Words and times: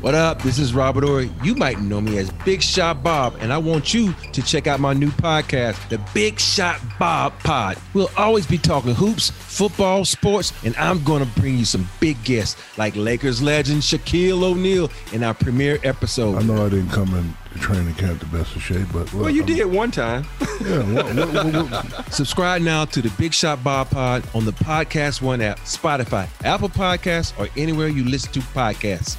What 0.00 0.14
up? 0.14 0.40
This 0.40 0.58
is 0.58 0.72
Robert 0.72 1.04
Horry. 1.04 1.30
You 1.42 1.54
might 1.54 1.78
know 1.78 2.00
me 2.00 2.16
as 2.16 2.30
Big 2.30 2.62
Shot 2.62 3.02
Bob, 3.02 3.36
and 3.40 3.52
I 3.52 3.58
want 3.58 3.92
you 3.92 4.14
to 4.32 4.40
check 4.40 4.66
out 4.66 4.80
my 4.80 4.94
new 4.94 5.10
podcast, 5.10 5.90
The 5.90 6.00
Big 6.14 6.40
Shot 6.40 6.80
Bob 6.98 7.38
Pod. 7.40 7.76
We'll 7.92 8.08
always 8.16 8.46
be 8.46 8.56
talking 8.56 8.94
hoops, 8.94 9.28
football, 9.28 10.06
sports, 10.06 10.54
and 10.64 10.74
I'm 10.76 11.04
going 11.04 11.22
to 11.22 11.30
bring 11.38 11.58
you 11.58 11.66
some 11.66 11.86
big 12.00 12.16
guests 12.24 12.56
like 12.78 12.96
Lakers 12.96 13.42
legend 13.42 13.82
Shaquille 13.82 14.42
O'Neal 14.42 14.90
in 15.12 15.22
our 15.22 15.34
premiere 15.34 15.78
episode. 15.84 16.36
I 16.36 16.42
know 16.44 16.64
I 16.64 16.70
didn't 16.70 16.92
come 16.92 17.14
in 17.14 17.34
to 17.52 17.58
training 17.58 17.94
camp 17.96 18.20
the 18.20 18.26
best 18.26 18.56
of 18.56 18.62
shape, 18.62 18.86
but 18.94 19.12
well, 19.12 19.28
you 19.28 19.42
I'm, 19.42 19.46
did 19.46 19.66
one 19.66 19.90
time. 19.90 20.24
Yeah. 20.60 20.82
What, 20.92 21.14
what, 21.14 21.70
what, 21.70 22.12
Subscribe 22.12 22.60
now 22.60 22.84
to 22.84 23.00
the 23.00 23.08
Big 23.18 23.32
Shot 23.32 23.64
Bob 23.64 23.88
Pod 23.88 24.22
on 24.34 24.44
the 24.44 24.52
Podcast 24.52 25.22
One 25.22 25.40
app, 25.40 25.58
Spotify, 25.60 26.28
Apple 26.44 26.68
Podcasts, 26.68 27.32
or 27.38 27.48
anywhere 27.56 27.88
you 27.88 28.04
listen 28.04 28.30
to 28.32 28.40
podcasts. 28.40 29.16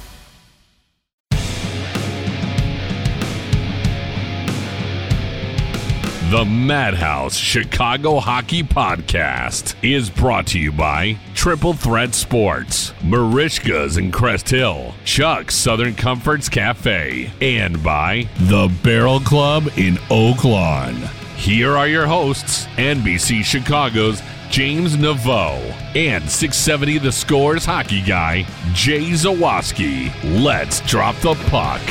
The 6.32 6.46
Madhouse 6.46 7.36
Chicago 7.36 8.18
Hockey 8.18 8.62
Podcast 8.62 9.74
is 9.82 10.08
brought 10.08 10.46
to 10.46 10.58
you 10.58 10.72
by 10.72 11.18
Triple 11.34 11.74
Threat 11.74 12.14
Sports, 12.14 12.94
Merichka's 13.02 13.98
in 13.98 14.10
Crest 14.10 14.48
Hill, 14.48 14.94
Chuck's 15.04 15.54
Southern 15.54 15.94
Comforts 15.94 16.48
Cafe, 16.48 17.30
and 17.42 17.82
by 17.82 18.26
The 18.38 18.74
Barrel 18.82 19.20
Club 19.20 19.68
in 19.76 19.98
Oak 20.08 20.44
Lawn. 20.44 20.94
Here 21.36 21.76
are 21.76 21.86
your 21.86 22.06
hosts, 22.06 22.64
NBC 22.78 23.44
Chicago's 23.44 24.22
James 24.48 24.96
Neveau 24.96 25.58
and 25.94 26.24
670 26.30 26.96
The 26.96 27.12
Scores 27.12 27.66
hockey 27.66 28.00
guy, 28.00 28.46
Jay 28.72 29.10
Zawaski. 29.10 30.10
Let's 30.42 30.80
drop 30.88 31.14
the 31.16 31.34
puck. 31.50 31.82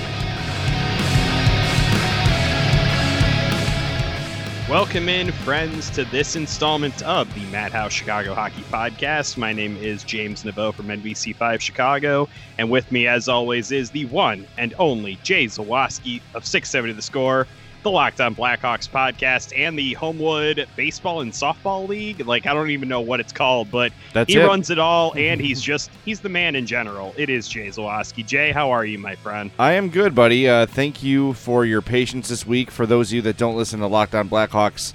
Welcome 4.72 5.10
in, 5.10 5.34
friends, 5.34 5.90
to 5.90 6.06
this 6.06 6.38
installment 6.38 7.02
of 7.02 7.28
the 7.36 7.46
Madhouse 7.52 7.92
Chicago 7.92 8.34
Hockey 8.34 8.62
Podcast. 8.72 9.36
My 9.36 9.52
name 9.52 9.76
is 9.76 10.02
James 10.02 10.44
Neveau 10.44 10.74
from 10.74 10.88
NBC5 10.88 11.60
Chicago, 11.60 12.30
and 12.58 12.70
with 12.70 12.90
me, 12.90 13.06
as 13.06 13.28
always, 13.28 13.74
is 13.74 13.92
the 13.92 14.06
one 14.06 14.48
and 14.58 14.74
only 14.80 15.18
Jay 15.24 15.48
Zawaski 15.48 16.22
of 16.36 16.46
670 16.46 16.94
The 16.94 17.02
Score 17.02 17.48
the 17.84 17.92
Locked 17.92 18.22
On 18.22 18.36
Blackhawks 18.36 18.90
podcast 18.90 19.58
and 19.58 19.78
the 19.78 19.94
Homewood 19.94 20.68
Baseball 20.76 21.22
and 21.22 21.32
Softball 21.32 21.88
League. 21.88 22.26
Like 22.26 22.46
I 22.46 22.54
don't 22.54 22.70
even 22.70 22.88
know 22.88 23.02
what 23.02 23.20
it's 23.20 23.34
called, 23.34 23.72
but 23.72 23.92
That's 24.14 24.32
he 24.32 24.40
it. 24.40 24.46
runs 24.46 24.70
it 24.70 24.80
all, 24.80 25.14
and 25.18 25.42
he's 25.42 25.62
just 25.62 25.90
he's 26.06 26.20
the 26.20 26.30
man 26.30 26.56
in 26.56 26.66
general. 26.66 27.14
It 27.18 27.30
is 27.30 27.48
Jay 27.48 27.68
Zawaski. 27.68 28.26
Jay, 28.26 28.52
how 28.52 28.72
are 28.72 28.86
you, 28.86 29.00
my 29.00 29.16
friend? 29.16 29.52
I 29.58 29.74
am 29.74 29.90
good, 29.90 30.14
buddy. 30.14 30.48
Uh, 30.48 30.66
thank 30.66 31.02
you 31.04 31.34
for 31.34 31.66
your 31.66 31.82
patience 31.82 32.30
this 32.30 32.46
week. 32.46 32.70
For 32.72 32.86
those 32.86 33.10
of 33.10 33.14
you 33.16 33.22
that 33.24 33.38
don't 33.38 33.56
listen 33.58 33.80
to 33.80 33.88
Locked 33.88 34.16
On 34.16 34.30
Blackhawks, 34.30 34.94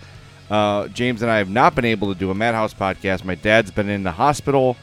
uh, 0.50 0.88
James 0.88 1.22
and 1.22 1.30
I 1.30 1.38
have 1.38 1.50
not 1.50 1.74
been 1.74 1.84
able 1.84 2.12
to 2.12 2.18
do 2.18 2.30
a 2.30 2.34
Madhouse 2.34 2.74
podcast. 2.74 3.24
My 3.24 3.34
dad's 3.34 3.70
been 3.70 3.88
in 3.88 4.04
the 4.04 4.12
hospital, 4.12 4.76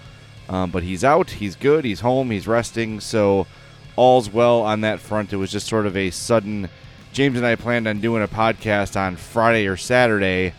um, 0.49 0.71
but 0.71 0.83
he's 0.83 1.03
out. 1.03 1.29
He's 1.29 1.55
good. 1.55 1.85
He's 1.85 2.01
home. 2.01 2.31
He's 2.31 2.47
resting. 2.47 2.99
So 2.99 3.47
all's 3.95 4.29
well 4.29 4.61
on 4.61 4.81
that 4.81 4.99
front. 4.99 5.31
It 5.31 5.37
was 5.37 5.51
just 5.51 5.67
sort 5.67 5.85
of 5.85 5.95
a 5.95 6.09
sudden 6.09 6.69
James 7.13 7.37
and 7.37 7.45
I 7.45 7.55
planned 7.55 7.87
on 7.87 7.99
doing 7.99 8.23
a 8.23 8.27
podcast 8.27 8.99
on 8.99 9.17
Friday 9.17 9.67
or 9.67 9.77
Saturday, 9.77 10.51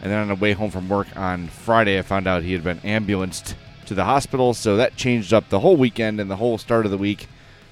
and 0.00 0.12
then 0.12 0.20
on 0.20 0.28
the 0.28 0.36
way 0.36 0.52
home 0.52 0.70
from 0.70 0.88
work 0.88 1.08
on 1.16 1.48
Friday, 1.48 1.98
I 1.98 2.02
found 2.02 2.28
out 2.28 2.44
he 2.44 2.52
had 2.52 2.62
been 2.62 2.78
ambulanced 2.84 3.56
to 3.86 3.94
the 3.94 4.04
hospital, 4.04 4.54
so 4.54 4.76
that 4.76 4.94
changed 4.94 5.34
up 5.34 5.48
the 5.48 5.58
whole 5.58 5.76
weekend 5.76 6.20
and 6.20 6.30
the 6.30 6.36
whole 6.36 6.58
start 6.58 6.84
of 6.84 6.92
the 6.92 6.96
week. 6.96 7.26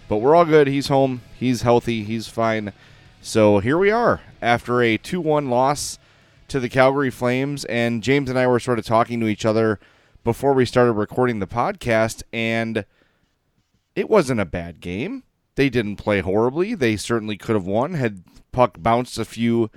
But 0.08 0.16
we're 0.16 0.34
all 0.34 0.44
good. 0.44 0.66
He's 0.66 0.88
home. 0.88 1.22
He's 1.38 1.62
healthy. 1.62 2.02
He's 2.02 2.26
fine. 2.26 2.72
So 3.22 3.60
here 3.60 3.78
we 3.78 3.92
are 3.92 4.20
after 4.42 4.82
a 4.82 4.98
2 4.98 5.20
1 5.20 5.48
loss 5.48 6.00
to 6.48 6.58
the 6.58 6.68
Calgary 6.68 7.10
Flames. 7.10 7.64
And 7.66 8.02
James 8.02 8.28
and 8.28 8.38
I 8.38 8.48
were 8.48 8.58
sort 8.58 8.80
of 8.80 8.84
talking 8.84 9.20
to 9.20 9.28
each 9.28 9.44
other 9.44 9.78
before 10.24 10.54
we 10.54 10.66
started 10.66 10.94
recording 10.94 11.38
the 11.38 11.46
podcast, 11.46 12.24
and 12.32 12.84
it 13.94 14.10
wasn't 14.10 14.40
a 14.40 14.44
bad 14.44 14.80
game. 14.80 15.22
They 15.56 15.68
didn't 15.68 15.96
play 15.96 16.20
horribly. 16.20 16.74
They 16.74 16.96
certainly 16.96 17.36
could 17.36 17.54
have 17.54 17.66
won 17.66 17.94
had 17.94 18.22
puck 18.52 18.76
bounced 18.80 19.18
a 19.18 19.24
few 19.24 19.70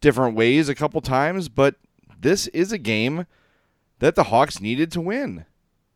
different 0.00 0.36
ways 0.36 0.68
a 0.68 0.74
couple 0.74 1.00
times, 1.00 1.48
but 1.48 1.76
this 2.18 2.46
is 2.48 2.72
a 2.72 2.78
game 2.78 3.26
that 3.98 4.14
the 4.14 4.24
Hawks 4.24 4.60
needed 4.60 4.90
to 4.92 5.00
win. 5.00 5.44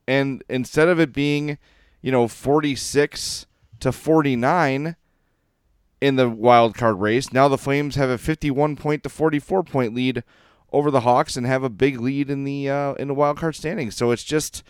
And 0.06 0.44
instead 0.48 0.88
of 0.88 1.00
it 1.00 1.12
being, 1.12 1.58
you 2.02 2.12
know, 2.12 2.28
46 2.28 3.46
to 3.80 3.92
49 3.92 4.96
in 6.00 6.16
the 6.16 6.28
wild 6.28 6.74
card 6.74 7.00
race, 7.00 7.32
now 7.32 7.48
the 7.48 7.58
Flames 7.58 7.96
have 7.96 8.10
a 8.10 8.18
51 8.18 8.76
point 8.76 9.02
to 9.02 9.08
44 9.08 9.62
point 9.64 9.94
lead 9.94 10.22
over 10.72 10.90
the 10.90 11.00
Hawks 11.00 11.36
and 11.36 11.46
have 11.46 11.62
a 11.62 11.70
big 11.70 12.00
lead 12.00 12.28
in 12.28 12.44
the 12.44 12.68
uh, 12.68 12.94
in 12.94 13.08
the 13.08 13.14
wild 13.14 13.38
card 13.38 13.54
standings. 13.54 13.96
So 13.96 14.10
it's 14.10 14.24
just 14.24 14.62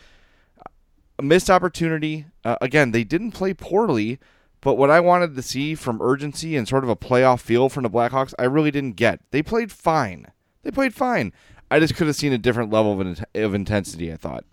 a 1.19 1.23
missed 1.23 1.51
opportunity. 1.51 2.27
Uh, 2.45 2.57
again, 2.61 2.93
they 2.93 3.05
didn't 3.05 3.33
play 3.33 3.55
poorly, 3.55 4.19
but 4.65 4.75
what 4.75 4.91
I 4.91 4.99
wanted 4.99 5.37
to 5.37 5.43
see 5.43 5.75
from 5.75 6.03
urgency 6.03 6.57
and 6.57 6.67
sort 6.67 6.83
of 6.83 6.91
a 6.91 6.97
playoff 6.97 7.41
feel 7.41 7.69
from 7.69 7.83
the 7.85 7.91
Blackhawks, 7.91 8.35
I 8.39 8.45
really 8.45 8.71
didn't 8.71 8.97
get. 8.97 9.21
They 9.31 9.43
played 9.43 9.71
fine. 9.71 10.27
They 10.63 10.71
played 10.71 10.95
fine. 10.95 11.33
I 11.71 11.79
just 11.79 11.95
could 11.95 12.07
have 12.07 12.17
seen 12.17 12.33
a 12.33 12.39
different 12.39 12.73
level 12.73 13.01
of, 13.01 13.25
of 13.35 13.55
intensity. 13.55 14.13
I 14.13 14.17
thought. 14.17 14.45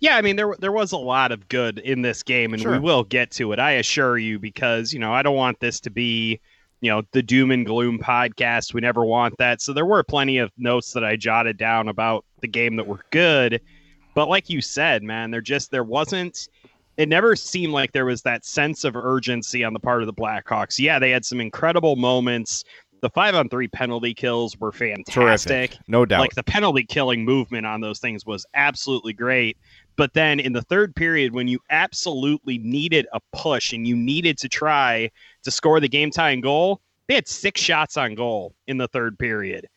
Yeah, 0.00 0.16
I 0.16 0.22
mean 0.22 0.36
there 0.36 0.54
there 0.60 0.72
was 0.72 0.92
a 0.92 0.96
lot 0.96 1.32
of 1.32 1.48
good 1.48 1.78
in 1.80 2.02
this 2.02 2.22
game, 2.22 2.52
and 2.52 2.62
Sure. 2.62 2.72
we 2.72 2.78
will 2.78 3.02
get 3.04 3.30
to 3.32 3.52
it. 3.52 3.58
I 3.58 3.72
assure 3.72 4.16
you, 4.16 4.38
because 4.38 4.92
you 4.92 4.98
know 5.00 5.12
I 5.12 5.22
don't 5.22 5.36
want 5.36 5.58
this 5.60 5.80
to 5.80 5.90
be, 5.90 6.40
you 6.80 6.90
know, 6.90 7.02
the 7.12 7.22
doom 7.22 7.50
and 7.50 7.66
gloom 7.66 7.98
podcast. 7.98 8.72
We 8.72 8.80
never 8.80 9.04
want 9.04 9.36
that. 9.38 9.60
So 9.60 9.72
there 9.72 9.86
were 9.86 10.04
plenty 10.04 10.38
of 10.38 10.52
notes 10.56 10.92
that 10.92 11.04
I 11.04 11.16
jotted 11.16 11.56
down 11.56 11.88
about 11.88 12.24
the 12.40 12.46
game 12.48 12.76
that 12.76 12.86
were 12.86 13.04
good, 13.10 13.60
but 14.14 14.28
like 14.28 14.48
you 14.48 14.60
said, 14.60 15.02
man, 15.02 15.32
there 15.32 15.40
just 15.40 15.72
there 15.72 15.82
wasn't 15.82 16.48
it 16.98 17.08
never 17.08 17.36
seemed 17.36 17.72
like 17.72 17.92
there 17.92 18.04
was 18.04 18.22
that 18.22 18.44
sense 18.44 18.82
of 18.82 18.96
urgency 18.96 19.62
on 19.62 19.72
the 19.72 19.78
part 19.78 20.02
of 20.02 20.06
the 20.06 20.12
Blackhawks. 20.12 20.80
Yeah, 20.80 20.98
they 20.98 21.10
had 21.10 21.24
some 21.24 21.40
incredible 21.40 21.94
moments. 21.94 22.64
The 23.00 23.08
five 23.08 23.36
on 23.36 23.48
three 23.48 23.68
penalty 23.68 24.12
kills 24.12 24.58
were 24.58 24.72
fantastic. 24.72 25.70
Terrific. 25.70 25.78
No 25.86 26.04
doubt. 26.04 26.20
Like 26.20 26.34
the 26.34 26.42
penalty 26.42 26.82
killing 26.82 27.24
movement 27.24 27.66
on 27.66 27.80
those 27.80 28.00
things 28.00 28.26
was 28.26 28.44
absolutely 28.54 29.12
great. 29.12 29.56
But 29.94 30.12
then 30.12 30.40
in 30.40 30.52
the 30.52 30.62
third 30.62 30.94
period, 30.96 31.32
when 31.32 31.46
you 31.46 31.60
absolutely 31.70 32.58
needed 32.58 33.06
a 33.12 33.20
push 33.32 33.72
and 33.72 33.86
you 33.86 33.96
needed 33.96 34.36
to 34.38 34.48
try 34.48 35.08
to 35.44 35.50
score 35.52 35.78
the 35.78 35.88
game 35.88 36.10
tying 36.10 36.40
goal, 36.40 36.80
they 37.06 37.14
had 37.14 37.28
six 37.28 37.60
shots 37.60 37.96
on 37.96 38.16
goal 38.16 38.54
in 38.66 38.76
the 38.76 38.88
third 38.88 39.16
period. 39.20 39.68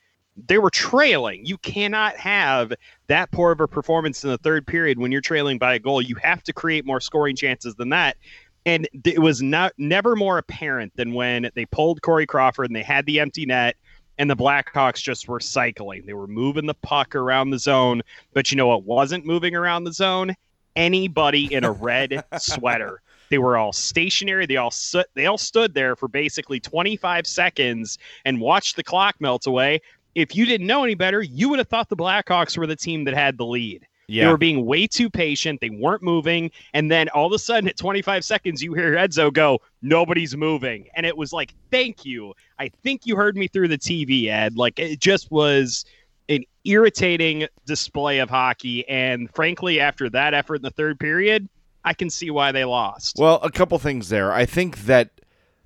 They 0.48 0.58
were 0.58 0.70
trailing. 0.70 1.46
You 1.46 1.58
cannot 1.58 2.16
have 2.18 2.74
that 3.08 3.32
poor 3.32 3.52
of 3.52 3.60
a 3.60 3.68
performance 3.68 4.24
in 4.24 4.30
the 4.30 4.38
third 4.38 4.66
period 4.66 4.98
when 4.98 5.12
you're 5.12 5.22
trailing 5.22 5.58
by 5.58 5.76
a 5.76 5.80
goal. 5.80 6.02
You 6.02 6.16
have 6.16 6.44
to 6.44 6.54
create 6.54 6.86
more 6.86 7.02
scoring 7.02 7.36
chances 7.36 7.76
than 7.76 7.90
that. 7.90 8.18
And 8.66 8.88
it 9.04 9.20
was 9.20 9.42
not 9.42 9.74
never 9.78 10.16
more 10.16 10.38
apparent 10.38 10.96
than 10.96 11.14
when 11.14 11.50
they 11.56 11.66
pulled 11.66 12.02
Corey 12.02 12.26
Crawford 12.26 12.68
and 12.68 12.76
they 12.76 12.84
had 12.84 13.06
the 13.06 13.20
empty 13.20 13.46
net 13.46 13.76
and 14.18 14.30
the 14.30 14.36
Blackhawks 14.36 15.02
just 15.02 15.28
were 15.28 15.40
cycling. 15.40 16.06
They 16.06 16.14
were 16.14 16.28
moving 16.28 16.68
the 16.68 16.76
puck 16.76 17.16
around 17.16 17.50
the 17.50 17.58
zone, 17.58 18.04
but 18.34 18.52
you 18.52 18.56
know 18.56 18.68
what 18.68 18.84
wasn't 18.84 19.26
moving 19.26 19.56
around 19.56 19.84
the 19.86 19.94
zone? 19.94 20.36
Anybody 20.76 21.52
in 21.52 21.64
a 21.64 21.72
red 21.72 22.24
sweater. 22.38 23.02
They 23.32 23.40
were 23.40 23.58
all 23.58 23.74
stationary. 23.74 24.46
They 24.46 24.58
all 24.58 24.72
stood, 24.72 25.06
they 25.16 25.26
all 25.26 25.38
stood 25.38 25.74
there 25.74 25.96
for 25.96 26.08
basically 26.08 26.60
25 26.60 27.26
seconds 27.26 27.98
and 28.26 28.40
watched 28.40 28.76
the 28.76 28.84
clock 28.84 29.16
melt 29.20 29.48
away. 29.48 29.82
If 30.16 30.36
you 30.36 30.46
didn't 30.46 30.68
know 30.68 30.84
any 30.84 30.96
better, 30.96 31.22
you 31.22 31.50
would 31.50 31.60
have 31.60 31.68
thought 31.68 31.90
the 31.90 31.96
Blackhawks 31.96 32.58
were 32.58 32.68
the 32.68 32.76
team 32.76 33.06
that 33.06 33.14
had 33.14 33.38
the 33.38 33.46
lead. 33.46 33.88
Yeah. 34.08 34.26
They 34.26 34.32
were 34.32 34.38
being 34.38 34.66
way 34.66 34.88
too 34.88 35.10
patient. 35.10 35.62
They 35.62 35.70
weren't 35.70 36.04
moving. 36.04 36.52
And 36.74 36.92
then 36.92 37.08
all 37.10 37.28
of 37.28 37.32
a 37.32 37.40
sudden, 37.40 37.70
at 37.70 37.78
25 37.78 38.26
seconds, 38.26 38.62
you 38.62 38.74
hear 38.74 38.94
Edzo 38.96 39.32
go, 39.32 39.62
Nobody's 39.82 40.36
moving. 40.36 40.88
And 40.96 41.06
it 41.06 41.16
was 41.16 41.32
like, 41.32 41.54
Thank 41.72 42.06
you. 42.06 42.34
I 42.60 42.70
think 42.84 43.06
you 43.06 43.16
heard 43.16 43.38
me 43.38 43.48
through 43.48 43.70
the 43.70 43.78
TV, 43.78 44.28
Ed. 44.28 44.58
Like, 44.58 44.80
it 44.80 45.00
just 45.00 45.32
was 45.32 45.86
an 46.28 46.44
irritating 46.66 47.48
display 47.66 48.20
of 48.20 48.30
hockey. 48.30 48.88
And 48.90 49.34
frankly, 49.34 49.80
after 49.80 50.10
that 50.10 50.34
effort 50.34 50.56
in 50.56 50.62
the 50.64 50.72
third 50.72 51.00
period, 51.00 51.48
I 51.86 51.94
can 51.94 52.10
see 52.10 52.30
why 52.32 52.52
they 52.52 52.66
lost. 52.66 53.16
Well, 53.18 53.40
a 53.42 53.50
couple 53.50 53.80
things 53.80 54.10
there. 54.10 54.34
I 54.34 54.46
think 54.46 54.80
that 54.84 55.21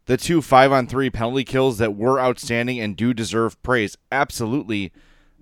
the 0.05 0.17
two 0.17 0.41
five 0.41 0.71
on 0.71 0.87
three 0.87 1.09
penalty 1.09 1.43
kills 1.43 1.77
that 1.77 1.95
were 1.95 2.19
outstanding 2.19 2.79
and 2.79 2.95
do 2.95 3.13
deserve 3.13 3.61
praise, 3.63 3.97
absolutely 4.11 4.91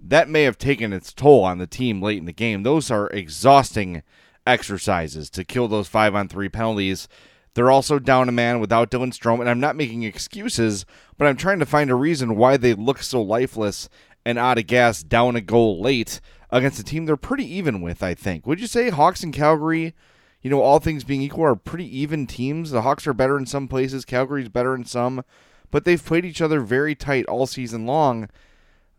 that 0.05 0.27
may 0.27 0.43
have 0.43 0.57
taken 0.57 0.91
its 0.91 1.13
toll 1.13 1.43
on 1.43 1.57
the 1.57 1.67
team 1.67 2.01
late 2.01 2.17
in 2.17 2.25
the 2.25 2.33
game. 2.33 2.63
Those 2.63 2.91
are 2.91 3.07
exhausting 3.07 4.03
exercises 4.45 5.29
to 5.29 5.45
kill 5.45 5.67
those 5.67 5.87
five 5.87 6.13
on 6.13 6.27
three 6.27 6.49
penalties. 6.49 7.07
They're 7.53 7.71
also 7.71 7.99
down 7.99 8.27
a 8.27 8.33
man 8.33 8.59
without 8.59 8.91
Dylan 8.91 9.13
Strome, 9.13 9.39
and 9.39 9.49
I'm 9.49 9.59
not 9.59 9.75
making 9.75 10.03
excuses, 10.03 10.85
but 11.17 11.27
I'm 11.27 11.37
trying 11.37 11.59
to 11.59 11.65
find 11.65 11.89
a 11.89 11.95
reason 11.95 12.35
why 12.35 12.57
they 12.57 12.73
look 12.73 13.01
so 13.01 13.21
lifeless 13.21 13.87
and 14.25 14.37
out 14.37 14.57
of 14.57 14.67
gas 14.67 15.03
down 15.03 15.35
a 15.35 15.41
goal 15.41 15.79
late 15.79 16.19
against 16.49 16.79
a 16.79 16.83
team 16.83 17.05
they're 17.05 17.15
pretty 17.15 17.45
even 17.55 17.81
with, 17.81 18.03
I 18.03 18.15
think. 18.15 18.45
Would 18.45 18.59
you 18.59 18.67
say 18.67 18.89
Hawks 18.89 19.23
and 19.23 19.33
Calgary, 19.33 19.93
you 20.43 20.49
know, 20.49 20.61
all 20.61 20.79
things 20.79 21.03
being 21.03 21.21
equal, 21.21 21.45
are 21.45 21.55
pretty 21.55 21.97
even 21.97 22.27
teams? 22.27 22.69
The 22.69 22.81
Hawks 22.83 23.07
are 23.07 23.13
better 23.13 23.37
in 23.37 23.45
some 23.45 23.67
places, 23.67 24.05
Calgary's 24.05 24.49
better 24.49 24.75
in 24.75 24.83
some, 24.85 25.23
but 25.71 25.85
they've 25.85 26.03
played 26.03 26.25
each 26.25 26.41
other 26.41 26.59
very 26.59 26.93
tight 26.93 27.25
all 27.25 27.47
season 27.47 27.85
long 27.85 28.29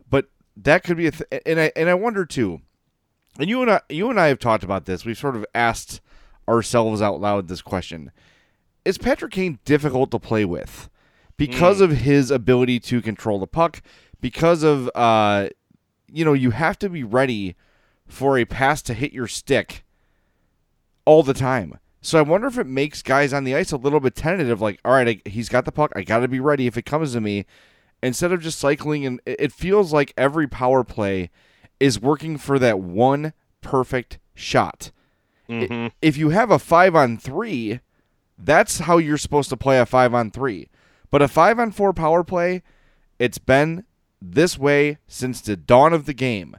But 0.09 0.29
that 0.57 0.83
could 0.83 0.97
be 0.97 1.07
a 1.07 1.11
th- 1.11 1.41
and 1.45 1.59
I 1.59 1.71
and 1.75 1.89
I 1.89 1.93
wonder 1.93 2.25
too. 2.25 2.61
And 3.39 3.49
you 3.49 3.61
and 3.61 3.71
I 3.71 3.81
you 3.89 4.09
and 4.09 4.19
I 4.19 4.27
have 4.27 4.39
talked 4.39 4.63
about 4.63 4.85
this. 4.85 5.05
We've 5.05 5.17
sort 5.17 5.35
of 5.35 5.45
asked 5.53 6.01
ourselves 6.47 7.01
out 7.01 7.21
loud 7.21 7.47
this 7.47 7.61
question. 7.61 8.11
Is 8.83 8.97
Patrick 8.97 9.33
Kane 9.33 9.59
difficult 9.65 10.11
to 10.11 10.19
play 10.19 10.45
with 10.45 10.89
because 11.37 11.79
mm. 11.79 11.85
of 11.85 11.91
his 11.91 12.31
ability 12.31 12.79
to 12.81 13.01
control 13.01 13.39
the 13.39 13.47
puck, 13.47 13.81
because 14.19 14.63
of 14.63 14.89
uh 14.95 15.49
you 16.11 16.25
know, 16.25 16.33
you 16.33 16.51
have 16.51 16.79
to 16.79 16.89
be 16.89 17.03
ready 17.03 17.55
for 18.07 18.37
a 18.37 18.45
pass 18.45 18.81
to 18.83 18.93
hit 18.93 19.13
your 19.13 19.27
stick 19.27 19.84
all 21.05 21.23
the 21.23 21.33
time. 21.33 21.79
So 22.01 22.19
I 22.19 22.21
wonder 22.21 22.47
if 22.47 22.57
it 22.57 22.67
makes 22.67 23.01
guys 23.01 23.33
on 23.33 23.45
the 23.45 23.55
ice 23.55 23.71
a 23.71 23.77
little 23.77 23.99
bit 23.99 24.15
tentative 24.15 24.61
like, 24.61 24.79
all 24.85 24.93
right, 24.93 25.21
I, 25.25 25.29
he's 25.29 25.49
got 25.49 25.65
the 25.65 25.71
puck. 25.71 25.91
I 25.95 26.03
got 26.03 26.19
to 26.19 26.27
be 26.27 26.39
ready 26.39 26.67
if 26.67 26.77
it 26.77 26.85
comes 26.85 27.13
to 27.13 27.21
me 27.21 27.45
instead 28.03 28.31
of 28.31 28.41
just 28.41 28.59
cycling 28.59 29.05
and 29.05 29.19
it 29.25 29.51
feels 29.51 29.91
like 29.91 30.13
every 30.15 30.47
power 30.47 30.83
play 30.83 31.31
is 31.79 31.99
working 31.99 32.37
for 32.37 32.59
that 32.59 32.79
one 32.79 33.33
perfect 33.61 34.19
shot. 34.35 34.91
Mm-hmm. 35.49 35.87
If 36.01 36.17
you 36.17 36.29
have 36.29 36.51
a 36.51 36.59
5 36.59 36.95
on 36.95 37.17
3, 37.17 37.79
that's 38.37 38.79
how 38.79 38.97
you're 38.97 39.17
supposed 39.17 39.49
to 39.49 39.57
play 39.57 39.79
a 39.79 39.85
5 39.85 40.13
on 40.13 40.31
3. 40.31 40.69
But 41.09 41.21
a 41.21 41.27
5 41.27 41.59
on 41.59 41.71
4 41.71 41.93
power 41.93 42.23
play, 42.23 42.61
it's 43.19 43.37
been 43.37 43.85
this 44.21 44.57
way 44.57 44.97
since 45.07 45.41
the 45.41 45.55
dawn 45.55 45.93
of 45.93 46.05
the 46.05 46.13
game. 46.13 46.55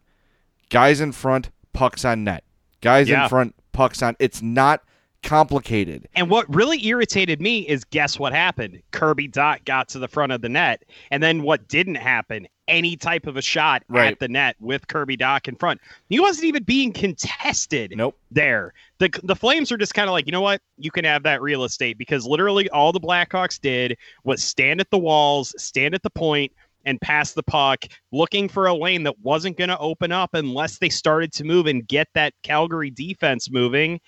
Guys 0.71 1.01
in 1.01 1.13
front, 1.13 1.51
pucks 1.73 2.05
on 2.05 2.25
net. 2.25 2.45
Guys 2.81 3.09
yeah. 3.09 3.25
in 3.25 3.29
front, 3.29 3.55
pucks 3.77 4.03
on. 4.03 4.17
It's 4.19 4.43
not 4.43 4.83
complicated. 5.23 6.09
And 6.15 6.31
what 6.31 6.53
really 6.55 6.85
irritated 6.87 7.41
me 7.41 7.61
is 7.61 7.85
guess 7.85 8.19
what 8.19 8.33
happened? 8.33 8.81
Kirby 8.91 9.29
Dach 9.29 9.65
got 9.65 9.89
to 9.91 9.99
the 9.99 10.09
front 10.09 10.33
of 10.33 10.41
the 10.41 10.49
net. 10.49 10.85
And 11.11 11.23
then 11.23 11.43
what 11.43 11.69
didn't 11.69 11.97
happen? 11.97 12.47
Any 12.69 12.97
type 12.97 13.27
of 13.27 13.37
a 13.37 13.43
shot 13.43 13.85
right. 13.89 14.13
at 14.13 14.19
the 14.19 14.29
net 14.29 14.57
with 14.61 14.89
Kirby 14.89 15.17
Dach 15.17 15.47
in 15.47 15.57
front. 15.57 15.81
He 16.09 16.19
wasn't 16.19 16.47
even 16.47 16.63
being 16.65 16.93
contested 16.93 17.95
nope. 17.97 18.17
there. 18.31 18.73
The, 18.99 19.11
the 19.23 19.37
Flames 19.37 19.71
are 19.71 19.77
just 19.77 19.95
kind 19.95 20.09
of 20.09 20.13
like, 20.13 20.27
you 20.27 20.33
know 20.33 20.41
what? 20.41 20.63
You 20.79 20.91
can 20.91 21.05
have 21.05 21.23
that 21.25 21.43
real 21.43 21.65
estate 21.65 21.99
because 21.99 22.27
literally 22.27 22.69
all 22.71 22.93
the 22.93 23.01
Blackhawks 23.01 23.61
did 23.61 23.97
was 24.25 24.43
stand 24.43 24.81
at 24.81 24.91
the 24.91 24.99
walls, 24.99 25.55
stand 25.59 25.95
at 25.95 26.03
the 26.03 26.11
point, 26.11 26.53
and 26.87 27.01
pass 27.03 27.33
the 27.33 27.43
puck, 27.43 27.85
looking 28.13 28.49
for 28.49 28.67
a 28.67 28.75
lane 28.75 29.03
that 29.03 29.19
wasn't 29.21 29.59
going 29.59 29.69
to 29.69 29.79
open 29.79 30.13
up 30.13 30.31
unless 30.33 30.79
they 30.79 30.89
started 30.89 31.33
to 31.35 31.45
move 31.45 31.67
and 31.67 31.87
get 31.87 32.09
that 32.15 32.33
Calgary 32.43 32.91
defense 32.91 33.51
moving. 33.51 34.01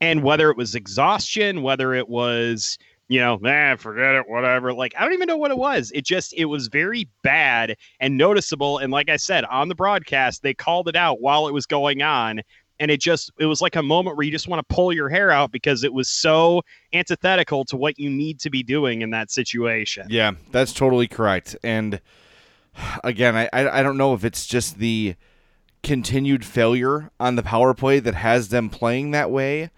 And 0.00 0.22
whether 0.22 0.50
it 0.50 0.56
was 0.56 0.74
exhaustion, 0.74 1.62
whether 1.62 1.94
it 1.94 2.08
was, 2.08 2.76
you 3.08 3.20
know, 3.20 3.38
man, 3.38 3.76
forget 3.76 4.16
it, 4.16 4.28
whatever. 4.28 4.74
Like, 4.74 4.92
I 4.98 5.04
don't 5.04 5.14
even 5.14 5.28
know 5.28 5.36
what 5.36 5.52
it 5.52 5.56
was. 5.56 5.92
It 5.94 6.04
just, 6.04 6.34
it 6.34 6.46
was 6.46 6.66
very 6.66 7.08
bad 7.22 7.76
and 8.00 8.18
noticeable. 8.18 8.78
And 8.78 8.92
like 8.92 9.08
I 9.08 9.16
said, 9.16 9.44
on 9.44 9.68
the 9.68 9.74
broadcast, 9.74 10.42
they 10.42 10.52
called 10.52 10.88
it 10.88 10.96
out 10.96 11.20
while 11.20 11.46
it 11.46 11.54
was 11.54 11.64
going 11.64 12.02
on. 12.02 12.42
And 12.80 12.90
it 12.90 13.00
just, 13.00 13.30
it 13.38 13.46
was 13.46 13.62
like 13.62 13.76
a 13.76 13.82
moment 13.82 14.16
where 14.16 14.24
you 14.24 14.32
just 14.32 14.48
want 14.48 14.66
to 14.68 14.74
pull 14.74 14.92
your 14.92 15.08
hair 15.08 15.30
out 15.30 15.52
because 15.52 15.84
it 15.84 15.92
was 15.92 16.08
so 16.08 16.62
antithetical 16.92 17.64
to 17.66 17.76
what 17.76 18.00
you 18.00 18.10
need 18.10 18.40
to 18.40 18.50
be 18.50 18.64
doing 18.64 19.02
in 19.02 19.10
that 19.10 19.30
situation. 19.30 20.08
Yeah, 20.10 20.32
that's 20.50 20.72
totally 20.72 21.06
correct. 21.06 21.56
And 21.62 22.00
again, 23.02 23.36
I, 23.36 23.48
I 23.52 23.82
don't 23.82 23.96
know 23.96 24.14
if 24.14 24.24
it's 24.24 24.46
just 24.46 24.78
the 24.78 25.16
continued 25.82 26.44
failure 26.44 27.10
on 27.20 27.36
the 27.36 27.42
power 27.42 27.74
play 27.74 28.00
that 28.00 28.14
has 28.14 28.48
them 28.48 28.70
playing 28.70 29.10
that 29.10 29.30
way 29.30 29.70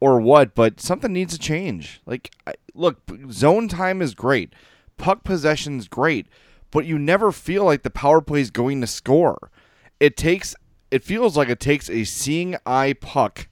or 0.00 0.20
what, 0.20 0.54
but 0.54 0.80
something 0.80 1.12
needs 1.12 1.32
to 1.32 1.38
change. 1.38 2.00
Like, 2.04 2.34
look, 2.74 3.00
zone 3.30 3.68
time 3.68 4.02
is 4.02 4.14
great, 4.14 4.52
puck 4.96 5.24
possession 5.24 5.78
is 5.78 5.88
great, 5.88 6.26
but 6.70 6.84
you 6.84 6.98
never 6.98 7.32
feel 7.32 7.64
like 7.64 7.82
the 7.82 7.90
power 7.90 8.20
play 8.20 8.40
is 8.40 8.50
going 8.50 8.80
to 8.80 8.86
score. 8.86 9.50
It 9.98 10.16
takes, 10.16 10.54
it 10.90 11.04
feels 11.04 11.36
like 11.36 11.48
it 11.48 11.60
takes 11.60 11.88
a 11.88 12.04
seeing 12.04 12.56
eye 12.66 12.94
puck 13.00 13.48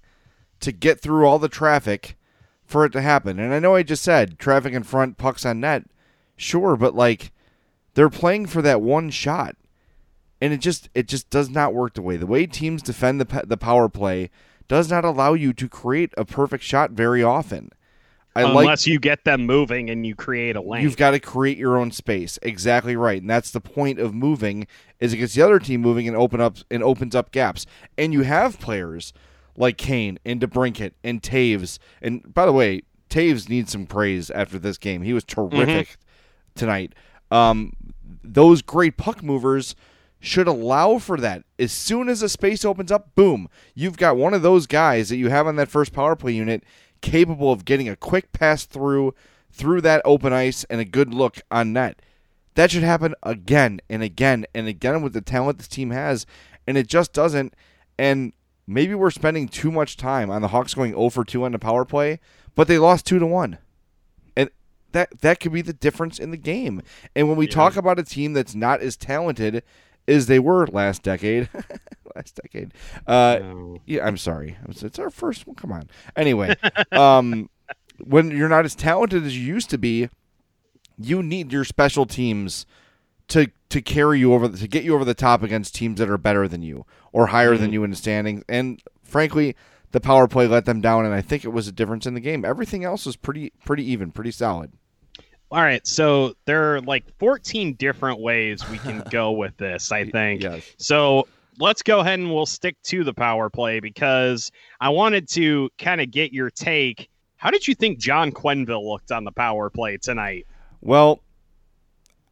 to 0.61 0.73
get 0.73 1.01
through 1.01 1.27
all 1.27 1.39
the 1.39 1.49
traffic 1.49 2.17
for 2.65 2.85
it 2.85 2.93
to 2.93 3.01
happen. 3.01 3.39
And 3.39 3.55
I 3.55 3.59
know 3.59 3.75
I 3.75 3.83
just 3.83 4.03
said 4.03 4.39
traffic 4.39 4.73
in 4.75 4.83
front, 4.83 5.17
pucks 5.17 5.47
on 5.47 5.61
net, 5.61 5.85
sure, 6.37 6.77
but 6.77 6.95
like 6.95 7.33
they're 7.95 8.11
playing 8.11 8.47
for 8.47 8.63
that 8.63 8.81
one 8.81 9.11
shot, 9.11 9.57
and 10.41 10.53
it 10.53 10.59
just 10.59 10.89
it 10.95 11.09
just 11.09 11.31
does 11.31 11.49
not 11.49 11.75
work 11.75 11.95
the 11.95 12.03
way 12.03 12.17
the 12.17 12.27
way 12.27 12.47
teams 12.47 12.83
defend 12.83 13.21
the 13.21 13.45
the 13.47 13.57
power 13.57 13.89
play 13.89 14.31
does 14.69 14.91
not 14.91 15.05
allow 15.05 15.35
you 15.35 15.53
to 15.53 15.69
create 15.69 16.13
a 16.17 16.25
perfect 16.25 16.65
shot 16.65 16.93
very 16.93 17.23
often. 17.23 17.71
I 18.37 18.43
Unless 18.43 18.65
like, 18.65 18.87
you 18.87 18.99
get 18.99 19.25
them 19.25 19.47
moving 19.47 19.91
and 19.91 20.05
you 20.05 20.17
create 20.17 20.57
a 20.57 20.61
lane. 20.61 20.83
You've 20.83 20.97
got 20.97 21.13
to 21.13 21.21
create 21.21 21.57
your 21.57 21.79
own 21.79 21.93
space. 21.93 22.37
Exactly 22.43 22.97
right. 22.97 23.21
And 23.21 23.31
that's 23.31 23.53
the 23.53 23.61
point 23.61 24.01
of 24.01 24.13
moving 24.13 24.67
is 24.99 25.13
it 25.13 25.19
gets 25.19 25.35
the 25.35 25.43
other 25.43 25.61
team 25.61 25.81
moving 25.81 26.09
and 26.09 26.17
open 26.17 26.41
up 26.41 26.57
and 26.69 26.83
opens 26.83 27.15
up 27.15 27.31
gaps. 27.31 27.65
And 27.97 28.13
you 28.13 28.23
have 28.23 28.59
players 28.59 29.13
like 29.57 29.79
Kane 29.79 30.19
and 30.25 30.41
DeBrincat 30.41 30.93
and 31.05 31.23
Toews. 31.23 31.79
And 32.03 32.35
by 32.35 32.45
the 32.45 32.53
way, 32.53 32.83
Toews 33.09 33.49
needs 33.49 33.71
some 33.71 33.87
praise 33.87 34.31
after 34.31 34.59
this 34.59 34.79
game. 34.79 35.03
He 35.03 35.13
was 35.13 35.23
terrific 35.23 35.89
mm-hmm. 35.91 36.59
tonight. 36.59 36.95
Um, 37.31 37.73
those 38.23 38.63
great 38.63 38.97
puck 38.97 39.23
movers– 39.23 39.75
should 40.25 40.49
allow 40.49 40.99
for 40.99 41.19
that. 41.19 41.45
As 41.59 41.73
soon 41.73 42.09
as 42.09 42.23
a 42.23 42.29
space 42.29 42.65
opens 42.65 42.91
up, 42.91 43.15
boom, 43.15 43.49
you've 43.75 43.99
got 43.99 44.17
one 44.17 44.35
of 44.35 44.43
those 44.43 44.67
guys 44.67 45.09
that 45.11 45.17
you 45.17 45.29
have 45.29 45.47
on 45.47 45.57
that 45.57 45.69
first 45.69 45.93
power 45.93 46.17
play 46.17 46.33
unit 46.33 46.65
capable 47.01 47.53
of 47.53 47.65
getting 47.65 47.89
a 47.89 47.97
quick 47.97 48.33
pass 48.33 48.65
through 48.65 49.15
through 49.53 49.81
that 49.83 50.03
open 50.05 50.33
ice 50.33 50.65
and 50.65 50.81
a 50.81 50.85
good 50.85 51.15
look 51.15 51.41
on 51.51 51.73
net. 51.73 52.01
That 52.55 52.71
should 52.71 52.83
happen 52.83 53.15
again 53.23 53.81
and 53.89 54.03
again 54.03 54.47
and 54.55 54.67
again 54.67 55.03
with 55.03 55.13
the 55.13 55.21
talent 55.21 55.59
this 55.59 55.69
team 55.69 55.91
has, 55.91 56.27
and 56.67 56.77
it 56.77 56.89
just 56.89 57.13
doesn't. 57.13 57.55
And 57.99 58.33
maybe 58.67 58.95
we're 58.95 59.11
spending 59.11 59.47
too 59.47 59.71
much 59.71 59.97
time 59.97 60.31
on 60.31 60.43
the 60.43 60.49
Hawks 60.49 60.75
going 60.75 60.93
0 60.93 61.11
for 61.11 61.25
2 61.25 61.45
on 61.45 61.53
the 61.53 61.59
power 61.59 61.85
play, 61.85 62.19
but 62.55 62.67
they 62.67 62.79
lost 62.79 63.07
2 63.07 63.19
to 63.19 63.27
1. 63.27 63.59
That 64.95 65.21
that 65.23 65.41
could 65.41 65.53
be 65.53 65.61
the 65.61 65.73
difference 65.73 66.21
in 66.21 66.31
the 66.31 66.37
game. 66.37 66.81
And 67.17 67.29
when 67.29 67.37
we 67.37 67.49
talk 67.49 67.75
about 67.77 67.99
a 67.99 68.05
team 68.05 68.33
that's 68.33 68.55
not 68.55 68.81
as 68.81 68.97
talented 68.97 69.65
as 70.07 70.27
they 70.29 70.39
were 70.39 70.69
last 70.69 71.03
decade, 71.03 71.49
last 72.15 72.37
decade. 72.37 72.73
Uh, 73.05 73.41
yeah, 73.87 74.07
I'm 74.07 74.17
sorry. 74.17 74.57
It's, 74.69 75.01
our 75.01 75.11
first 75.11 75.49
one. 75.49 75.57
Come 75.57 75.73
on. 75.73 75.91
Anyway, 76.15 76.55
um, 76.93 77.51
when 78.05 78.31
you're 78.31 78.49
not 78.49 78.65
as 78.65 78.77
talented 78.77 79.25
as 79.25 79.37
you 79.37 79.45
used 79.45 79.69
to 79.71 79.79
be, 79.79 80.11
you 80.97 81.25
need 81.25 81.53
your 81.53 81.65
special 81.65 82.07
teams 82.07 82.65
to 83.27 83.51
to 83.71 83.83
carry 83.83 84.21
you 84.21 84.33
over 84.33 84.49
to 84.49 84.69
get 84.69 84.85
you 84.85 84.95
over 84.95 85.05
the 85.05 85.13
top 85.13 85.43
against 85.43 85.75
teams 85.75 85.99
that 85.99 86.09
are 86.09 86.19
better 86.19 86.47
than 86.47 86.63
you 86.63 86.87
or 87.11 87.27
higher 87.27 87.57
than 87.57 87.73
you 87.73 87.83
in 87.83 87.91
the 87.91 87.97
standings. 87.97 88.45
And 88.49 88.81
frankly, 89.03 89.57
the 89.91 90.01
power 90.01 90.29
play 90.29 90.47
let 90.47 90.67
them 90.67 90.81
down, 90.81 91.05
and 91.05 91.13
I 91.13 91.21
think 91.21 91.45
it 91.45 91.49
was 91.49 91.67
a 91.67 91.73
difference 91.73 92.07
in 92.07 92.15
the 92.15 92.21
game. 92.21 92.45
Everything 92.45 92.85
else 92.85 93.07
was 93.07 93.17
pretty 93.17 93.53
pretty 93.65 93.91
even, 93.91 94.13
pretty 94.13 94.31
solid. 94.31 94.73
All 95.55 95.63
right, 95.63 95.87
so 95.87 96.35
there 96.47 96.75
are 96.75 96.81
like 96.81 97.05
14 97.21 97.75
different 97.75 98.19
ways 98.19 98.69
we 98.69 98.79
can 98.79 99.05
go 99.11 99.31
with 99.31 99.57
this, 99.57 99.93
I 99.93 100.05
think. 100.05 100.43
Yes. 100.43 100.69
So 100.79 101.29
let's 101.61 101.81
go 101.81 102.01
ahead 102.01 102.19
and 102.19 102.35
we'll 102.35 102.45
stick 102.45 102.75
to 102.87 103.05
the 103.05 103.15
power 103.15 103.49
play 103.49 103.79
because 103.79 104.51
I 104.81 104.89
wanted 104.89 105.29
to 105.29 105.71
kind 105.79 106.01
of 106.01 106.11
get 106.11 106.33
your 106.33 106.51
take. 106.51 107.09
How 107.37 107.51
did 107.51 107.69
you 107.69 107.77
think 107.77 108.01
John 108.01 108.33
Quenneville 108.33 108.85
looked 108.85 109.13
on 109.13 109.23
the 109.23 109.31
power 109.31 109.71
play 109.71 109.97
tonight? 109.97 110.49
Well, 110.81 111.21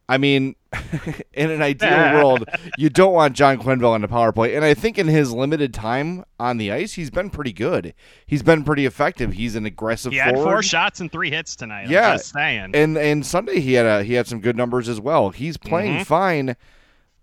I 0.09 0.19
mean, 0.19 0.57
in 1.33 1.51
an 1.51 1.63
ideal 1.63 1.91
world, 2.15 2.45
you 2.77 2.91
don't 2.91 3.13
want 3.15 3.35
John 3.35 3.59
Quenneville 3.59 3.91
on 3.93 4.01
the 4.03 4.09
power 4.09 4.33
play. 4.33 4.55
And 4.57 4.65
I 4.65 4.75
think 4.75 4.99
in 4.99 5.07
his 5.07 5.33
limited 5.33 5.73
time 5.73 6.25
on 6.41 6.59
the 6.59 6.71
ice, 6.73 6.95
he's 6.95 7.11
been 7.11 7.31
pretty 7.31 7.53
good. 7.53 7.95
He's 8.27 8.43
been 8.43 8.65
pretty 8.65 8.85
effective. 8.85 9.33
He's 9.35 9.55
an 9.55 9.65
aggressive 9.65 10.13
He 10.13 10.19
had 10.19 10.35
forward. 10.35 10.51
four 10.51 10.63
shots 10.63 11.01
and 11.01 11.11
three 11.11 11.31
hits 11.31 11.57
tonight. 11.57 11.89
Yeah. 11.89 12.11
I'm 12.11 12.19
just 12.19 12.33
saying. 12.33 12.71
And 12.75 12.99
and 12.99 13.25
Sunday 13.25 13.61
he 13.61 13.75
had 13.75 13.87
a 13.87 14.03
he 14.05 14.15
had 14.15 14.27
some 14.27 14.41
good 14.41 14.57
numbers 14.57 14.89
as 14.89 15.01
well. 15.01 15.31
He's 15.31 15.57
playing 15.57 15.99
Mhm. 16.01 16.07
fine. 16.07 16.57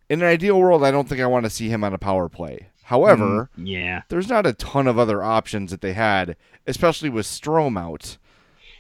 In 0.10 0.22
an 0.22 0.28
ideal 0.28 0.60
world, 0.60 0.84
I 0.84 0.90
don't 0.90 1.08
think 1.08 1.22
I 1.22 1.28
want 1.28 1.44
to 1.44 1.50
see 1.52 1.70
him 1.70 1.84
on 1.84 1.94
a 1.94 2.00
power 2.00 2.30
play. 2.30 2.70
However, 2.86 3.52
yeah. 3.56 4.02
there's 4.10 4.30
not 4.30 4.48
a 4.48 4.54
ton 4.54 4.88
of 4.88 4.98
other 4.98 5.22
options 5.22 5.70
that 5.70 5.82
they 5.82 5.94
had, 5.94 6.36
especially 6.66 7.10
with 7.10 7.28
Strome 7.28 7.80
out. 7.80 8.18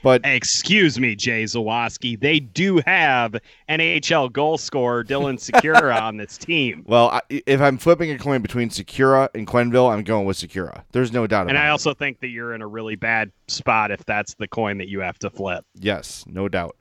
But 0.01 0.21
Excuse 0.25 0.99
me, 0.99 1.15
Jay 1.15 1.43
Zawaski. 1.43 2.19
They 2.19 2.39
do 2.39 2.81
have 2.85 3.35
NHL 3.67 4.31
goal 4.31 4.57
scorer 4.57 5.03
Dylan 5.03 5.35
Sikura 5.37 6.01
on 6.01 6.17
this 6.17 6.37
team. 6.37 6.83
well, 6.87 7.09
I, 7.09 7.21
if 7.29 7.59
I'm 7.61 7.77
flipping 7.77 8.11
a 8.11 8.17
coin 8.17 8.41
between 8.41 8.69
Sikura 8.69 9.29
and 9.35 9.45
Quenneville, 9.45 9.91
I'm 9.93 10.03
going 10.03 10.25
with 10.25 10.37
Sikura. 10.37 10.83
There's 10.91 11.11
no 11.11 11.27
doubt 11.27 11.49
And 11.49 11.57
I 11.57 11.67
it. 11.67 11.71
also 11.71 11.93
think 11.93 12.19
that 12.21 12.27
you're 12.29 12.53
in 12.53 12.61
a 12.61 12.67
really 12.67 12.95
bad 12.95 13.31
spot 13.47 13.91
if 13.91 14.05
that's 14.05 14.35
the 14.35 14.47
coin 14.47 14.77
that 14.77 14.87
you 14.87 15.01
have 15.01 15.19
to 15.19 15.29
flip. 15.29 15.65
Yes, 15.75 16.23
no 16.27 16.47
doubt. 16.47 16.75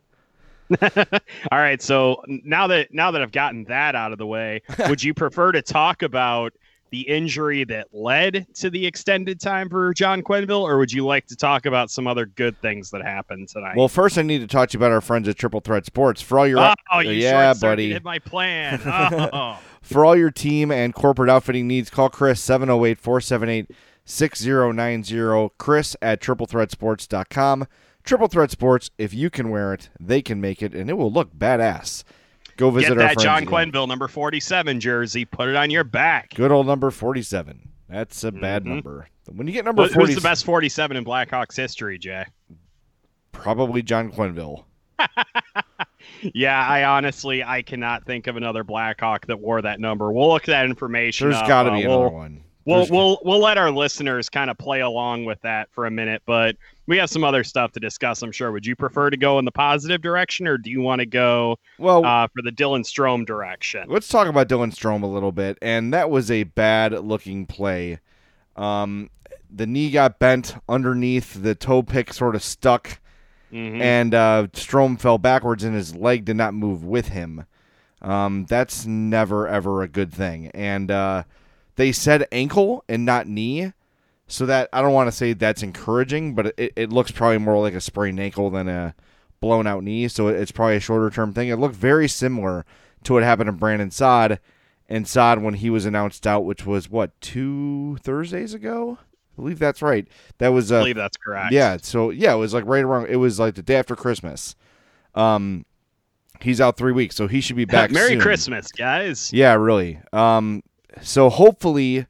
All 0.82 1.58
right, 1.58 1.80
so 1.80 2.22
now 2.26 2.66
that 2.66 2.92
now 2.92 3.10
that 3.10 3.22
I've 3.22 3.32
gotten 3.32 3.64
that 3.64 3.94
out 3.94 4.12
of 4.12 4.18
the 4.18 4.26
way, 4.26 4.60
would 4.88 5.02
you 5.02 5.14
prefer 5.14 5.50
to 5.52 5.62
talk 5.62 6.02
about 6.02 6.52
the 6.90 7.02
injury 7.02 7.64
that 7.64 7.88
led 7.92 8.46
to 8.54 8.70
the 8.70 8.86
extended 8.86 9.40
time 9.40 9.68
for 9.68 9.92
John 9.94 10.22
Quenneville, 10.22 10.62
or 10.62 10.78
would 10.78 10.92
you 10.92 11.04
like 11.04 11.26
to 11.26 11.36
talk 11.36 11.66
about 11.66 11.90
some 11.90 12.06
other 12.06 12.26
good 12.26 12.60
things 12.60 12.90
that 12.90 13.02
happened 13.02 13.48
tonight? 13.48 13.76
Well, 13.76 13.88
first 13.88 14.18
I 14.18 14.22
need 14.22 14.40
to 14.40 14.46
talk 14.46 14.70
to 14.70 14.74
you 14.74 14.78
about 14.78 14.92
our 14.92 15.00
friends 15.00 15.28
at 15.28 15.36
Triple 15.36 15.60
Threat 15.60 15.86
Sports 15.86 16.20
for 16.20 16.38
all 16.38 16.46
your 16.46 16.74
oh, 16.92 17.00
you 17.00 17.10
yeah, 17.10 17.54
buddy. 17.54 17.98
my 18.00 18.18
plan. 18.24 18.80
Oh. 19.30 19.58
For 19.82 20.04
all 20.04 20.16
your 20.16 20.30
team 20.30 20.70
and 20.70 20.94
corporate 20.94 21.30
outfitting 21.30 21.66
needs, 21.66 21.90
call 21.90 22.08
Chris 22.08 22.40
708 22.40 22.98
478 22.98 23.70
6090. 24.04 25.54
Chris 25.58 25.96
at 26.00 26.20
triplethreatsports.com. 26.20 27.66
Triple 28.04 28.28
Threat 28.28 28.50
Sports, 28.50 28.90
if 28.96 29.12
you 29.12 29.28
can 29.28 29.50
wear 29.50 29.74
it, 29.74 29.90
they 30.00 30.22
can 30.22 30.40
make 30.40 30.62
it, 30.62 30.74
and 30.74 30.88
it 30.88 30.94
will 30.94 31.12
look 31.12 31.34
badass. 31.34 32.04
Go 32.58 32.70
visit 32.70 32.88
Get 32.88 32.98
our 32.98 33.08
that 33.14 33.18
John 33.18 33.44
again. 33.44 33.72
Quenneville 33.72 33.88
number 33.88 34.08
47 34.08 34.80
jersey, 34.80 35.24
put 35.24 35.48
it 35.48 35.56
on 35.56 35.70
your 35.70 35.84
back. 35.84 36.34
Good 36.34 36.50
old 36.52 36.66
number 36.66 36.90
47. 36.90 37.68
That's 37.88 38.22
a 38.24 38.32
bad 38.32 38.64
Mhm. 38.64 38.66
number. 38.66 39.08
When 39.30 39.46
you 39.46 39.52
get 39.52 39.64
number 39.64 39.84
Who- 39.84 39.88
40, 39.90 40.12
Who's 40.12 40.22
the 40.22 40.28
best 40.28 40.44
47 40.44 40.96
in 40.96 41.04
Blackhawks 41.04 41.56
history, 41.56 41.98
Jay? 41.98 42.24
probably 43.32 43.80
John 43.82 44.10
Quenneville. 44.12 44.64
Yeah, 46.34 46.66
I 46.66 46.84
honestly 46.84 47.44
I 47.44 47.62
cannot 47.62 48.04
think 48.04 48.26
of 48.26 48.36
another 48.36 48.64
Blackhawk 48.64 49.26
that 49.26 49.38
wore 49.38 49.62
that 49.62 49.78
number. 49.78 50.10
We'll 50.10 50.28
look 50.28 50.42
at 50.44 50.46
that 50.52 50.64
information. 50.64 51.30
There's 51.30 51.42
got 51.46 51.64
to 51.64 51.70
Uh, 51.70 51.76
be 51.76 51.86
we'll- 51.86 52.00
another 52.00 52.14
one. 52.14 52.40
We'll 52.68 52.86
we'll 52.90 53.18
we'll 53.24 53.38
let 53.40 53.56
our 53.58 53.70
listeners 53.70 54.28
kind 54.28 54.50
of 54.50 54.58
play 54.58 54.80
along 54.80 55.24
with 55.24 55.40
that 55.42 55.68
for 55.72 55.86
a 55.86 55.90
minute, 55.90 56.22
but 56.26 56.56
we 56.86 56.98
have 56.98 57.08
some 57.10 57.24
other 57.24 57.42
stuff 57.44 57.72
to 57.72 57.80
discuss. 57.80 58.22
I'm 58.22 58.32
sure. 58.32 58.52
Would 58.52 58.66
you 58.66 58.76
prefer 58.76 59.10
to 59.10 59.16
go 59.16 59.38
in 59.38 59.44
the 59.44 59.50
positive 59.52 60.00
direction, 60.02 60.46
or 60.46 60.58
do 60.58 60.70
you 60.70 60.80
want 60.80 61.00
to 61.00 61.06
go 61.06 61.58
well, 61.78 62.04
uh, 62.04 62.26
for 62.28 62.42
the 62.42 62.50
Dylan 62.52 62.80
Strome 62.84 63.24
direction? 63.26 63.88
Let's 63.88 64.08
talk 64.08 64.28
about 64.28 64.48
Dylan 64.48 64.74
Strome 64.74 65.02
a 65.02 65.06
little 65.06 65.32
bit, 65.32 65.56
and 65.62 65.92
that 65.94 66.10
was 66.10 66.30
a 66.30 66.44
bad 66.44 66.92
looking 67.04 67.46
play. 67.46 67.98
Um, 68.56 69.08
the 69.50 69.66
knee 69.66 69.90
got 69.90 70.18
bent 70.18 70.54
underneath, 70.68 71.42
the 71.42 71.54
toe 71.54 71.82
pick 71.82 72.12
sort 72.12 72.34
of 72.34 72.42
stuck, 72.42 73.00
Mhm. 73.52 73.80
and 73.80 74.14
uh, 74.14 74.46
Strome 74.52 75.00
fell 75.00 75.16
backwards, 75.16 75.64
and 75.64 75.74
his 75.74 75.94
leg 75.96 76.24
did 76.26 76.36
not 76.36 76.52
move 76.52 76.84
with 76.84 77.08
him. 77.08 77.46
Um, 78.02 78.44
that's 78.46 78.84
never 78.86 79.48
ever 79.48 79.82
a 79.82 79.88
good 79.88 80.12
thing. 80.12 80.50
And 80.54 80.90
uh, 80.90 81.22
they 81.78 81.92
said 81.92 82.26
ankle 82.32 82.84
and 82.88 83.04
not 83.04 83.28
knee, 83.28 83.72
so 84.26 84.44
that 84.46 84.68
I 84.72 84.82
don't 84.82 84.92
want 84.92 85.06
to 85.06 85.16
say 85.16 85.32
that's 85.32 85.62
encouraging, 85.62 86.34
but 86.34 86.52
it, 86.58 86.72
it 86.74 86.92
looks 86.92 87.12
probably 87.12 87.38
more 87.38 87.62
like 87.62 87.72
a 87.72 87.80
sprained 87.80 88.18
ankle 88.18 88.50
than 88.50 88.68
a 88.68 88.96
blown 89.40 89.68
out 89.68 89.84
knee. 89.84 90.08
So 90.08 90.26
it's 90.26 90.50
probably 90.50 90.74
a 90.74 90.80
shorter 90.80 91.08
term 91.08 91.32
thing. 91.32 91.48
It 91.48 91.56
looked 91.56 91.76
very 91.76 92.08
similar 92.08 92.66
to 93.04 93.12
what 93.12 93.22
happened 93.22 93.46
to 93.46 93.52
Brandon 93.52 93.92
Saad 93.92 94.40
and 94.88 95.06
Saad 95.06 95.40
when 95.40 95.54
he 95.54 95.70
was 95.70 95.86
announced 95.86 96.26
out, 96.26 96.44
which 96.44 96.66
was 96.66 96.90
what 96.90 97.18
two 97.20 97.96
Thursdays 98.02 98.54
ago. 98.54 98.98
I 99.00 99.36
believe 99.36 99.60
that's 99.60 99.80
right. 99.80 100.08
That 100.38 100.48
was 100.48 100.72
I 100.72 100.78
uh, 100.78 100.80
believe 100.80 100.96
that's 100.96 101.16
correct. 101.16 101.52
yeah. 101.52 101.76
So 101.80 102.10
yeah, 102.10 102.34
it 102.34 102.38
was 102.38 102.52
like 102.52 102.64
right 102.66 102.82
around. 102.82 103.06
It 103.06 103.16
was 103.16 103.38
like 103.38 103.54
the 103.54 103.62
day 103.62 103.76
after 103.76 103.94
Christmas. 103.94 104.56
Um, 105.14 105.64
he's 106.40 106.60
out 106.60 106.76
three 106.76 106.92
weeks, 106.92 107.14
so 107.14 107.28
he 107.28 107.40
should 107.40 107.54
be 107.54 107.66
back. 107.66 107.90
Merry 107.92 108.14
soon. 108.14 108.20
Christmas, 108.20 108.72
guys. 108.72 109.32
Yeah, 109.32 109.54
really. 109.54 110.00
Um, 110.12 110.64
so 111.02 111.28
hopefully, 111.30 112.06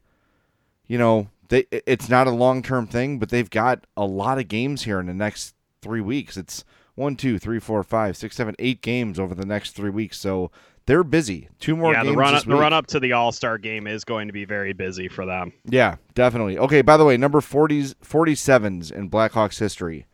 you 0.87 0.97
know, 0.97 1.29
they 1.49 1.65
it's 1.71 2.09
not 2.09 2.27
a 2.27 2.31
long 2.31 2.61
term 2.61 2.87
thing, 2.87 3.19
but 3.19 3.29
they've 3.29 3.49
got 3.49 3.85
a 3.97 4.05
lot 4.05 4.39
of 4.39 4.47
games 4.47 4.83
here 4.83 4.99
in 4.99 5.07
the 5.07 5.13
next 5.13 5.55
three 5.81 6.01
weeks. 6.01 6.37
It's 6.37 6.63
one, 6.95 7.15
two, 7.15 7.39
three, 7.39 7.59
four, 7.59 7.83
five, 7.83 8.17
six, 8.17 8.35
seven, 8.35 8.55
eight 8.59 8.81
games 8.81 9.19
over 9.19 9.33
the 9.33 9.45
next 9.45 9.71
three 9.71 9.89
weeks. 9.89 10.17
So 10.19 10.51
they're 10.85 11.03
busy. 11.03 11.49
Two 11.59 11.75
more 11.75 11.93
yeah, 11.93 12.03
games. 12.03 12.13
the 12.13 12.17
run 12.17 12.35
up, 12.35 12.43
the 12.43 12.55
run 12.55 12.73
up 12.73 12.87
to 12.87 12.99
the 12.99 13.13
All 13.13 13.31
Star 13.31 13.57
game 13.57 13.87
is 13.87 14.03
going 14.03 14.27
to 14.27 14.33
be 14.33 14.45
very 14.45 14.73
busy 14.73 15.07
for 15.07 15.25
them. 15.25 15.53
Yeah, 15.65 15.95
definitely. 16.13 16.57
Okay, 16.57 16.81
by 16.81 16.97
the 16.97 17.05
way, 17.05 17.15
number 17.15 17.41
40s, 17.41 17.95
47s 18.03 18.91
in 18.91 19.09
Blackhawks 19.09 19.59
history. 19.59 20.05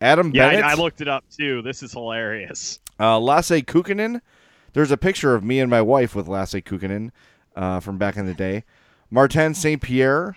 Adam 0.00 0.32
Yeah, 0.34 0.50
Bennett. 0.50 0.64
I, 0.64 0.72
I 0.72 0.74
looked 0.74 1.00
it 1.00 1.08
up 1.08 1.24
too. 1.30 1.62
This 1.62 1.82
is 1.82 1.92
hilarious. 1.92 2.80
Uh, 3.00 3.18
Lasse 3.18 3.62
Kukkonen. 3.62 4.20
There's 4.74 4.90
a 4.90 4.96
picture 4.96 5.34
of 5.34 5.44
me 5.44 5.60
and 5.60 5.70
my 5.70 5.82
wife 5.82 6.14
with 6.14 6.28
Lasse 6.28 6.54
Kukkonen 6.54 7.10
uh, 7.56 7.80
from 7.80 7.98
back 7.98 8.16
in 8.16 8.26
the 8.26 8.34
day. 8.34 8.64
Martin 9.10 9.54
St. 9.54 9.80
Pierre. 9.80 10.36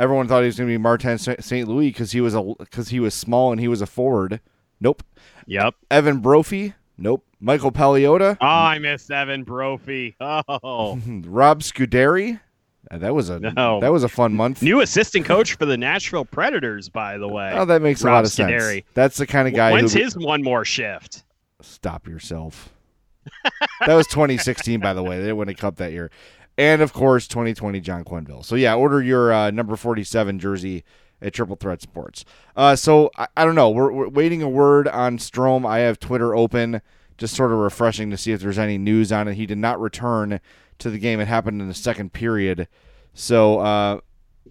Everyone 0.00 0.28
thought 0.28 0.40
he 0.40 0.46
was 0.46 0.56
going 0.56 0.68
to 0.68 0.72
be 0.72 0.78
Martin 0.78 1.18
St. 1.18 1.68
Louis 1.68 1.88
because 1.88 2.12
he 2.12 2.20
was 2.20 2.34
a 2.34 2.42
because 2.58 2.88
he 2.88 3.00
was 3.00 3.14
small 3.14 3.50
and 3.50 3.60
he 3.60 3.66
was 3.68 3.80
a 3.80 3.86
forward. 3.86 4.40
Nope. 4.80 5.02
Yep. 5.46 5.74
Evan 5.90 6.22
Brophey. 6.22 6.74
Nope. 6.96 7.24
Michael 7.40 7.72
Paliotta. 7.72 8.36
Oh, 8.40 8.46
I 8.46 8.78
missed 8.78 9.10
Evan 9.10 9.44
Brophey. 9.44 10.14
Oh, 10.20 10.98
Rob 11.26 11.60
Scuderi. 11.62 12.40
Uh, 12.90 12.98
that 12.98 13.14
was 13.14 13.28
a 13.28 13.38
No. 13.40 13.80
that 13.80 13.92
was 13.92 14.04
a 14.04 14.08
fun 14.08 14.34
month. 14.34 14.62
new 14.62 14.80
assistant 14.80 15.26
coach 15.26 15.54
for 15.54 15.66
the 15.66 15.76
Nashville 15.76 16.24
Predators, 16.24 16.88
by 16.88 17.18
the 17.18 17.28
way. 17.28 17.52
oh, 17.54 17.64
that 17.64 17.82
makes 17.82 18.02
a 18.02 18.06
lot 18.06 18.24
of 18.24 18.30
sense. 18.30 18.50
Scuderi. 18.50 18.84
That's 18.94 19.16
the 19.18 19.26
kind 19.26 19.46
of 19.48 19.54
guy 19.54 19.72
When's 19.72 19.92
who 19.94 20.00
his 20.00 20.16
one 20.16 20.42
more 20.44 20.64
shift? 20.64 21.24
Stop 21.60 22.06
yourself. 22.06 22.72
That 23.86 23.94
was 23.94 24.06
2016, 24.08 24.80
by 24.80 24.92
the 24.92 25.02
way. 25.02 25.16
They 25.16 25.24
didn't 25.24 25.36
win 25.36 25.48
a 25.48 25.54
cup 25.54 25.76
that 25.76 25.92
year. 25.92 26.10
And 26.56 26.82
of 26.82 26.92
course, 26.92 27.28
2020 27.28 27.80
John 27.80 28.04
Quenneville. 28.04 28.44
So 28.44 28.56
yeah, 28.56 28.74
order 28.74 29.00
your 29.00 29.32
uh, 29.32 29.50
number 29.50 29.76
47 29.76 30.38
jersey 30.38 30.84
at 31.22 31.32
Triple 31.32 31.56
Threat 31.56 31.80
Sports. 31.80 32.24
Uh, 32.56 32.76
so 32.76 33.10
I, 33.16 33.28
I 33.36 33.44
don't 33.44 33.54
know. 33.54 33.70
We're, 33.70 33.92
we're 33.92 34.08
waiting 34.08 34.42
a 34.42 34.48
word 34.48 34.88
on 34.88 35.18
Strome. 35.18 35.66
I 35.66 35.78
have 35.80 36.00
Twitter 36.00 36.34
open, 36.34 36.80
just 37.16 37.34
sort 37.34 37.52
of 37.52 37.58
refreshing 37.58 38.10
to 38.10 38.16
see 38.16 38.32
if 38.32 38.40
there's 38.40 38.58
any 38.58 38.78
news 38.78 39.12
on 39.12 39.28
it. 39.28 39.34
He 39.34 39.46
did 39.46 39.58
not 39.58 39.80
return 39.80 40.40
to 40.78 40.90
the 40.90 40.98
game. 40.98 41.20
It 41.20 41.28
happened 41.28 41.60
in 41.60 41.68
the 41.68 41.74
second 41.74 42.12
period. 42.12 42.68
So 43.14 43.58
uh, 43.60 44.00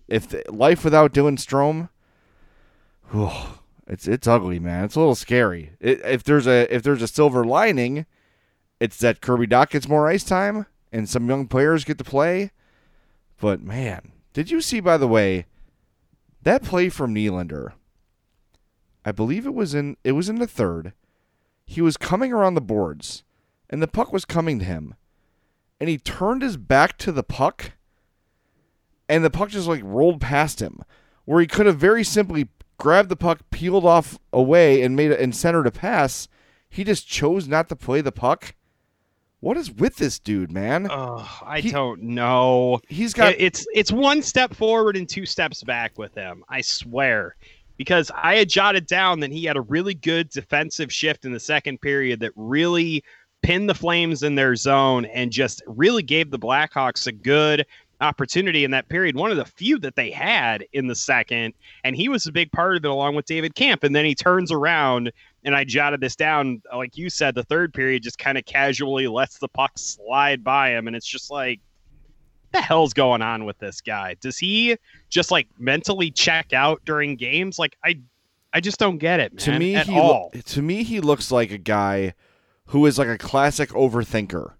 if 0.07 0.29
the, 0.29 0.43
life 0.49 0.83
without 0.83 1.13
Dylan 1.13 1.37
Strome, 1.37 1.89
whew, 3.11 3.31
it's 3.87 4.07
it's 4.07 4.27
ugly, 4.27 4.59
man. 4.59 4.85
It's 4.85 4.95
a 4.95 4.99
little 4.99 5.15
scary. 5.15 5.71
It, 5.79 6.01
if 6.03 6.23
there's 6.23 6.47
a 6.47 6.73
if 6.73 6.83
there's 6.83 7.01
a 7.01 7.07
silver 7.07 7.45
lining, 7.45 8.05
it's 8.79 8.97
that 8.97 9.21
Kirby 9.21 9.47
Dach 9.47 9.69
gets 9.71 9.87
more 9.87 10.07
ice 10.07 10.23
time 10.23 10.65
and 10.91 11.09
some 11.09 11.27
young 11.29 11.47
players 11.47 11.83
get 11.83 11.97
to 11.97 12.03
play. 12.03 12.51
But 13.39 13.61
man, 13.61 14.11
Did 14.33 14.51
you 14.51 14.61
see, 14.61 14.79
by 14.79 14.97
the 14.97 15.07
way, 15.07 15.45
that 16.43 16.61
play 16.61 16.89
from 16.89 17.15
Nylander? 17.15 17.73
I 19.03 19.11
believe 19.11 19.45
it 19.45 19.53
was 19.53 19.73
in 19.73 19.97
it 20.03 20.11
was 20.11 20.29
in 20.29 20.35
the 20.35 20.45
third. 20.45 20.93
He 21.65 21.81
was 21.81 21.97
coming 21.97 22.31
around 22.31 22.53
the 22.53 22.61
boards, 22.61 23.23
and 23.69 23.81
the 23.81 23.87
puck 23.87 24.13
was 24.13 24.25
coming 24.25 24.59
to 24.59 24.65
him, 24.65 24.93
and 25.79 25.89
he 25.89 25.97
turned 25.97 26.41
his 26.41 26.55
back 26.55 26.97
to 26.99 27.11
the 27.11 27.23
puck, 27.23 27.71
and 29.09 29.23
the 29.23 29.29
puck 29.29 29.49
just 29.49 29.67
like 29.67 29.81
rolled 29.83 30.21
past 30.21 30.61
him, 30.61 30.83
where 31.25 31.41
he 31.41 31.47
could 31.47 31.65
have 31.65 31.77
very 31.79 32.03
simply 32.03 32.49
grabbed 32.77 33.09
the 33.09 33.15
puck, 33.15 33.39
peeled 33.49 33.85
off 33.85 34.19
away, 34.31 34.83
and 34.83 34.95
made 34.95 35.11
it 35.11 35.19
and 35.19 35.35
centered 35.35 35.65
a 35.65 35.71
pass. 35.71 36.27
He 36.69 36.83
just 36.83 37.07
chose 37.07 37.47
not 37.47 37.69
to 37.69 37.75
play 37.75 38.01
the 38.01 38.11
puck. 38.11 38.53
What 39.47 39.55
is 39.55 39.71
with 39.71 39.95
this 39.95 40.19
dude, 40.19 40.51
man? 40.51 40.89
Oh, 40.91 41.39
I 41.41 41.61
He- 41.61 41.71
don't 41.71 42.01
know. 42.03 42.81
He's 42.89 43.13
got 43.13 43.31
It- 43.35 43.39
it's 43.39 43.65
it's 43.73 43.93
one 43.93 44.21
step 44.21 44.53
forward 44.53 44.97
and 44.97 45.07
two 45.07 45.25
steps 45.25 45.63
back 45.63 45.97
with 45.97 46.13
him. 46.15 46.43
I 46.49 46.59
swear, 46.59 47.37
because 47.77 48.11
I 48.13 48.35
had 48.35 48.49
jotted 48.49 48.87
down 48.87 49.21
that 49.21 49.31
he 49.31 49.45
had 49.45 49.55
a 49.55 49.61
really 49.61 49.93
good 49.93 50.29
defensive 50.31 50.91
shift 50.91 51.23
in 51.23 51.31
the 51.31 51.39
second 51.39 51.79
period 51.79 52.19
that 52.19 52.33
really 52.35 53.05
pinned 53.41 53.69
the 53.69 53.73
Flames 53.73 54.21
in 54.21 54.35
their 54.35 54.53
zone 54.57 55.05
and 55.05 55.31
just 55.31 55.63
really 55.65 56.03
gave 56.03 56.29
the 56.29 56.37
Blackhawks 56.39 57.07
a 57.07 57.13
good 57.13 57.65
opportunity 58.01 58.63
in 58.63 58.71
that 58.71 58.89
period. 58.89 59.15
One 59.15 59.31
of 59.31 59.37
the 59.37 59.45
few 59.45 59.79
that 59.79 59.95
they 59.95 60.11
had 60.11 60.65
in 60.73 60.87
the 60.87 60.95
second, 60.95 61.53
and 61.83 61.95
he 61.95 62.09
was 62.09 62.27
a 62.27 62.31
big 62.31 62.51
part 62.51 62.77
of 62.77 62.85
it 62.85 62.89
along 62.89 63.15
with 63.15 63.25
David 63.25 63.55
Kampf. 63.55 63.83
And 63.83 63.95
then 63.95 64.05
he 64.05 64.15
turns 64.15 64.51
around 64.51 65.11
and 65.43 65.55
I 65.55 65.63
jotted 65.63 66.01
this 66.01 66.15
down, 66.15 66.61
like 66.75 66.97
you 66.97 67.09
said, 67.09 67.33
the 67.33 67.43
third 67.43 67.73
period 67.73 68.03
just 68.03 68.19
kind 68.19 68.37
of 68.37 68.45
casually 68.45 69.07
lets 69.07 69.37
the 69.39 69.47
puck 69.47 69.71
slide 69.75 70.43
by 70.43 70.71
him, 70.71 70.87
and 70.87 70.95
it's 70.95 71.07
just 71.07 71.31
like, 71.31 71.61
the 72.51 72.61
hell's 72.61 72.93
going 72.93 73.21
on 73.21 73.45
with 73.45 73.57
this 73.59 73.81
guy? 73.81 74.15
Does 74.19 74.37
he 74.37 74.77
just 75.09 75.31
like 75.31 75.47
mentally 75.57 76.11
check 76.11 76.53
out 76.53 76.81
during 76.85 77.15
games? 77.15 77.59
Like 77.59 77.77
I, 77.83 77.99
I 78.53 78.59
just 78.59 78.77
don't 78.77 78.97
get 78.97 79.19
it, 79.19 79.33
man. 79.33 79.39
to 79.39 79.59
me 79.59 79.75
at 79.75 79.85
he 79.85 79.95
lo- 79.95 80.01
all. 80.01 80.31
to 80.31 80.61
me 80.61 80.83
he 80.83 80.99
looks 80.99 81.31
like 81.31 81.51
a 81.51 81.57
guy 81.57 82.13
who 82.67 82.85
is 82.85 82.97
like 82.97 83.07
a 83.07 83.17
classic 83.17 83.69
overthinker 83.69 84.53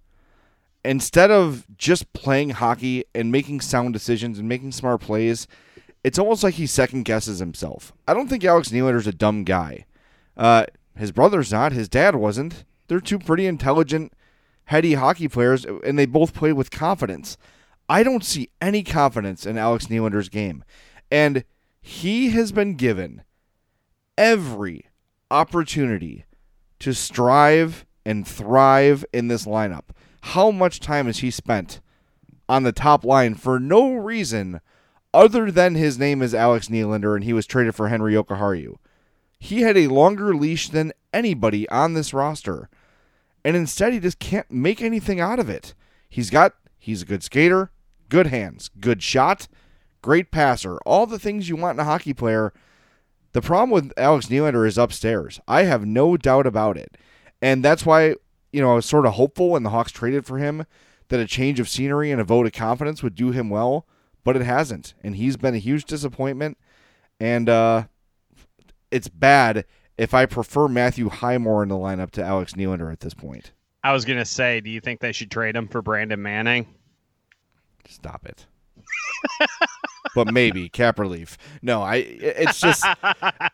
instead 0.87 1.29
of 1.29 1.65
just 1.77 2.11
playing 2.13 2.51
hockey 2.51 3.03
and 3.13 3.31
making 3.31 3.61
sound 3.61 3.93
decisions 3.93 4.39
and 4.39 4.47
making 4.47 4.71
smart 4.71 5.01
plays 5.01 5.47
it's 6.03 6.17
almost 6.17 6.41
like 6.41 6.53
he 6.53 6.65
second 6.65 7.03
guesses 7.03 7.39
himself. 7.39 7.91
I 8.07 8.13
don't 8.13 8.29
think 8.29 8.45
alex 8.45 8.69
Nylander's 8.69 9.07
a 9.07 9.11
dumb 9.11 9.43
guy. 9.43 9.85
Uh, 10.37 10.65
his 10.95 11.11
brother's 11.11 11.51
not. 11.51 11.73
His 11.73 11.89
dad 11.89 12.15
wasn't. 12.15 12.63
They're 12.87 13.01
two 13.01 13.19
pretty 13.19 13.45
intelligent 13.45 14.13
heady 14.65 14.93
hockey 14.93 15.27
players 15.27 15.65
and 15.65 15.99
they 15.99 16.05
both 16.05 16.33
play 16.33 16.53
with 16.53 16.71
confidence. 16.71 17.37
I 17.89 18.03
don't 18.03 18.23
see 18.23 18.49
any 18.61 18.83
confidence 18.83 19.45
in 19.45 19.57
alex 19.57 19.87
Nylander's 19.87 20.29
game. 20.29 20.63
And 21.11 21.43
he 21.81 22.29
has 22.29 22.51
been 22.51 22.75
given 22.75 23.23
every 24.17 24.85
opportunity 25.29 26.25
to 26.79 26.93
strive 26.93 27.85
and 28.05 28.25
thrive 28.25 29.03
in 29.11 29.27
this 29.27 29.45
lineup. 29.45 29.89
How 30.21 30.51
much 30.51 30.79
time 30.79 31.05
has 31.05 31.19
he 31.19 31.31
spent 31.31 31.79
on 32.49 32.63
the 32.63 32.71
top 32.71 33.03
line 33.03 33.35
for 33.35 33.59
no 33.59 33.93
reason 33.93 34.61
other 35.13 35.51
than 35.51 35.75
his 35.75 35.97
name 35.97 36.21
is 36.21 36.33
Alex 36.33 36.67
Nylander 36.67 37.15
and 37.15 37.23
he 37.23 37.33
was 37.33 37.45
traded 37.45 37.75
for 37.75 37.87
Henri 37.87 38.13
Jokiharju? 38.13 38.75
He 39.39 39.61
had 39.61 39.77
a 39.77 39.87
longer 39.87 40.35
leash 40.35 40.69
than 40.69 40.93
anybody 41.13 41.67
on 41.69 41.93
this 41.93 42.13
roster. 42.13 42.69
And 43.45 43.55
instead 43.55 43.93
he 43.93 43.99
just 43.99 44.19
can't 44.19 44.51
make 44.51 44.81
anything 44.81 45.19
out 45.19 45.39
of 45.39 45.49
it. 45.49 45.73
He's 46.09 46.29
got 46.29 46.55
he's 46.79 47.03
a 47.03 47.05
good 47.05 47.23
skater, 47.23 47.71
good 48.09 48.27
hands, 48.27 48.69
good 48.79 49.03
shot, 49.03 49.47
great 50.01 50.31
passer, 50.31 50.77
all 50.85 51.05
the 51.05 51.19
things 51.19 51.49
you 51.49 51.55
want 51.55 51.75
in 51.75 51.81
a 51.81 51.85
hockey 51.85 52.13
player. 52.13 52.53
The 53.33 53.41
problem 53.41 53.69
with 53.69 53.93
Alex 53.97 54.27
Nylander 54.27 54.67
is 54.67 54.77
upstairs. 54.77 55.39
I 55.47 55.63
have 55.63 55.85
no 55.85 56.17
doubt 56.17 56.47
about 56.47 56.77
it. 56.77 56.97
And 57.41 57.63
that's 57.63 57.85
why, 57.85 58.15
you 58.51 58.61
know, 58.61 58.71
I 58.71 58.75
was 58.75 58.85
sort 58.85 59.05
of 59.05 59.13
hopeful 59.13 59.51
when 59.51 59.63
the 59.63 59.69
Hawks 59.69 59.91
traded 59.91 60.25
for 60.25 60.37
him 60.37 60.65
that 61.09 61.19
a 61.19 61.25
change 61.25 61.59
of 61.59 61.69
scenery 61.69 62.11
and 62.11 62.19
a 62.19 62.23
vote 62.23 62.45
of 62.45 62.53
confidence 62.53 63.01
would 63.01 63.15
do 63.15 63.31
him 63.31 63.49
well, 63.49 63.85
but 64.23 64.35
it 64.35 64.41
hasn't. 64.41 64.93
And 65.03 65.15
he's 65.15 65.37
been 65.37 65.55
a 65.55 65.59
huge 65.59 65.85
disappointment. 65.85 66.57
And 67.19 67.49
uh, 67.49 67.85
it's 68.91 69.07
bad 69.07 69.65
if 69.97 70.13
I 70.13 70.25
prefer 70.25 70.67
Matthew 70.67 71.09
Highmore 71.09 71.63
in 71.63 71.69
the 71.69 71.75
lineup 71.75 72.11
to 72.11 72.23
Alex 72.23 72.53
Nylander 72.53 72.91
at 72.91 72.99
this 72.99 73.13
point. 73.13 73.51
I 73.83 73.93
was 73.93 74.05
gonna 74.05 74.25
say, 74.25 74.59
do 74.59 74.69
you 74.69 74.81
think 74.81 74.99
they 74.99 75.11
should 75.11 75.31
trade 75.31 75.55
him 75.55 75.67
for 75.67 75.81
Brandon 75.81 76.21
Manning? 76.21 76.67
Stop 77.87 78.25
it. 78.25 78.45
but 80.15 80.33
maybe 80.33 80.67
cap 80.69 80.99
relief. 80.99 81.37
No, 81.61 81.81
I. 81.81 81.95
It's 81.97 82.59
just. 82.59 82.85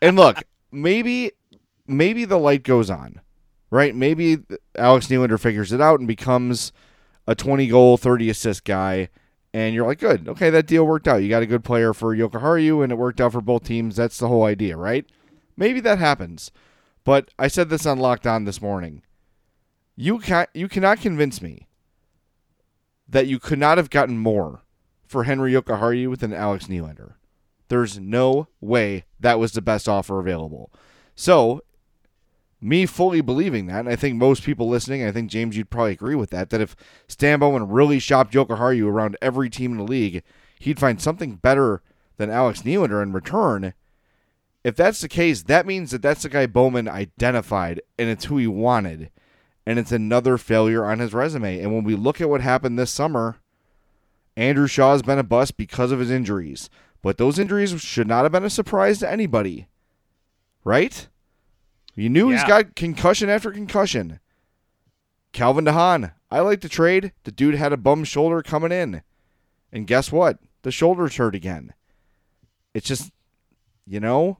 And 0.02 0.16
look, 0.16 0.42
maybe, 0.72 1.30
maybe 1.86 2.24
the 2.24 2.38
light 2.38 2.64
goes 2.64 2.90
on, 2.90 3.20
right? 3.74 3.92
Maybe 3.92 4.38
Alex 4.76 5.08
Nylander 5.08 5.38
figures 5.38 5.72
it 5.72 5.80
out 5.80 5.98
and 5.98 6.06
becomes 6.06 6.72
a 7.26 7.34
twenty 7.34 7.66
goal, 7.66 7.96
thirty 7.96 8.30
assist 8.30 8.64
guy, 8.64 9.08
and 9.52 9.74
you're 9.74 9.84
like, 9.84 9.98
good, 9.98 10.28
okay, 10.28 10.48
that 10.50 10.68
deal 10.68 10.86
worked 10.86 11.08
out. 11.08 11.22
You 11.24 11.28
got 11.28 11.42
a 11.42 11.46
good 11.46 11.64
player 11.64 11.92
for 11.92 12.14
Jokiharju, 12.14 12.84
and 12.84 12.92
it 12.92 12.98
worked 12.98 13.20
out 13.20 13.32
for 13.32 13.40
both 13.40 13.64
teams. 13.64 13.96
That's 13.96 14.18
the 14.18 14.28
whole 14.28 14.44
idea, 14.44 14.76
right? 14.76 15.04
Maybe 15.56 15.80
that 15.80 15.98
happens, 15.98 16.52
but 17.02 17.30
I 17.36 17.48
said 17.48 17.68
this 17.68 17.84
on 17.84 17.98
Locked 17.98 18.28
On 18.28 18.44
this 18.44 18.62
morning. 18.62 19.02
You 19.96 20.20
can 20.20 20.46
you 20.54 20.68
cannot 20.68 21.00
convince 21.00 21.42
me 21.42 21.66
that 23.08 23.26
you 23.26 23.40
could 23.40 23.58
not 23.58 23.76
have 23.76 23.90
gotten 23.90 24.18
more 24.18 24.62
for 25.04 25.24
Henri 25.24 25.52
Jokiharju 25.52 26.16
than 26.16 26.32
Alex 26.32 26.66
Nylander. 26.66 27.14
There's 27.68 27.98
no 27.98 28.46
way 28.60 29.04
that 29.18 29.40
was 29.40 29.52
the 29.52 29.62
best 29.62 29.88
offer 29.88 30.20
available. 30.20 30.72
So, 31.16 31.62
me 32.64 32.86
fully 32.86 33.20
believing 33.20 33.66
that, 33.66 33.80
and 33.80 33.88
I 33.88 33.96
think 33.96 34.16
most 34.16 34.42
people 34.42 34.68
listening, 34.68 35.04
I 35.04 35.12
think 35.12 35.30
James, 35.30 35.56
you'd 35.56 35.70
probably 35.70 35.92
agree 35.92 36.14
with 36.14 36.30
that, 36.30 36.50
that 36.50 36.60
if 36.60 36.74
Stan 37.08 37.38
Bowman 37.38 37.68
really 37.68 37.98
shopped 37.98 38.32
Jokiharju 38.32 38.86
around 38.86 39.16
every 39.20 39.50
team 39.50 39.72
in 39.72 39.78
the 39.78 39.84
league, 39.84 40.22
he'd 40.58 40.80
find 40.80 41.00
something 41.00 41.36
better 41.36 41.82
than 42.16 42.30
Alex 42.30 42.62
Nylander 42.62 43.02
in 43.02 43.12
return. 43.12 43.74
If 44.62 44.76
that's 44.76 45.00
the 45.00 45.08
case, 45.08 45.42
that 45.42 45.66
means 45.66 45.90
that 45.90 46.02
that's 46.02 46.22
the 46.22 46.28
guy 46.28 46.46
Bowman 46.46 46.88
identified, 46.88 47.82
and 47.98 48.08
it's 48.08 48.24
who 48.24 48.38
he 48.38 48.46
wanted 48.46 49.10
and 49.66 49.78
it's 49.78 49.92
another 49.92 50.36
failure 50.38 50.84
on 50.84 50.98
his 50.98 51.14
resume. 51.14 51.60
And 51.60 51.72
when 51.72 51.84
we 51.84 51.94
look 51.94 52.20
at 52.20 52.28
what 52.28 52.40
happened 52.40 52.78
this 52.78 52.90
summer, 52.90 53.36
Andrew 54.36 54.66
Shaw 54.66 54.92
has 54.92 55.02
been 55.02 55.18
a 55.18 55.24
bust 55.24 55.56
because 55.56 55.90
of 55.90 56.00
his 56.00 56.10
injuries. 56.10 56.68
But 57.02 57.18
those 57.18 57.38
injuries 57.38 57.80
should 57.80 58.08
not 58.08 58.24
have 58.24 58.32
been 58.32 58.44
a 58.44 58.50
surprise 58.50 58.98
to 58.98 59.10
anybody. 59.10 59.68
Right? 60.64 61.08
You 61.94 62.08
knew 62.08 62.30
he's 62.30 62.44
got 62.44 62.74
concussion 62.74 63.28
after 63.28 63.50
concussion. 63.52 64.20
Calvin 65.32 65.64
DeHaan, 65.64 66.12
I 66.30 66.40
like 66.40 66.60
to 66.62 66.68
trade. 66.68 67.12
The 67.24 67.32
dude 67.32 67.54
had 67.54 67.72
a 67.72 67.76
bum 67.76 68.04
shoulder 68.04 68.42
coming 68.42 68.72
in. 68.72 69.02
And 69.72 69.86
guess 69.86 70.10
what? 70.12 70.38
The 70.62 70.70
shoulder's 70.70 71.16
hurt 71.16 71.34
again. 71.34 71.74
It's 72.72 72.86
just, 72.86 73.12
you 73.86 74.00
know, 74.00 74.38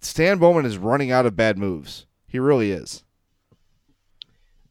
Stan 0.00 0.38
Bowman 0.38 0.66
is 0.66 0.76
running 0.76 1.10
out 1.10 1.26
of 1.26 1.36
bad 1.36 1.58
moves. 1.58 2.06
He 2.26 2.38
really 2.38 2.72
is. 2.72 3.04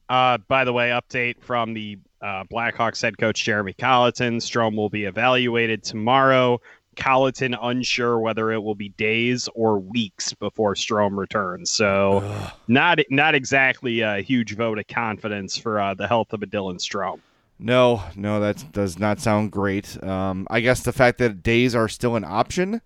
Uh, 0.09 0.37
by 0.47 0.65
the 0.65 0.73
way, 0.73 0.89
update 0.89 1.41
from 1.41 1.73
the 1.73 1.97
uh, 2.21 2.43
Blackhawks 2.51 3.01
head 3.01 3.17
coach 3.17 3.43
Jeremy 3.43 3.73
Colliton. 3.73 4.37
Strome 4.37 4.75
will 4.75 4.89
be 4.89 5.05
evaluated 5.05 5.83
tomorrow. 5.83 6.59
Colliton 6.95 7.55
unsure 7.61 8.19
whether 8.19 8.51
it 8.51 8.61
will 8.63 8.75
be 8.75 8.89
days 8.89 9.49
or 9.55 9.79
weeks 9.79 10.33
before 10.33 10.75
Strome 10.75 11.17
returns. 11.17 11.71
So 11.71 12.51
not 12.67 12.99
not 13.09 13.35
exactly 13.35 14.01
a 14.01 14.21
huge 14.21 14.55
vote 14.55 14.79
of 14.79 14.87
confidence 14.87 15.57
for 15.57 15.79
uh, 15.79 15.93
the 15.93 16.07
health 16.07 16.33
of 16.33 16.43
a 16.43 16.47
Dylan 16.47 16.75
Strome. 16.75 17.19
No, 17.59 18.03
no, 18.15 18.39
that 18.39 18.65
does 18.71 18.99
not 18.99 19.19
sound 19.19 19.51
great. 19.51 20.01
Um, 20.03 20.47
I 20.49 20.59
guess 20.59 20.81
the 20.81 20.91
fact 20.91 21.19
that 21.19 21.43
days 21.43 21.75
are 21.75 21.87
still 21.87 22.15
an 22.15 22.23
option 22.23 22.81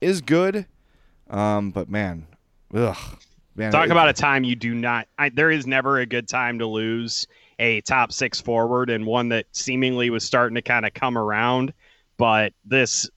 is 0.00 0.20
good. 0.20 0.66
Um, 1.30 1.70
but 1.70 1.88
man, 1.88 2.26
ugh, 2.74 2.96
man. 3.54 3.70
Talk 3.70 3.86
it- 3.86 3.92
about 3.92 4.08
a 4.08 4.12
time 4.12 4.44
you 4.44 4.56
do 4.56 4.74
not. 4.74 5.06
I, 5.18 5.28
there 5.28 5.50
is 5.50 5.66
never 5.66 5.98
a 5.98 6.06
good 6.06 6.26
time 6.26 6.58
to 6.58 6.66
lose 6.66 7.26
a 7.58 7.80
top 7.82 8.12
six 8.12 8.40
forward 8.40 8.88
and 8.88 9.04
one 9.04 9.28
that 9.30 9.46
seemingly 9.52 10.10
was 10.10 10.24
starting 10.24 10.54
to 10.54 10.62
kind 10.62 10.86
of 10.86 10.94
come 10.94 11.18
around. 11.18 11.72
But 12.16 12.52
this 12.64 13.08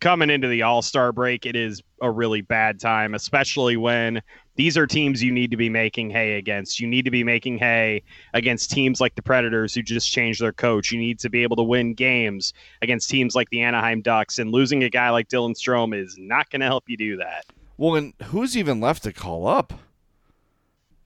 coming 0.00 0.30
into 0.30 0.48
the 0.48 0.62
All 0.62 0.82
Star 0.82 1.12
break, 1.12 1.46
it 1.46 1.54
is 1.54 1.82
a 2.00 2.10
really 2.10 2.40
bad 2.40 2.80
time, 2.80 3.14
especially 3.14 3.76
when 3.76 4.22
these 4.56 4.76
are 4.76 4.86
teams 4.86 5.22
you 5.22 5.32
need 5.32 5.50
to 5.50 5.56
be 5.56 5.68
making 5.68 6.10
hay 6.10 6.34
against. 6.34 6.80
You 6.80 6.86
need 6.86 7.04
to 7.04 7.10
be 7.10 7.22
making 7.22 7.58
hay 7.58 8.02
against 8.34 8.70
teams 8.70 9.00
like 9.00 9.14
the 9.14 9.22
Predators 9.22 9.74
who 9.74 9.82
just 9.82 10.10
changed 10.10 10.40
their 10.40 10.52
coach. 10.52 10.90
You 10.90 10.98
need 10.98 11.18
to 11.20 11.30
be 11.30 11.42
able 11.42 11.56
to 11.56 11.62
win 11.62 11.94
games 11.94 12.52
against 12.82 13.08
teams 13.08 13.34
like 13.34 13.48
the 13.50 13.62
Anaheim 13.62 14.02
Ducks. 14.02 14.38
And 14.38 14.50
losing 14.50 14.82
a 14.82 14.90
guy 14.90 15.10
like 15.10 15.28
Dylan 15.28 15.54
Strome 15.54 15.94
is 15.94 16.16
not 16.18 16.50
going 16.50 16.60
to 16.60 16.66
help 16.66 16.84
you 16.88 16.96
do 16.96 17.16
that. 17.18 17.46
Well, 17.76 17.94
and 17.94 18.14
who's 18.24 18.56
even 18.56 18.80
left 18.80 19.04
to 19.04 19.12
call 19.12 19.46
up? 19.46 19.72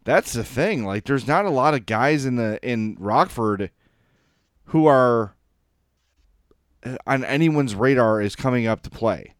That's 0.04 0.33
the 0.33 0.44
thing. 0.44 0.85
Like, 0.85 1.04
there's 1.04 1.26
not 1.26 1.44
a 1.44 1.50
lot 1.50 1.74
of 1.74 1.87
guys 1.87 2.26
in 2.26 2.37
the 2.37 2.59
in 2.62 2.96
Rockford 2.98 3.70
who 4.66 4.87
are 4.87 5.35
on 7.07 7.25
anyone's 7.25 7.75
radar 7.75 8.20
is 8.20 8.37
coming 8.37 8.66
up 8.66 8.83
to 8.83 8.90
play. 8.90 9.35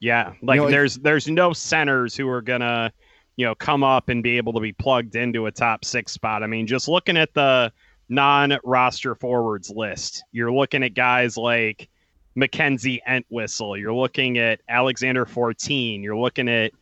Yeah, 0.00 0.32
like 0.42 0.58
know, 0.58 0.66
it- 0.66 0.70
there's 0.72 0.96
there's 0.96 1.28
no 1.28 1.52
centers 1.52 2.16
who 2.16 2.28
are 2.28 2.42
gonna, 2.42 2.92
you 3.36 3.46
know, 3.46 3.54
come 3.54 3.84
up 3.84 4.08
and 4.08 4.22
be 4.22 4.36
able 4.36 4.52
to 4.54 4.60
be 4.60 4.72
plugged 4.72 5.14
into 5.16 5.46
a 5.46 5.50
top 5.52 5.84
six 5.84 6.12
spot. 6.12 6.42
I 6.42 6.46
mean, 6.46 6.66
just 6.66 6.88
looking 6.88 7.16
at 7.16 7.32
the 7.34 7.72
non-roster 8.08 9.14
forwards 9.14 9.70
list, 9.70 10.24
you're 10.32 10.52
looking 10.52 10.82
at 10.82 10.94
guys 10.94 11.36
like 11.36 11.88
Mackenzie 12.34 13.00
Entwistle. 13.08 13.76
You're 13.76 13.94
looking 13.94 14.38
at 14.38 14.60
Alexander 14.68 15.24
14. 15.26 16.02
You're 16.02 16.16
looking 16.16 16.48
at 16.48 16.72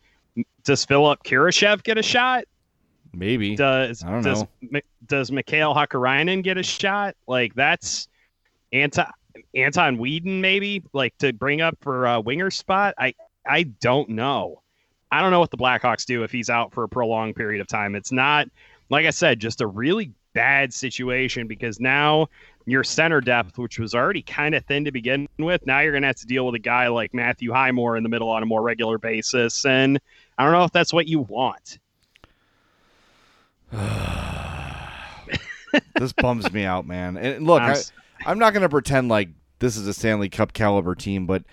does 0.63 0.85
Philip 0.85 1.23
Kurashev 1.23 1.83
get 1.83 1.97
a 1.97 2.03
shot? 2.03 2.45
Maybe. 3.13 3.55
Does 3.55 4.03
I 4.03 4.11
don't 4.11 4.23
does 4.23 4.45
know. 4.71 4.79
Does 5.07 5.31
Mikhail 5.31 5.73
Hakkarainen 5.75 6.43
get 6.43 6.57
a 6.57 6.63
shot? 6.63 7.15
Like 7.27 7.53
that's 7.55 8.07
anti 8.71 9.03
Anton 9.55 9.97
Wedin 9.97 10.39
maybe 10.39 10.83
like 10.93 11.17
to 11.19 11.33
bring 11.33 11.61
up 11.61 11.77
for 11.81 12.05
a 12.05 12.19
winger 12.19 12.51
spot. 12.51 12.95
I 12.97 13.13
I 13.45 13.63
don't 13.63 14.09
know. 14.09 14.61
I 15.11 15.21
don't 15.21 15.31
know 15.31 15.39
what 15.39 15.51
the 15.51 15.57
Blackhawks 15.57 16.05
do 16.05 16.23
if 16.23 16.31
he's 16.31 16.49
out 16.49 16.73
for 16.73 16.83
a 16.83 16.89
prolonged 16.89 17.35
period 17.35 17.59
of 17.61 17.67
time. 17.67 17.95
It's 17.95 18.11
not 18.11 18.47
like 18.89 19.05
I 19.05 19.09
said, 19.11 19.39
just 19.39 19.61
a 19.61 19.67
really 19.67 20.11
bad 20.33 20.73
situation 20.73 21.47
because 21.47 21.79
now 21.79 22.27
your 22.65 22.83
center 22.83 23.21
depth, 23.21 23.57
which 23.57 23.79
was 23.79 23.95
already 23.95 24.21
kind 24.21 24.53
of 24.53 24.63
thin 24.65 24.85
to 24.85 24.91
begin 24.91 25.27
with, 25.39 25.65
now 25.65 25.79
you're 25.79 25.93
going 25.93 26.03
to 26.03 26.07
have 26.07 26.17
to 26.17 26.27
deal 26.27 26.45
with 26.45 26.55
a 26.55 26.59
guy 26.59 26.87
like 26.87 27.13
Matthew 27.13 27.51
Highmore 27.51 27.97
in 27.97 28.03
the 28.03 28.09
middle 28.09 28.29
on 28.29 28.43
a 28.43 28.45
more 28.45 28.61
regular 28.61 28.97
basis. 28.97 29.65
And 29.65 29.99
I 30.37 30.43
don't 30.43 30.53
know 30.53 30.63
if 30.63 30.71
that's 30.71 30.93
what 30.93 31.07
you 31.07 31.21
want. 31.21 31.79
this 35.95 36.13
bums 36.13 36.51
me 36.51 36.65
out, 36.65 36.85
man. 36.85 37.17
And 37.17 37.45
look, 37.45 37.61
I'm 37.61 37.71
I, 37.71 37.81
I'm 38.25 38.39
not 38.39 38.53
going 38.53 38.63
to 38.63 38.69
pretend 38.69 39.09
like 39.09 39.29
this 39.59 39.77
is 39.77 39.87
a 39.87 39.93
Stanley 39.93 40.29
Cup 40.29 40.53
caliber 40.53 40.95
team, 40.95 41.25
but 41.25 41.43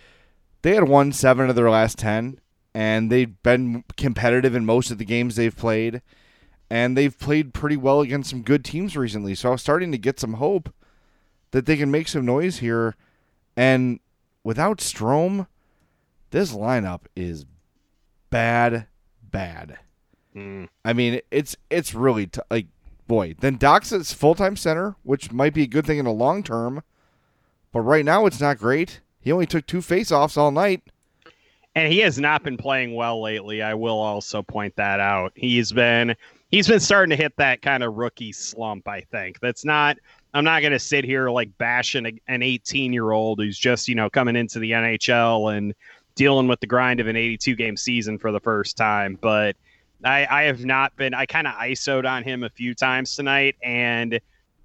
they 0.62 0.74
had 0.74 0.88
won 0.88 1.12
seven 1.12 1.48
of 1.48 1.56
their 1.56 1.70
last 1.70 1.98
ten, 1.98 2.40
and 2.74 3.10
they've 3.10 3.42
been 3.42 3.84
competitive 3.96 4.54
in 4.54 4.66
most 4.66 4.90
of 4.90 4.98
the 4.98 5.04
games 5.04 5.36
they've 5.36 5.56
played, 5.56 6.02
and 6.70 6.96
they've 6.96 7.18
played 7.18 7.54
pretty 7.54 7.76
well 7.76 8.00
against 8.00 8.30
some 8.30 8.42
good 8.42 8.64
teams 8.64 8.96
recently. 8.96 9.34
So 9.34 9.48
I 9.48 9.52
was 9.52 9.62
starting 9.62 9.92
to 9.92 9.98
get 9.98 10.20
some 10.20 10.34
hope 10.34 10.72
that 11.50 11.66
they 11.66 11.76
can 11.76 11.90
make 11.90 12.08
some 12.08 12.26
noise 12.26 12.58
here. 12.58 12.94
And 13.56 14.00
without 14.44 14.78
Strome, 14.78 15.46
this 16.30 16.52
lineup 16.52 17.02
is 17.16 17.46
bad, 18.30 18.86
bad. 19.22 19.78
Mm. 20.36 20.68
I 20.84 20.92
mean, 20.92 21.20
it's 21.30 21.56
it's 21.70 21.94
really 21.94 22.26
t- 22.26 22.40
like 22.50 22.66
boy. 23.08 23.34
Then 23.40 23.56
Dach's 23.56 23.90
is 23.90 24.12
full 24.12 24.36
time 24.36 24.54
center, 24.54 24.94
which 25.02 25.32
might 25.32 25.54
be 25.54 25.62
a 25.64 25.66
good 25.66 25.84
thing 25.86 25.98
in 25.98 26.04
the 26.04 26.12
long 26.12 26.42
term, 26.44 26.82
but 27.72 27.80
right 27.80 28.04
now 28.04 28.26
it's 28.26 28.40
not 28.40 28.58
great. 28.58 29.00
He 29.20 29.32
only 29.32 29.46
took 29.46 29.66
two 29.66 29.82
face-offs 29.82 30.36
all 30.36 30.52
night. 30.52 30.82
and 31.74 31.92
he 31.92 31.98
has 32.00 32.18
not 32.18 32.42
been 32.44 32.56
playing 32.56 32.94
well 32.94 33.20
lately. 33.20 33.62
I 33.62 33.74
will 33.74 33.98
also 33.98 34.42
point 34.42 34.76
that 34.76 35.00
out. 35.00 35.32
He's 35.34 35.72
been 35.72 36.14
he's 36.50 36.68
been 36.68 36.80
starting 36.80 37.10
to 37.10 37.22
hit 37.22 37.36
that 37.36 37.62
kind 37.62 37.82
of 37.82 37.94
rookie 37.94 38.32
slump. 38.32 38.86
I 38.88 39.00
think 39.00 39.40
that's 39.40 39.64
not. 39.64 39.96
I'm 40.34 40.44
not 40.44 40.60
going 40.60 40.72
to 40.72 40.78
sit 40.78 41.04
here 41.04 41.30
like 41.30 41.56
bashing 41.58 42.20
an 42.28 42.42
18 42.42 42.92
year 42.92 43.10
old 43.12 43.38
who's 43.40 43.58
just 43.58 43.88
you 43.88 43.94
know 43.94 44.10
coming 44.10 44.36
into 44.36 44.58
the 44.58 44.72
NHL 44.72 45.56
and 45.56 45.74
dealing 46.14 46.48
with 46.48 46.60
the 46.60 46.66
grind 46.66 47.00
of 47.00 47.06
an 47.06 47.16
82 47.16 47.54
game 47.54 47.76
season 47.76 48.18
for 48.18 48.32
the 48.32 48.40
first 48.40 48.76
time. 48.76 49.16
But 49.20 49.56
I, 50.04 50.26
I 50.30 50.42
have 50.44 50.64
not 50.64 50.94
been. 50.96 51.14
I 51.14 51.26
kind 51.26 51.46
of 51.46 51.54
isoed 51.54 52.08
on 52.08 52.22
him 52.22 52.44
a 52.44 52.50
few 52.50 52.74
times 52.74 53.14
tonight, 53.16 53.56
and 53.62 54.20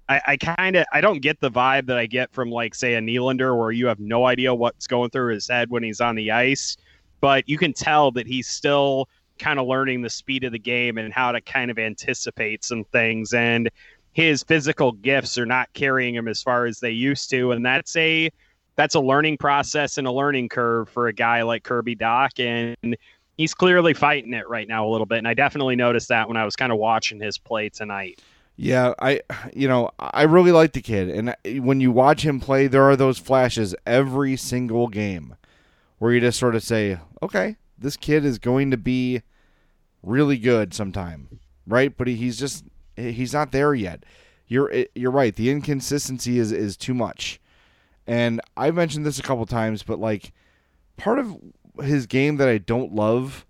I, 0.08 0.20
I 0.26 0.36
kind 0.36 0.76
of 0.76 0.86
I 0.92 1.00
don't 1.00 1.20
get 1.20 1.40
the 1.40 1.50
vibe 1.50 1.86
that 1.86 1.98
I 1.98 2.06
get 2.06 2.32
from 2.32 2.50
like 2.50 2.74
say 2.74 2.94
a 2.94 3.00
Nylander, 3.00 3.58
where 3.58 3.72
you 3.72 3.86
have 3.86 3.98
no 4.00 4.26
idea 4.26 4.54
what's 4.54 4.86
going 4.86 5.10
through 5.10 5.34
his 5.34 5.48
head 5.48 5.70
when 5.70 5.82
he's 5.82 6.00
on 6.00 6.14
the 6.14 6.30
ice 6.30 6.76
but 7.24 7.48
you 7.48 7.56
can 7.56 7.72
tell 7.72 8.10
that 8.10 8.26
he's 8.26 8.46
still 8.46 9.08
kind 9.38 9.58
of 9.58 9.66
learning 9.66 10.02
the 10.02 10.10
speed 10.10 10.44
of 10.44 10.52
the 10.52 10.58
game 10.58 10.98
and 10.98 11.10
how 11.10 11.32
to 11.32 11.40
kind 11.40 11.70
of 11.70 11.78
anticipate 11.78 12.62
some 12.62 12.84
things 12.92 13.32
and 13.32 13.70
his 14.12 14.42
physical 14.42 14.92
gifts 14.92 15.38
are 15.38 15.46
not 15.46 15.72
carrying 15.72 16.14
him 16.14 16.28
as 16.28 16.42
far 16.42 16.66
as 16.66 16.80
they 16.80 16.90
used 16.90 17.30
to 17.30 17.52
and 17.52 17.64
that's 17.64 17.96
a 17.96 18.28
that's 18.76 18.94
a 18.94 19.00
learning 19.00 19.38
process 19.38 19.96
and 19.96 20.06
a 20.06 20.12
learning 20.12 20.50
curve 20.50 20.86
for 20.90 21.08
a 21.08 21.14
guy 21.14 21.40
like 21.40 21.62
Kirby 21.62 21.96
Dach 21.96 22.38
and 22.38 22.94
he's 23.36 23.54
clearly 23.54 23.94
fighting 23.94 24.32
it 24.32 24.48
right 24.48 24.68
now 24.68 24.86
a 24.86 24.90
little 24.90 25.06
bit 25.06 25.18
and 25.18 25.28
I 25.28 25.34
definitely 25.34 25.76
noticed 25.76 26.08
that 26.08 26.28
when 26.28 26.36
I 26.36 26.44
was 26.44 26.56
kind 26.56 26.72
of 26.72 26.78
watching 26.78 27.20
his 27.20 27.38
play 27.38 27.68
tonight. 27.68 28.20
Yeah, 28.56 28.94
I 29.00 29.20
you 29.52 29.66
know 29.66 29.90
I 29.98 30.22
really 30.22 30.52
like 30.52 30.74
the 30.74 30.80
kid, 30.80 31.10
and 31.10 31.64
when 31.64 31.80
you 31.80 31.90
watch 31.90 32.24
him 32.24 32.38
play, 32.38 32.68
there 32.68 32.84
are 32.84 32.94
those 32.94 33.18
flashes 33.18 33.74
every 33.84 34.36
single 34.36 34.86
game 34.86 35.34
where 35.98 36.12
you 36.12 36.20
just 36.20 36.38
sort 36.38 36.54
of 36.54 36.62
say, 36.62 36.98
okay, 37.20 37.56
this 37.76 37.96
kid 37.96 38.24
is 38.24 38.38
going 38.38 38.70
to 38.70 38.76
be 38.76 39.22
really 40.04 40.38
good 40.38 40.72
sometime, 40.72 41.40
right? 41.66 41.96
But 41.96 42.06
he's 42.06 42.38
just 42.38 42.64
he's 42.96 43.32
not 43.32 43.50
there 43.50 43.74
yet. 43.74 44.04
You're 44.46 44.72
you're 44.94 45.10
right. 45.10 45.34
The 45.34 45.50
inconsistency 45.50 46.38
is 46.38 46.52
is 46.52 46.76
too 46.76 46.94
much, 46.94 47.40
and 48.06 48.40
I've 48.56 48.76
mentioned 48.76 49.04
this 49.04 49.18
a 49.18 49.22
couple 49.22 49.46
times, 49.46 49.82
but 49.82 49.98
like 49.98 50.32
part 50.96 51.18
of 51.18 51.36
his 51.82 52.06
game 52.06 52.36
that 52.36 52.48
I 52.48 52.58
don't 52.58 52.94
love, 52.94 53.46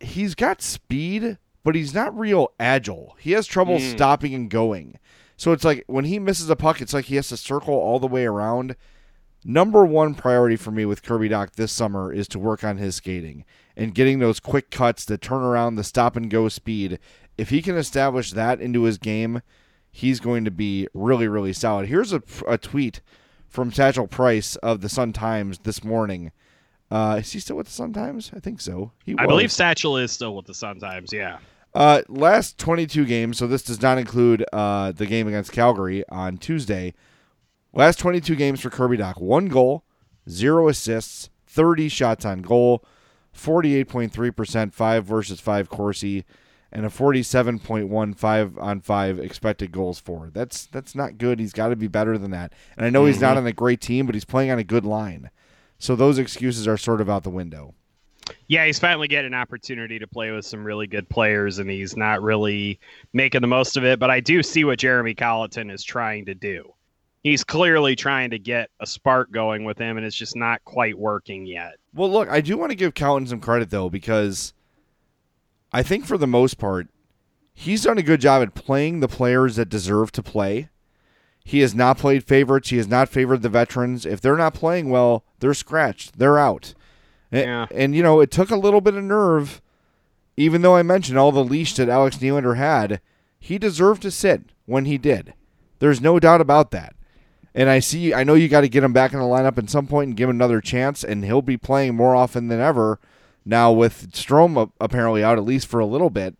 he's 0.00 0.34
got 0.34 0.62
speed, 0.62 1.38
but 1.62 1.74
he's 1.74 1.94
not 1.94 2.18
real 2.18 2.52
agile. 2.60 3.16
He 3.18 3.32
has 3.32 3.46
trouble 3.46 3.78
hmm. 3.78 3.90
stopping 3.90 4.34
and 4.34 4.50
going. 4.50 4.98
So 5.36 5.52
it's 5.52 5.64
like 5.64 5.84
when 5.86 6.04
he 6.04 6.18
misses 6.18 6.48
a 6.48 6.56
puck, 6.56 6.80
it's 6.80 6.94
like 6.94 7.06
he 7.06 7.16
has 7.16 7.28
to 7.28 7.36
circle 7.36 7.74
all 7.74 7.98
the 7.98 8.06
way 8.06 8.24
around. 8.24 8.76
Number 9.44 9.84
one 9.84 10.14
priority 10.14 10.56
for 10.56 10.70
me 10.70 10.84
with 10.84 11.02
Kirby 11.02 11.28
Dach 11.28 11.52
this 11.52 11.72
summer 11.72 12.12
is 12.12 12.28
to 12.28 12.38
work 12.38 12.64
on 12.64 12.78
his 12.78 12.94
skating 12.94 13.44
and 13.76 13.94
getting 13.94 14.18
those 14.18 14.40
quick 14.40 14.70
cuts, 14.70 15.04
the 15.04 15.18
turnaround, 15.18 15.76
the 15.76 15.84
stop 15.84 16.16
and 16.16 16.30
go 16.30 16.48
speed. 16.48 16.98
If 17.36 17.50
he 17.50 17.60
can 17.60 17.76
establish 17.76 18.30
that 18.30 18.60
into 18.60 18.84
his 18.84 18.96
game, 18.96 19.42
he's 19.90 20.20
going 20.20 20.44
to 20.44 20.50
be 20.50 20.88
really, 20.94 21.28
really 21.28 21.52
solid. 21.52 21.88
Here's 21.88 22.12
a, 22.12 22.22
a 22.48 22.56
tweet 22.56 23.00
from 23.48 23.72
Satchel 23.72 24.06
Price 24.06 24.56
of 24.56 24.80
the 24.80 24.88
Sun 24.88 25.12
Times 25.12 25.58
this 25.64 25.84
morning. 25.84 26.32
Uh, 26.94 27.16
is 27.16 27.32
he 27.32 27.40
still 27.40 27.56
with 27.56 27.66
the 27.66 27.72
Sun 27.72 27.92
Times? 27.92 28.30
I 28.36 28.38
think 28.38 28.60
so. 28.60 28.92
He 29.04 29.16
I 29.18 29.22
was. 29.26 29.32
believe 29.32 29.50
Satchel 29.50 29.96
is 29.96 30.12
still 30.12 30.36
with 30.36 30.46
the 30.46 30.54
Sun 30.54 30.78
Times, 30.78 31.12
yeah. 31.12 31.38
Uh, 31.74 32.02
last 32.08 32.56
22 32.58 33.04
games, 33.04 33.36
so 33.36 33.48
this 33.48 33.64
does 33.64 33.82
not 33.82 33.98
include 33.98 34.44
uh, 34.52 34.92
the 34.92 35.04
game 35.04 35.26
against 35.26 35.50
Calgary 35.50 36.04
on 36.08 36.38
Tuesday. 36.38 36.94
Last 37.72 37.98
22 37.98 38.36
games 38.36 38.60
for 38.60 38.70
Kirby 38.70 38.98
Dach. 38.98 39.20
One 39.20 39.46
goal, 39.46 39.82
zero 40.30 40.68
assists, 40.68 41.30
30 41.48 41.88
shots 41.88 42.24
on 42.24 42.42
goal, 42.42 42.84
48.3%, 43.36 44.72
5 44.72 45.04
versus 45.04 45.40
5 45.40 45.68
Corsi, 45.68 46.24
and 46.70 46.86
a 46.86 46.90
47.1 46.90 48.16
5 48.16 48.58
on 48.58 48.80
5 48.80 49.18
expected 49.18 49.72
goals 49.72 49.98
for. 49.98 50.30
That's 50.32 50.66
that's 50.66 50.94
not 50.94 51.18
good. 51.18 51.40
He's 51.40 51.52
got 51.52 51.68
to 51.70 51.76
be 51.76 51.88
better 51.88 52.16
than 52.18 52.30
that. 52.30 52.52
And 52.76 52.86
I 52.86 52.90
know 52.90 53.04
he's 53.06 53.20
not 53.20 53.36
on 53.36 53.48
a 53.48 53.52
great 53.52 53.80
team, 53.80 54.06
but 54.06 54.14
he's 54.14 54.24
playing 54.24 54.52
on 54.52 54.60
a 54.60 54.64
good 54.64 54.84
line. 54.84 55.30
So 55.78 55.96
those 55.96 56.18
excuses 56.18 56.66
are 56.66 56.76
sort 56.76 57.00
of 57.00 57.10
out 57.10 57.24
the 57.24 57.30
window. 57.30 57.74
Yeah, 58.48 58.64
he's 58.64 58.78
finally 58.78 59.08
getting 59.08 59.34
an 59.34 59.38
opportunity 59.38 59.98
to 59.98 60.06
play 60.06 60.30
with 60.30 60.46
some 60.46 60.64
really 60.64 60.86
good 60.86 61.08
players, 61.08 61.58
and 61.58 61.68
he's 61.68 61.96
not 61.96 62.22
really 62.22 62.80
making 63.12 63.42
the 63.42 63.46
most 63.46 63.76
of 63.76 63.84
it. 63.84 63.98
But 63.98 64.10
I 64.10 64.20
do 64.20 64.42
see 64.42 64.64
what 64.64 64.78
Jeremy 64.78 65.14
Colliton 65.14 65.70
is 65.70 65.84
trying 65.84 66.24
to 66.26 66.34
do. 66.34 66.72
He's 67.22 67.44
clearly 67.44 67.96
trying 67.96 68.30
to 68.30 68.38
get 68.38 68.70
a 68.80 68.86
spark 68.86 69.30
going 69.30 69.64
with 69.64 69.78
him, 69.78 69.96
and 69.96 70.06
it's 70.06 70.16
just 70.16 70.36
not 70.36 70.64
quite 70.64 70.98
working 70.98 71.46
yet. 71.46 71.74
Well, 71.94 72.10
look, 72.10 72.28
I 72.28 72.40
do 72.40 72.56
want 72.56 72.70
to 72.70 72.76
give 72.76 72.94
Colliton 72.94 73.28
some 73.28 73.40
credit 73.40 73.70
though 73.70 73.90
because 73.90 74.52
I 75.72 75.82
think 75.82 76.04
for 76.04 76.18
the 76.18 76.26
most 76.26 76.58
part 76.58 76.88
he's 77.54 77.84
done 77.84 77.98
a 77.98 78.02
good 78.02 78.20
job 78.20 78.42
at 78.42 78.54
playing 78.54 79.00
the 79.00 79.08
players 79.08 79.56
that 79.56 79.68
deserve 79.68 80.12
to 80.12 80.22
play. 80.22 80.68
He 81.44 81.60
has 81.60 81.74
not 81.74 81.98
played 81.98 82.24
favorites. 82.24 82.70
He 82.70 82.78
has 82.78 82.88
not 82.88 83.08
favored 83.08 83.42
the 83.42 83.50
veterans. 83.50 84.06
If 84.06 84.20
they're 84.20 84.36
not 84.36 84.54
playing 84.54 84.88
well, 84.88 85.24
they're 85.40 85.54
scratched. 85.54 86.18
They're 86.18 86.38
out. 86.38 86.74
Yeah. 87.30 87.66
And, 87.70 87.94
you 87.94 88.02
know, 88.02 88.20
it 88.20 88.30
took 88.30 88.50
a 88.50 88.56
little 88.56 88.80
bit 88.80 88.94
of 88.94 89.04
nerve, 89.04 89.60
even 90.36 90.62
though 90.62 90.76
I 90.76 90.82
mentioned 90.82 91.18
all 91.18 91.32
the 91.32 91.44
leash 91.44 91.74
that 91.74 91.88
Alex 91.88 92.16
Nylander 92.16 92.56
had. 92.56 93.00
He 93.38 93.58
deserved 93.58 94.02
to 94.02 94.10
sit 94.10 94.44
when 94.64 94.86
he 94.86 94.96
did. 94.96 95.34
There's 95.80 96.00
no 96.00 96.18
doubt 96.18 96.40
about 96.40 96.70
that. 96.70 96.96
And 97.54 97.68
I 97.68 97.78
see, 97.78 98.14
I 98.14 98.24
know 98.24 98.34
you 98.34 98.48
got 98.48 98.62
to 98.62 98.68
get 98.68 98.82
him 98.82 98.92
back 98.92 99.12
in 99.12 99.18
the 99.18 99.24
lineup 99.24 99.58
at 99.58 99.70
some 99.70 99.86
point 99.86 100.08
and 100.08 100.16
give 100.16 100.28
him 100.28 100.36
another 100.36 100.60
chance, 100.60 101.04
and 101.04 101.24
he'll 101.24 101.42
be 101.42 101.56
playing 101.56 101.94
more 101.94 102.16
often 102.16 102.48
than 102.48 102.60
ever 102.60 102.98
now 103.44 103.70
with 103.70 104.10
Strome 104.12 104.72
apparently 104.80 105.22
out 105.22 105.38
at 105.38 105.44
least 105.44 105.66
for 105.66 105.78
a 105.78 105.86
little 105.86 106.10
bit. 106.10 106.36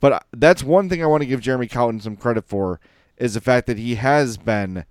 But 0.00 0.12
uh, 0.12 0.20
that's 0.32 0.62
one 0.62 0.88
thing 0.88 1.02
I 1.02 1.06
want 1.06 1.22
to 1.22 1.28
give 1.28 1.40
Jeremy 1.40 1.66
Colliton 1.66 2.00
some 2.00 2.16
credit 2.16 2.44
for 2.44 2.78
is 3.22 3.34
the 3.34 3.40
fact 3.40 3.68
that 3.68 3.78
he 3.78 3.94
has 3.94 4.36
been 4.36 4.84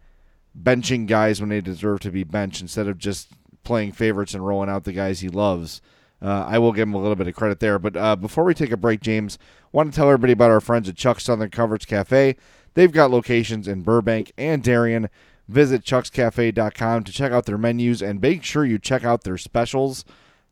benching 0.58 1.06
guys 1.06 1.42
when 1.42 1.50
they 1.50 1.60
deserve 1.60 2.00
to 2.00 2.10
be 2.10 2.24
benched 2.24 2.62
instead 2.62 2.88
of 2.88 2.98
just 2.98 3.28
playing 3.66 3.92
favorites 3.92 4.34
and 4.34 4.48
rolling 4.48 4.70
out 4.70 4.86
the 4.86 4.94
guys 4.94 5.20
he 5.20 5.28
loves. 5.28 5.82
Uh, 6.22 6.46
I 6.48 6.58
will 6.58 6.72
give 6.72 6.88
him 6.88 6.94
a 6.94 7.02
little 7.02 7.18
bit 7.18 7.28
of 7.28 7.36
credit 7.36 7.60
there. 7.60 7.78
But 7.78 7.98
uh, 7.98 8.16
before 8.16 8.46
we 8.46 8.54
take 8.54 8.72
a 8.72 8.78
break, 8.78 9.02
James, 9.02 9.38
want 9.74 9.92
to 9.92 9.96
tell 9.96 10.08
everybody 10.08 10.32
about 10.32 10.50
our 10.50 10.62
friends 10.62 10.88
at 10.88 10.96
Chuck's 10.96 11.26
Southern 11.26 11.50
Comforts 11.50 11.84
Cafe. 11.84 12.38
They've 12.74 12.92
got 12.92 13.12
locations 13.12 13.68
in 13.68 13.82
Burbank 13.82 14.32
and 14.38 14.64
Darien. 14.64 15.10
Visit 15.50 15.84
chuckscafe.com 15.84 17.04
to 17.04 17.12
check 17.12 17.34
out 17.34 17.46
their 17.46 17.58
menus 17.58 18.02
and 18.02 18.22
make 18.22 18.46
sure 18.46 18.64
you 18.64 18.80
check 18.80 19.04
out 19.04 19.26
their 19.26 19.38
specials. 19.38 20.06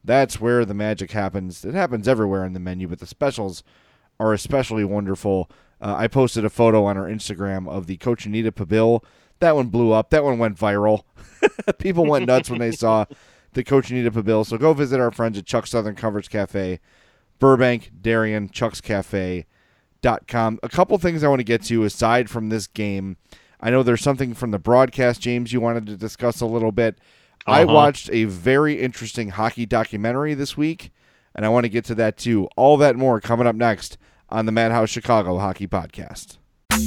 That's 0.03 0.41
where 0.41 0.65
the 0.65 0.73
magic 0.73 1.11
happens. 1.11 1.63
It 1.63 1.75
happens 1.75 2.09
everywhere 2.09 2.43
in 2.43 2.51
the 2.51 2.59
menu, 2.59 2.89
but 2.89 2.99
the 2.99 3.07
specials 3.07 3.63
are 4.19 4.33
especially 4.33 4.83
wonderful. 4.83 5.49
Uh, 5.81 5.95
I 5.97 6.07
posted 6.07 6.43
a 6.45 6.49
photo 6.49 6.85
on 6.85 6.97
our 6.97 7.05
Instagram 7.05 7.69
of 7.69 7.87
the 7.87 7.97
Cochinita 7.97 8.51
Pibil. 8.51 9.03
That 9.39 9.55
one 9.55 9.67
blew 9.67 9.91
up. 9.91 10.09
That 10.09 10.23
one 10.23 10.37
went 10.37 10.57
viral. 10.57 11.03
People 11.79 12.05
went 12.05 12.25
nuts 12.27 12.49
when 12.49 12.59
they 12.59 12.71
saw 12.71 13.05
the 13.53 13.63
Cochinita 13.63 14.09
Pibil. 14.09 14.45
So 14.45 14.57
go 14.57 14.73
visit 14.73 14.99
our 14.99 15.11
friends 15.11 15.37
at 15.37 15.45
Chuck 15.45 15.65
Southern 15.67 15.95
Comforts 15.95 16.27
Cafe, 16.27 16.79
Burbank, 17.39 17.91
Darien, 18.01 18.49
Chuck's 18.49 18.81
Cafe. 18.81 19.45
Dot 20.01 20.27
com. 20.29 20.59
A 20.63 20.69
couple 20.69 20.97
things 20.97 21.25
I 21.25 21.27
want 21.27 21.41
to 21.41 21.43
get 21.43 21.61
to 21.63 21.83
aside 21.83 22.29
from 22.29 22.47
this 22.47 22.67
game. 22.67 23.17
I 23.59 23.69
know 23.69 23.83
there's 23.83 23.99
something 24.01 24.33
from 24.33 24.51
the 24.51 24.57
broadcast, 24.59 25.19
James, 25.19 25.51
you 25.51 25.59
wanted 25.59 25.85
to 25.87 25.97
discuss 25.97 26.39
a 26.39 26.45
little 26.45 26.71
bit. 26.71 26.97
I 27.45 27.63
Uh-huh. 27.63 27.73
watched 27.73 28.09
a 28.13 28.23
very 28.23 28.79
interesting 28.79 29.31
hockey 29.31 29.65
documentary 29.65 30.33
this 30.35 30.55
week, 30.55 30.93
and 31.35 31.45
I 31.45 31.49
want 31.49 31.65
to 31.65 31.69
get 31.69 31.83
to 31.85 31.95
that 31.95 32.15
too. 32.15 32.47
All 32.55 32.77
that 32.77 32.95
more 32.95 33.19
coming 33.19 33.45
up 33.45 33.57
next 33.57 33.97
on 34.31 34.45
the 34.45 34.51
Madhouse 34.51 34.89
Chicago 34.89 35.37
Hockey 35.39 35.67
Podcast. 35.67 36.37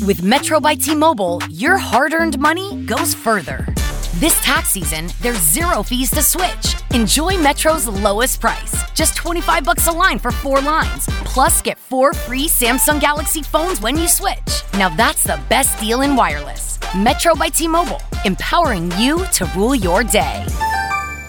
With 0.06 0.22
Metro 0.22 0.60
by 0.60 0.74
T 0.74 0.94
Mobile, 0.94 1.40
your 1.50 1.76
hard 1.76 2.12
earned 2.14 2.38
money 2.38 2.82
goes 2.84 3.14
further. 3.14 3.66
This 4.14 4.40
tax 4.42 4.70
season, 4.70 5.08
there's 5.20 5.38
zero 5.38 5.82
fees 5.82 6.10
to 6.10 6.22
switch. 6.22 6.76
Enjoy 6.94 7.36
Metro's 7.36 7.88
lowest 7.88 8.40
price, 8.40 8.90
just 8.92 9.16
25 9.16 9.64
bucks 9.64 9.86
a 9.88 9.92
line 9.92 10.18
for 10.18 10.30
four 10.30 10.60
lines. 10.60 11.06
Plus, 11.24 11.60
get 11.62 11.78
four 11.78 12.12
free 12.12 12.46
Samsung 12.46 13.00
Galaxy 13.00 13.42
phones 13.42 13.80
when 13.80 13.96
you 13.96 14.06
switch. 14.06 14.62
Now 14.74 14.88
that's 14.90 15.24
the 15.24 15.40
best 15.48 15.78
deal 15.80 16.02
in 16.02 16.14
wireless. 16.16 16.78
Metro 16.96 17.34
by 17.34 17.48
T 17.48 17.66
Mobile, 17.66 18.00
empowering 18.24 18.92
you 18.98 19.24
to 19.32 19.50
rule 19.56 19.74
your 19.74 20.04
day. 20.04 20.46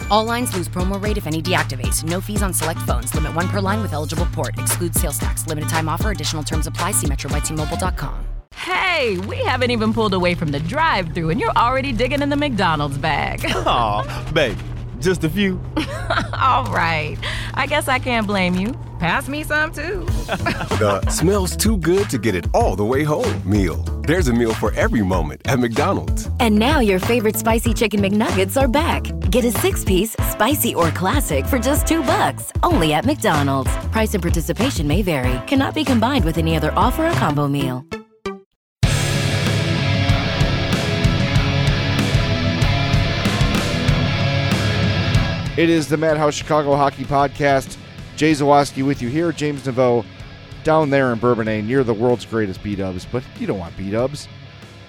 All 0.09 0.25
lines 0.25 0.55
lose 0.55 0.67
promo 0.67 1.01
rate 1.03 1.17
if 1.17 1.27
any 1.27 1.41
deactivates. 1.41 2.03
No 2.03 2.19
fees 2.19 2.41
on 2.41 2.53
select 2.53 2.79
phones. 2.81 3.13
Limit 3.13 3.35
one 3.35 3.47
per 3.47 3.59
line 3.59 3.81
with 3.81 3.93
eligible 3.93 4.25
port. 4.27 4.57
Excludes 4.57 4.99
sales 4.99 5.17
tax. 5.19 5.45
Limited 5.45 5.69
time 5.69 5.87
offer. 5.87 6.11
Additional 6.11 6.43
terms 6.43 6.65
apply. 6.65 6.91
See 6.91 7.07
Metro 7.07 7.29
by 7.29 7.39
T-Mobile.com. 7.39 8.25
Hey, 8.55 9.17
we 9.17 9.37
haven't 9.37 9.71
even 9.71 9.93
pulled 9.93 10.13
away 10.13 10.35
from 10.35 10.49
the 10.49 10.59
drive 10.59 11.13
thru 11.13 11.31
and 11.31 11.39
you're 11.39 11.57
already 11.57 11.91
digging 11.91 12.21
in 12.21 12.29
the 12.29 12.35
McDonald's 12.35 12.97
bag. 12.97 13.43
Aw, 13.45 14.31
baby, 14.31 14.57
just 15.03 15.23
a 15.23 15.29
few. 15.29 15.59
All 16.33 16.65
right. 16.65 17.17
I 17.53 17.67
guess 17.67 17.87
I 17.87 17.99
can't 17.99 18.25
blame 18.25 18.55
you. 18.55 18.73
Pass 18.99 19.27
me 19.27 19.43
some 19.43 19.71
too. 19.71 20.05
The 20.83 21.01
smells 21.09 21.55
too 21.55 21.77
good 21.77 22.09
to 22.09 22.17
get 22.17 22.35
it 22.35 22.47
all 22.53 22.75
the 22.75 22.83
way 22.83 23.03
home 23.03 23.41
meal. 23.45 23.77
There's 24.07 24.27
a 24.27 24.33
meal 24.33 24.53
for 24.53 24.73
every 24.73 25.01
moment 25.01 25.41
at 25.45 25.59
McDonald's. 25.59 26.29
And 26.39 26.57
now 26.57 26.79
your 26.79 26.99
favorite 26.99 27.35
spicy 27.37 27.73
chicken 27.73 28.01
McNuggets 28.01 28.59
are 28.59 28.67
back. 28.67 29.03
Get 29.29 29.45
a 29.45 29.51
six-piece, 29.51 30.15
spicy 30.31 30.73
or 30.73 30.89
classic 30.91 31.45
for 31.45 31.59
just 31.59 31.85
two 31.87 32.01
bucks, 32.03 32.51
only 32.63 32.93
at 32.93 33.05
McDonald's. 33.05 33.71
Price 33.91 34.13
and 34.13 34.23
participation 34.23 34.87
may 34.87 35.01
vary. 35.03 35.39
Cannot 35.47 35.75
be 35.75 35.83
combined 35.85 36.25
with 36.25 36.37
any 36.37 36.55
other 36.57 36.73
offer 36.75 37.07
or 37.07 37.11
combo 37.13 37.47
meal. 37.47 37.85
It 45.55 45.69
is 45.69 45.87
the 45.87 45.97
Madhouse 45.97 46.33
Chicago 46.33 46.75
Hockey 46.75 47.03
Podcast. 47.03 47.77
Jay 48.15 48.31
Zawaski 48.31 48.83
with 48.83 49.03
you 49.03 49.09
here. 49.09 49.31
James 49.31 49.61
Neveau 49.61 50.03
down 50.63 50.89
there 50.89 51.13
in 51.13 51.19
Bourbonnais 51.19 51.61
near 51.61 51.83
the 51.83 51.93
world's 51.93 52.25
greatest 52.25 52.63
B-dubs. 52.63 53.05
But 53.05 53.23
you 53.37 53.45
don't 53.45 53.59
want 53.59 53.77
B-dubs. 53.77 54.27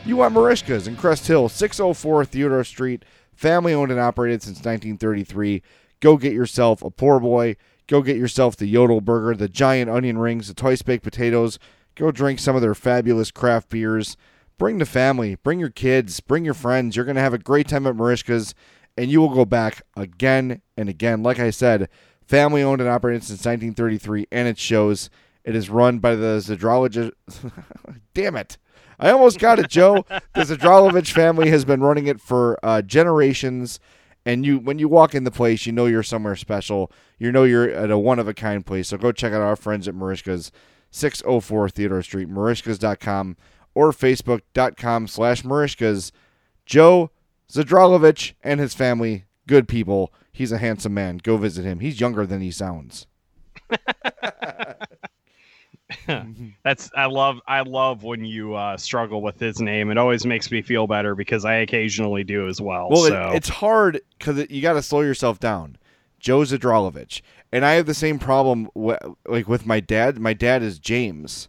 You 0.07 0.17
want 0.17 0.35
Merichkas 0.35 0.89
in 0.89 0.97
Crest 0.97 1.27
Hill, 1.27 1.51
604 1.51 2.25
Theodore 2.25 2.65
Street. 2.65 3.05
Family 3.35 3.75
owned 3.75 3.91
and 3.91 4.01
operated 4.01 4.43
since 4.43 4.57
1933. 4.57 5.63
Go 6.01 6.17
get 6.17 6.33
yourself 6.33 6.83
a 6.83 6.91
poor 6.91 7.21
boy. 7.21 7.57
Go 7.87 8.01
get 8.01 8.17
yourself 8.17 8.57
the 8.57 8.65
Yodel 8.65 9.03
Burger, 9.03 9.37
the 9.37 9.51
giant 9.51 9.91
onion 9.91 10.17
rings, 10.17 10.49
the 10.49 10.55
twice 10.55 10.81
baked 10.81 11.05
potatoes. 11.05 11.59
Go 11.95 12.11
drink 12.11 12.39
some 12.39 12.57
of 12.57 12.63
their 12.63 12.75
fabulous 12.75 13.31
craft 13.31 13.69
beers. 13.69 14.17
Bring 14.57 14.79
the 14.79 14.87
family, 14.87 15.35
bring 15.35 15.61
your 15.61 15.69
kids, 15.69 16.21
bring 16.21 16.47
your 16.47 16.55
friends. 16.55 16.97
You're 16.97 17.05
going 17.05 17.17
to 17.17 17.21
have 17.21 17.35
a 17.35 17.39
great 17.39 17.69
time 17.69 17.87
at 17.87 17.97
Merichka's, 17.97 18.55
and 18.97 19.11
you 19.11 19.21
will 19.21 19.35
go 19.35 19.45
back 19.45 19.83
again 19.97 20.63
and 20.77 20.89
again. 20.89 21.23
Like 21.23 21.39
I 21.39 21.51
said, 21.51 21.89
family 22.27 22.63
owned 22.63 22.81
and 22.81 22.91
operated 22.91 23.25
since 23.25 23.45
1933, 23.45 24.27
and 24.31 24.49
it 24.49 24.59
shows. 24.59 25.11
It 25.45 25.55
is 25.55 25.69
run 25.69 25.99
by 25.99 26.15
the 26.15 26.39
Zadrologist. 26.39 27.13
Damn 28.15 28.37
it. 28.37 28.57
I 28.99 29.11
almost 29.11 29.39
got 29.39 29.59
it, 29.59 29.69
Joe. 29.69 30.07
the 30.09 30.23
Zadralovich 30.43 31.13
family 31.13 31.51
has 31.51 31.65
been 31.65 31.81
running 31.83 32.07
it 32.07 32.21
for 32.21 32.59
uh, 32.63 32.81
generations. 32.81 33.79
And 34.25 34.47
you, 34.47 34.59
when 34.59 34.79
you 34.79 34.89
walk 34.89 35.15
in 35.15 35.25
the 35.25 35.31
place, 35.31 35.67
you 35.67 35.73
know 35.73 35.85
you're 35.85 36.03
somewhere 36.03 36.37
special. 36.37 36.91
You 37.19 37.31
know 37.31 37.45
you're 37.45 37.69
at 37.69 37.91
a 37.91 37.99
one 37.99 38.19
of 38.19 38.27
a 38.27 38.33
kind 38.33 38.65
place. 38.65 38.89
So 38.89 38.97
go 38.97 39.13
check 39.13 39.33
out 39.33 39.43
our 39.43 39.57
friends 39.57 39.87
at 39.87 39.95
Merichka's, 39.95 40.51
604 40.91 41.69
Theodore 41.69 42.03
Street, 42.03 42.31
Merichkas.com 42.31 43.37
or 43.75 43.93
Facebook.com 43.93 45.09
slash 45.09 45.43
Merichkas. 45.43 46.11
Joe 46.65 47.11
Zadralovich 47.51 48.33
and 48.43 48.61
his 48.61 48.75
family, 48.75 49.25
good 49.47 49.69
people. 49.69 50.13
He's 50.33 50.53
a 50.53 50.59
handsome 50.59 50.95
man. 50.95 51.19
Go 51.19 51.37
visit 51.37 51.65
him. 51.65 51.81
He's 51.81 52.01
younger 52.01 52.27
than 52.27 52.41
he 52.41 52.51
sounds. 52.51 53.07
That's 56.65 56.91
I 56.97 57.07
love 57.07 57.41
I 57.47 57.61
love 57.61 58.03
when 58.03 58.25
you 58.25 58.55
uh, 58.55 58.77
struggle 58.77 59.21
with 59.23 59.39
his 59.39 59.61
name. 59.61 59.91
It 59.91 59.99
always 59.99 60.25
makes 60.27 60.51
me 60.51 60.63
feel 60.63 60.87
better 60.87 61.15
because 61.15 61.45
I 61.45 61.57
occasionally 61.57 62.25
do 62.25 62.49
as 62.49 62.61
well. 62.61 62.89
Well, 62.91 63.05
so 63.09 63.31
it, 63.31 63.37
it's 63.37 63.49
hard 63.49 64.01
because 64.19 64.47
you 64.51 64.63
got 64.63 64.73
to 64.75 64.83
slow 64.83 65.03
yourself 65.03 65.39
down. 65.39 65.77
Joe 66.19 66.41
Zadralovich, 66.41 67.21
and 67.53 67.67
I 67.67 67.73
have 67.75 67.85
the 67.87 67.93
same 67.95 68.19
problem 68.19 68.71
w- 68.75 69.17
like 69.27 69.47
with 69.47 69.67
my 69.67 69.79
dad. 69.81 70.19
My 70.19 70.33
dad 70.33 70.63
is 70.63 70.79
James, 70.79 71.49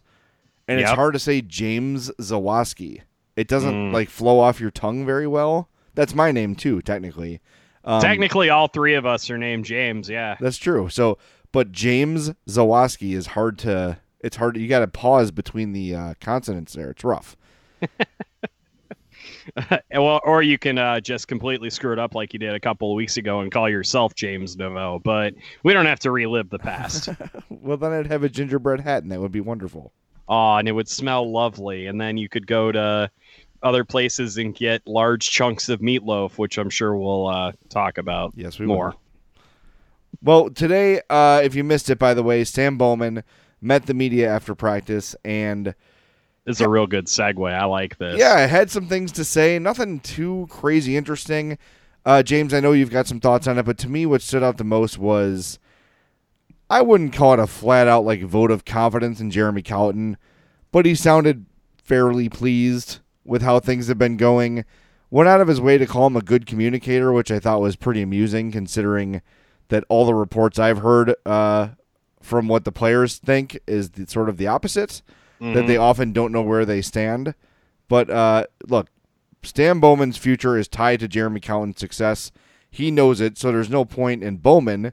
and 0.68 0.78
it's 0.78 0.90
hard 0.90 1.14
to 1.14 1.18
say 1.18 1.40
James 1.40 2.10
Zawaski. 2.20 3.00
It 3.36 3.48
doesn't 3.48 3.74
Mm. 3.90 3.92
like 3.92 4.10
flow 4.10 4.38
off 4.38 4.60
your 4.60 4.70
tongue 4.70 5.06
very 5.06 5.26
well. 5.26 5.70
That's 5.96 6.14
my 6.14 6.30
name 6.30 6.54
too, 6.54 6.80
technically. 6.82 7.40
Um, 7.84 8.00
technically 8.00 8.50
all 8.50 8.68
three 8.68 8.94
of 8.94 9.04
us 9.06 9.28
are 9.30 9.38
named 9.38 9.64
James. 9.64 10.08
Yeah. 10.08 10.36
that's 10.40 10.58
true. 10.58 10.88
So, 10.88 11.18
but 11.52 11.72
James 11.72 12.32
Zawaski 12.48 13.14
is 13.14 13.28
hard 13.28 13.58
to. 13.60 13.98
It's 14.20 14.36
hard. 14.36 14.56
You 14.56 14.66
got 14.68 14.80
to 14.80 14.88
pause 14.88 15.30
between 15.30 15.72
the 15.72 15.94
uh, 15.94 16.14
consonants 16.20 16.72
there. 16.72 16.90
It's 16.90 17.04
rough. 17.04 17.36
well, 19.94 20.20
or 20.24 20.42
you 20.42 20.58
can 20.58 20.78
uh, 20.78 21.00
just 21.00 21.28
completely 21.28 21.70
screw 21.70 21.92
it 21.92 21.98
up 21.98 22.14
like 22.14 22.32
you 22.32 22.38
did 22.38 22.54
a 22.54 22.60
couple 22.60 22.90
of 22.90 22.96
weeks 22.96 23.16
ago 23.16 23.40
and 23.40 23.50
call 23.52 23.68
yourself 23.68 24.14
James 24.14 24.56
Novo. 24.56 24.98
But 24.98 25.34
we 25.62 25.72
don't 25.72 25.86
have 25.86 26.00
to 26.00 26.10
relive 26.10 26.50
the 26.50 26.58
past. 26.58 27.08
Well, 27.48 27.76
then 27.76 27.92
I'd 27.92 28.06
have 28.06 28.22
a 28.22 28.28
gingerbread 28.28 28.80
hat, 28.80 29.02
and 29.02 29.10
that 29.10 29.20
would 29.20 29.32
be 29.32 29.40
wonderful. 29.40 29.92
oh, 30.28 30.54
and 30.56 30.68
it 30.68 30.72
would 30.72 30.88
smell 30.88 31.30
lovely. 31.30 31.86
And 31.86 32.00
then 32.00 32.16
you 32.16 32.28
could 32.28 32.46
go 32.46 32.70
to 32.70 33.10
other 33.66 33.84
places 33.84 34.38
and 34.38 34.54
get 34.54 34.86
large 34.86 35.28
chunks 35.28 35.68
of 35.68 35.80
meatloaf, 35.80 36.38
which 36.38 36.56
I'm 36.56 36.70
sure 36.70 36.96
we'll 36.96 37.26
uh, 37.26 37.52
talk 37.68 37.98
about. 37.98 38.32
Yes, 38.36 38.58
we 38.58 38.66
more. 38.66 38.90
will. 38.90 39.00
Well, 40.22 40.50
today, 40.50 41.00
uh, 41.10 41.40
if 41.44 41.54
you 41.54 41.64
missed 41.64 41.90
it, 41.90 41.98
by 41.98 42.14
the 42.14 42.22
way, 42.22 42.44
Stan 42.44 42.76
Bowman 42.76 43.22
met 43.60 43.86
the 43.86 43.94
media 43.94 44.28
after 44.28 44.54
practice, 44.54 45.16
and 45.24 45.74
is 46.46 46.60
a 46.60 46.68
real 46.68 46.86
good 46.86 47.06
segue. 47.06 47.52
I 47.52 47.64
like 47.64 47.98
this. 47.98 48.18
yeah, 48.18 48.34
I 48.34 48.42
had 48.42 48.70
some 48.70 48.86
things 48.86 49.12
to 49.12 49.24
say. 49.24 49.58
Nothing 49.58 50.00
too 50.00 50.46
crazy 50.48 50.96
interesting. 50.96 51.58
Uh, 52.04 52.22
James, 52.22 52.54
I 52.54 52.60
know 52.60 52.72
you've 52.72 52.90
got 52.90 53.08
some 53.08 53.18
thoughts 53.18 53.48
on 53.48 53.58
it, 53.58 53.64
but 53.64 53.78
to 53.78 53.88
me, 53.88 54.06
what 54.06 54.22
stood 54.22 54.44
out 54.44 54.58
the 54.58 54.64
most 54.64 54.96
was 54.96 55.58
I 56.70 56.82
wouldn't 56.82 57.12
call 57.12 57.34
it 57.34 57.40
a 57.40 57.48
flat 57.48 57.88
out 57.88 58.04
like 58.04 58.22
vote 58.22 58.52
of 58.52 58.64
confidence 58.64 59.20
in 59.20 59.30
Jeremy 59.30 59.62
Colliton, 59.62 60.16
but 60.70 60.86
he 60.86 60.94
sounded 60.94 61.46
fairly 61.76 62.28
pleased 62.28 63.00
with 63.26 63.42
how 63.42 63.60
things 63.60 63.88
have 63.88 63.98
been 63.98 64.16
going. 64.16 64.64
Went 65.10 65.28
out 65.28 65.40
of 65.40 65.48
his 65.48 65.60
way 65.60 65.78
to 65.78 65.86
call 65.86 66.06
him 66.08 66.16
a 66.16 66.20
good 66.20 66.46
communicator, 66.46 67.12
which 67.12 67.30
I 67.30 67.38
thought 67.38 67.60
was 67.60 67.76
pretty 67.76 68.02
amusing 68.02 68.50
considering 68.50 69.22
that 69.68 69.84
all 69.88 70.04
the 70.06 70.14
reports 70.14 70.58
I've 70.58 70.78
heard 70.78 71.14
uh, 71.24 71.68
from 72.20 72.48
what 72.48 72.64
the 72.64 72.72
players 72.72 73.18
think 73.18 73.58
is 73.66 73.90
the, 73.90 74.06
sort 74.06 74.28
of 74.28 74.36
the 74.36 74.46
opposite, 74.46 75.02
that 75.54 75.66
they 75.66 75.76
often 75.76 76.12
don't 76.12 76.32
know 76.32 76.42
where 76.42 76.64
they 76.64 76.80
stand. 76.82 77.34
But 77.88 78.10
uh, 78.10 78.46
look, 78.66 78.88
Stan 79.42 79.80
Bowman's 79.80 80.16
future 80.16 80.56
is 80.56 80.66
tied 80.66 81.00
to 81.00 81.08
Jeremy 81.08 81.40
Colliton's 81.40 81.78
success. 81.78 82.32
He 82.70 82.90
knows 82.90 83.20
it, 83.20 83.38
so 83.38 83.52
there's 83.52 83.70
no 83.70 83.84
point 83.84 84.24
in 84.24 84.38
Bowman, 84.38 84.92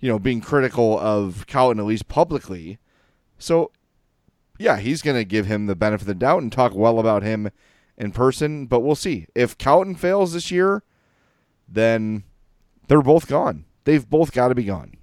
you 0.00 0.08
know, 0.08 0.18
being 0.18 0.40
critical 0.40 0.98
of 0.98 1.46
Colliton 1.46 1.80
at 1.80 1.86
least 1.86 2.08
publicly. 2.08 2.78
So, 3.38 3.70
yeah, 4.58 4.78
he's 4.78 5.02
going 5.02 5.16
to 5.16 5.24
give 5.24 5.46
him 5.46 5.66
the 5.66 5.76
benefit 5.76 6.02
of 6.02 6.06
the 6.06 6.14
doubt 6.14 6.42
and 6.42 6.52
talk 6.52 6.74
well 6.74 6.98
about 6.98 7.22
him 7.22 7.50
in 7.96 8.12
person. 8.12 8.66
But 8.66 8.80
we'll 8.80 8.94
see 8.94 9.26
if 9.34 9.58
Colliton 9.58 9.96
fails 9.96 10.32
this 10.32 10.50
year, 10.50 10.82
then 11.68 12.24
they're 12.88 13.02
both 13.02 13.28
gone. 13.28 13.64
They've 13.84 14.08
both 14.08 14.32
got 14.32 14.48
to 14.48 14.54
be 14.54 14.64
gone. 14.64 14.94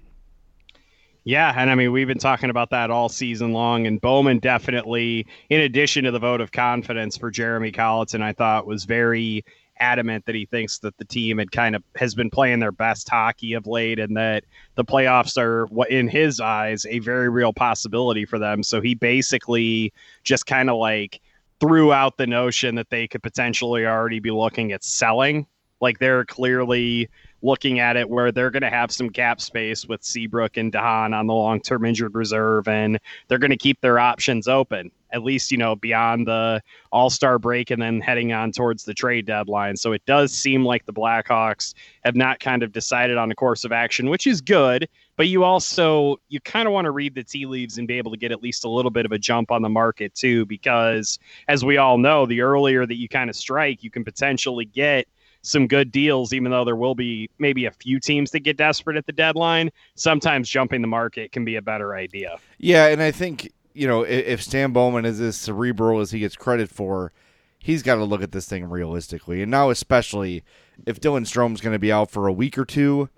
Yeah, 1.24 1.54
and 1.56 1.70
I 1.70 1.76
mean 1.76 1.92
we've 1.92 2.08
been 2.08 2.18
talking 2.18 2.50
about 2.50 2.70
that 2.70 2.90
all 2.90 3.08
season 3.08 3.52
long, 3.52 3.86
and 3.86 4.00
Bowman 4.00 4.40
definitely, 4.40 5.26
in 5.50 5.60
addition 5.60 6.02
to 6.04 6.10
the 6.10 6.18
vote 6.18 6.40
of 6.40 6.50
confidence 6.50 7.16
for 7.16 7.30
Jeremy 7.30 7.70
Colliton, 7.70 8.22
I 8.22 8.32
thought 8.32 8.66
was 8.66 8.86
very 8.86 9.44
adamant 9.82 10.24
that 10.26 10.34
he 10.36 10.46
thinks 10.46 10.78
that 10.78 10.96
the 10.96 11.04
team 11.04 11.38
had 11.38 11.50
kind 11.50 11.74
of 11.74 11.82
has 11.96 12.14
been 12.14 12.30
playing 12.30 12.60
their 12.60 12.72
best 12.72 13.08
hockey 13.08 13.52
of 13.54 13.66
late 13.66 13.98
and 13.98 14.16
that 14.16 14.44
the 14.76 14.84
playoffs 14.84 15.36
are 15.36 15.68
in 15.88 16.08
his 16.08 16.40
eyes 16.40 16.86
a 16.88 17.00
very 17.00 17.28
real 17.28 17.52
possibility 17.52 18.24
for 18.24 18.38
them. 18.38 18.62
So 18.62 18.80
he 18.80 18.94
basically 18.94 19.92
just 20.22 20.46
kind 20.46 20.70
of 20.70 20.76
like 20.76 21.20
threw 21.60 21.92
out 21.92 22.16
the 22.16 22.26
notion 22.26 22.76
that 22.76 22.90
they 22.90 23.08
could 23.08 23.22
potentially 23.22 23.84
already 23.84 24.20
be 24.20 24.30
looking 24.30 24.72
at 24.72 24.84
selling. 24.84 25.46
Like 25.80 25.98
they're 25.98 26.24
clearly 26.24 27.08
looking 27.42 27.80
at 27.80 27.96
it 27.96 28.08
where 28.08 28.30
they're 28.30 28.52
going 28.52 28.62
to 28.62 28.70
have 28.70 28.92
some 28.92 29.10
cap 29.10 29.40
space 29.40 29.86
with 29.86 30.04
Seabrook 30.04 30.56
and 30.56 30.72
DeHaan 30.72 31.12
on 31.12 31.26
the 31.26 31.34
long-term 31.34 31.84
injured 31.84 32.14
reserve, 32.14 32.68
and 32.68 33.00
they're 33.26 33.38
going 33.38 33.50
to 33.50 33.56
keep 33.56 33.80
their 33.80 33.98
options 33.98 34.46
open 34.46 34.92
at 35.12 35.22
least 35.22 35.50
you 35.50 35.58
know 35.58 35.76
beyond 35.76 36.26
the 36.26 36.60
All-Star 36.90 37.38
break 37.38 37.70
and 37.70 37.80
then 37.80 38.00
heading 38.00 38.32
on 38.32 38.52
towards 38.52 38.84
the 38.84 38.94
trade 38.94 39.26
deadline. 39.26 39.76
So 39.76 39.92
it 39.92 40.04
does 40.06 40.32
seem 40.32 40.64
like 40.64 40.86
the 40.86 40.92
Blackhawks 40.92 41.74
have 42.04 42.16
not 42.16 42.40
kind 42.40 42.62
of 42.62 42.72
decided 42.72 43.16
on 43.16 43.30
a 43.30 43.34
course 43.34 43.64
of 43.64 43.72
action, 43.72 44.10
which 44.10 44.26
is 44.26 44.40
good. 44.40 44.88
But 45.16 45.28
you 45.28 45.44
also 45.44 46.16
you 46.28 46.40
kind 46.40 46.66
of 46.66 46.72
want 46.72 46.86
to 46.86 46.90
read 46.90 47.14
the 47.14 47.22
tea 47.22 47.46
leaves 47.46 47.78
and 47.78 47.86
be 47.86 47.98
able 47.98 48.10
to 48.10 48.16
get 48.16 48.32
at 48.32 48.42
least 48.42 48.64
a 48.64 48.68
little 48.68 48.90
bit 48.90 49.04
of 49.04 49.12
a 49.12 49.18
jump 49.18 49.50
on 49.50 49.62
the 49.62 49.68
market 49.68 50.14
too, 50.14 50.46
because 50.46 51.18
as 51.48 51.64
we 51.64 51.76
all 51.76 51.98
know, 51.98 52.26
the 52.26 52.40
earlier 52.40 52.86
that 52.86 52.96
you 52.96 53.08
kind 53.08 53.28
of 53.28 53.36
strike, 53.36 53.82
you 53.82 53.90
can 53.90 54.04
potentially 54.04 54.64
get 54.64 55.06
some 55.42 55.66
good 55.66 55.90
deals, 55.90 56.32
even 56.32 56.50
though 56.50 56.64
there 56.64 56.76
will 56.76 56.94
be 56.94 57.28
maybe 57.38 57.66
a 57.66 57.70
few 57.72 57.98
teams 57.98 58.30
that 58.30 58.40
get 58.40 58.56
desperate 58.56 58.96
at 58.96 59.06
the 59.06 59.12
deadline. 59.12 59.70
Sometimes 59.96 60.48
jumping 60.48 60.80
the 60.80 60.88
market 60.88 61.32
can 61.32 61.44
be 61.44 61.56
a 61.56 61.62
better 61.62 61.94
idea. 61.94 62.38
Yeah, 62.58 62.86
and 62.86 63.02
I 63.02 63.10
think 63.10 63.52
you 63.74 63.86
know 63.86 64.02
if, 64.02 64.26
if 64.26 64.42
Stan 64.42 64.72
Bowman 64.72 65.04
is 65.04 65.20
as 65.20 65.36
cerebral 65.36 66.00
as 66.00 66.10
he 66.10 66.20
gets 66.20 66.36
credit 66.36 66.68
for, 66.70 67.12
he's 67.58 67.82
got 67.82 67.96
to 67.96 68.04
look 68.04 68.22
at 68.22 68.32
this 68.32 68.46
thing 68.46 68.68
realistically. 68.68 69.42
And 69.42 69.50
now, 69.50 69.70
especially 69.70 70.42
if 70.86 71.00
Dylan 71.00 71.26
Strome's 71.26 71.60
going 71.60 71.74
to 71.74 71.78
be 71.78 71.92
out 71.92 72.10
for 72.10 72.26
a 72.26 72.32
week 72.32 72.58
or 72.58 72.64
two, 72.64 73.08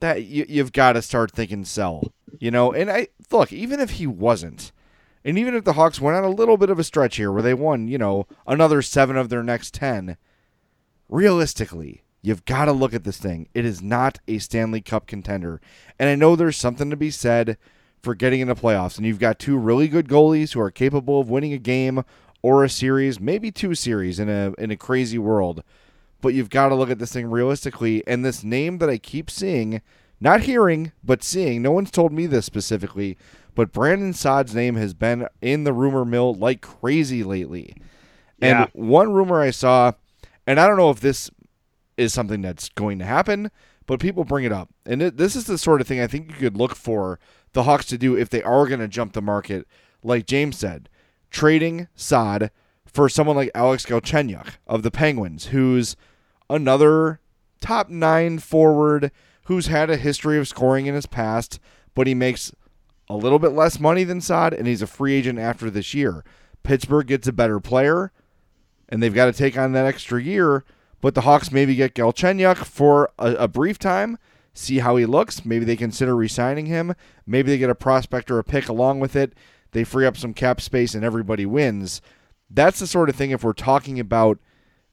that 0.00 0.24
you, 0.24 0.46
you've 0.48 0.72
got 0.72 0.92
to 0.92 1.02
start 1.02 1.32
thinking 1.32 1.64
sell. 1.64 2.12
You 2.38 2.50
know, 2.50 2.72
and 2.72 2.90
I 2.90 3.08
look 3.30 3.52
even 3.52 3.80
if 3.80 3.90
he 3.90 4.06
wasn't. 4.06 4.72
And 5.24 5.36
even 5.38 5.54
if 5.54 5.64
the 5.64 5.74
Hawks 5.74 6.00
went 6.00 6.16
on 6.16 6.24
a 6.24 6.30
little 6.30 6.56
bit 6.56 6.70
of 6.70 6.78
a 6.78 6.84
stretch 6.84 7.16
here 7.16 7.30
where 7.30 7.42
they 7.42 7.52
won, 7.52 7.88
you 7.88 7.98
know, 7.98 8.26
another 8.46 8.80
seven 8.80 9.18
of 9.18 9.28
their 9.28 9.42
next 9.42 9.74
10, 9.74 10.16
realistically, 11.10 12.04
you've 12.22 12.46
got 12.46 12.64
to 12.66 12.72
look 12.72 12.94
at 12.94 13.04
this 13.04 13.18
thing. 13.18 13.48
It 13.52 13.66
is 13.66 13.82
not 13.82 14.18
a 14.26 14.38
Stanley 14.38 14.80
Cup 14.80 15.06
contender. 15.06 15.60
And 15.98 16.08
I 16.08 16.14
know 16.14 16.36
there's 16.36 16.56
something 16.56 16.88
to 16.88 16.96
be 16.96 17.10
said 17.10 17.58
for 18.02 18.14
getting 18.14 18.40
into 18.40 18.54
the 18.54 18.60
playoffs. 18.60 18.96
And 18.96 19.06
you've 19.06 19.18
got 19.18 19.38
two 19.38 19.56
really 19.56 19.88
good 19.88 20.08
goalies 20.08 20.52
who 20.52 20.60
are 20.60 20.70
capable 20.70 21.20
of 21.20 21.30
winning 21.30 21.52
a 21.52 21.58
game 21.58 22.02
or 22.42 22.64
a 22.64 22.68
series, 22.70 23.20
maybe 23.20 23.50
two 23.50 23.74
series 23.74 24.18
in 24.18 24.28
a 24.28 24.54
in 24.58 24.70
a 24.70 24.76
crazy 24.76 25.18
world. 25.18 25.62
But 26.22 26.34
you've 26.34 26.50
got 26.50 26.68
to 26.68 26.74
look 26.74 26.90
at 26.90 26.98
this 26.98 27.12
thing 27.12 27.28
realistically. 27.30 28.06
And 28.06 28.24
this 28.24 28.44
name 28.44 28.78
that 28.78 28.90
I 28.90 28.98
keep 28.98 29.30
seeing, 29.30 29.80
not 30.20 30.42
hearing, 30.42 30.92
but 31.02 31.22
seeing, 31.22 31.62
no 31.62 31.72
one's 31.72 31.90
told 31.90 32.12
me 32.12 32.26
this 32.26 32.44
specifically, 32.44 33.16
but 33.54 33.72
Brandon 33.72 34.12
Saad's 34.12 34.54
name 34.54 34.76
has 34.76 34.92
been 34.94 35.26
in 35.40 35.64
the 35.64 35.72
rumor 35.72 36.04
mill 36.04 36.34
like 36.34 36.60
crazy 36.60 37.22
lately. 37.24 37.74
And 38.42 38.58
Yeah. 38.58 38.66
one 38.72 39.12
rumor 39.12 39.40
I 39.40 39.50
saw 39.50 39.92
and 40.46 40.58
I 40.58 40.66
don't 40.66 40.76
know 40.76 40.90
if 40.90 41.00
this 41.00 41.30
is 41.96 42.12
something 42.14 42.40
that's 42.42 42.68
going 42.70 42.98
to 42.98 43.04
happen, 43.04 43.50
but 43.86 44.00
people 44.00 44.24
bring 44.24 44.44
it 44.44 44.52
up. 44.52 44.70
And 44.86 45.02
it, 45.02 45.16
this 45.16 45.36
is 45.36 45.46
the 45.46 45.58
sort 45.58 45.80
of 45.80 45.86
thing 45.86 46.00
I 46.00 46.06
think 46.06 46.30
you 46.30 46.36
could 46.36 46.56
look 46.56 46.74
for 46.74 47.18
the 47.52 47.64
Hawks 47.64 47.86
to 47.86 47.98
do 47.98 48.16
if 48.16 48.28
they 48.28 48.42
are 48.42 48.66
going 48.66 48.80
to 48.80 48.88
jump 48.88 49.12
the 49.12 49.22
market, 49.22 49.66
like 50.02 50.26
James 50.26 50.58
said, 50.58 50.88
trading 51.30 51.88
Saad 51.94 52.50
for 52.86 53.08
someone 53.08 53.36
like 53.36 53.50
Alex 53.54 53.86
Galchenyuk 53.86 54.54
of 54.66 54.82
the 54.82 54.90
Penguins, 54.90 55.46
who's 55.46 55.96
another 56.48 57.20
top 57.60 57.88
nine 57.88 58.38
forward 58.38 59.12
who's 59.44 59.66
had 59.66 59.90
a 59.90 59.96
history 59.96 60.38
of 60.38 60.48
scoring 60.48 60.86
in 60.86 60.94
his 60.94 61.06
past, 61.06 61.58
but 61.94 62.06
he 62.06 62.14
makes 62.14 62.52
a 63.08 63.16
little 63.16 63.40
bit 63.40 63.50
less 63.50 63.80
money 63.80 64.04
than 64.04 64.20
Saad, 64.20 64.54
and 64.54 64.68
he's 64.68 64.82
a 64.82 64.86
free 64.86 65.14
agent 65.14 65.38
after 65.38 65.68
this 65.70 65.92
year. 65.94 66.24
Pittsburgh 66.62 67.08
gets 67.08 67.26
a 67.26 67.32
better 67.32 67.58
player 67.58 68.12
and 68.88 69.02
they've 69.02 69.14
got 69.14 69.26
to 69.26 69.32
take 69.32 69.56
on 69.56 69.72
that 69.72 69.86
extra 69.86 70.22
year. 70.22 70.64
But 71.00 71.14
the 71.14 71.22
Hawks 71.22 71.50
maybe 71.50 71.74
get 71.74 71.94
Galchenyuk 71.94 72.58
for 72.58 73.10
a, 73.18 73.32
a 73.32 73.48
brief 73.48 73.78
time, 73.78 74.18
see 74.52 74.80
how 74.80 74.96
he 74.96 75.06
looks. 75.06 75.44
Maybe 75.44 75.64
they 75.64 75.76
consider 75.76 76.14
re-signing 76.14 76.66
him. 76.66 76.94
Maybe 77.26 77.50
they 77.50 77.58
get 77.58 77.70
a 77.70 77.74
prospect 77.74 78.30
or 78.30 78.38
a 78.38 78.44
pick 78.44 78.68
along 78.68 79.00
with 79.00 79.16
it. 79.16 79.32
They 79.72 79.84
free 79.84 80.06
up 80.06 80.16
some 80.16 80.34
cap 80.34 80.60
space 80.60 80.94
and 80.94 81.04
everybody 81.04 81.46
wins. 81.46 82.02
That's 82.50 82.80
the 82.80 82.86
sort 82.86 83.08
of 83.08 83.16
thing 83.16 83.30
if 83.30 83.44
we're 83.44 83.52
talking 83.52 84.00
about 84.00 84.38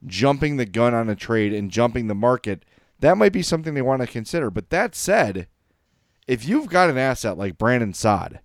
jumping 0.06 0.58
the 0.58 0.66
gun 0.66 0.94
on 0.94 1.10
a 1.10 1.16
trade 1.16 1.54
and 1.54 1.72
jumping 1.72 2.08
the 2.08 2.16
market, 2.16 2.64
that 3.00 3.18
might 3.18 3.34
be 3.34 3.42
something 3.42 3.74
they 3.74 3.82
want 3.82 4.02
to 4.02 4.08
consider. 4.08 4.50
But 4.50 4.70
that 4.70 4.96
said, 4.96 5.48
if 6.28 6.48
you've 6.48 6.68
got 6.68 6.90
an 6.90 6.98
asset 6.98 7.38
like 7.38 7.58
Brandon 7.58 7.94
Saad, 7.94 8.40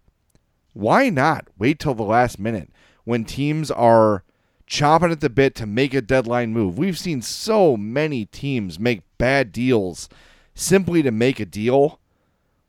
why 0.73 1.11
not 1.11 1.49
wait 1.59 1.79
till 1.79 1.95
the 1.95 2.03
last 2.03 2.39
minute 2.39 2.71
when 3.05 3.25
teams 3.25 3.71
are 3.71 4.25
chomping 4.73 5.13
at 5.13 5.21
the 5.21 5.29
bit 5.29 5.55
to 5.57 5.67
make 5.67 5.93
a 5.93 6.01
deadline 6.01 6.53
move? 6.53 6.79
We've 6.79 6.99
seen 6.99 7.21
so 7.21 7.77
many 7.77 8.25
teams 8.25 8.81
make 8.81 9.03
bad 9.19 9.53
deals 9.53 10.09
simply 10.55 11.03
to 11.03 11.11
make 11.11 11.39
a 11.39 11.45
deal. 11.45 12.01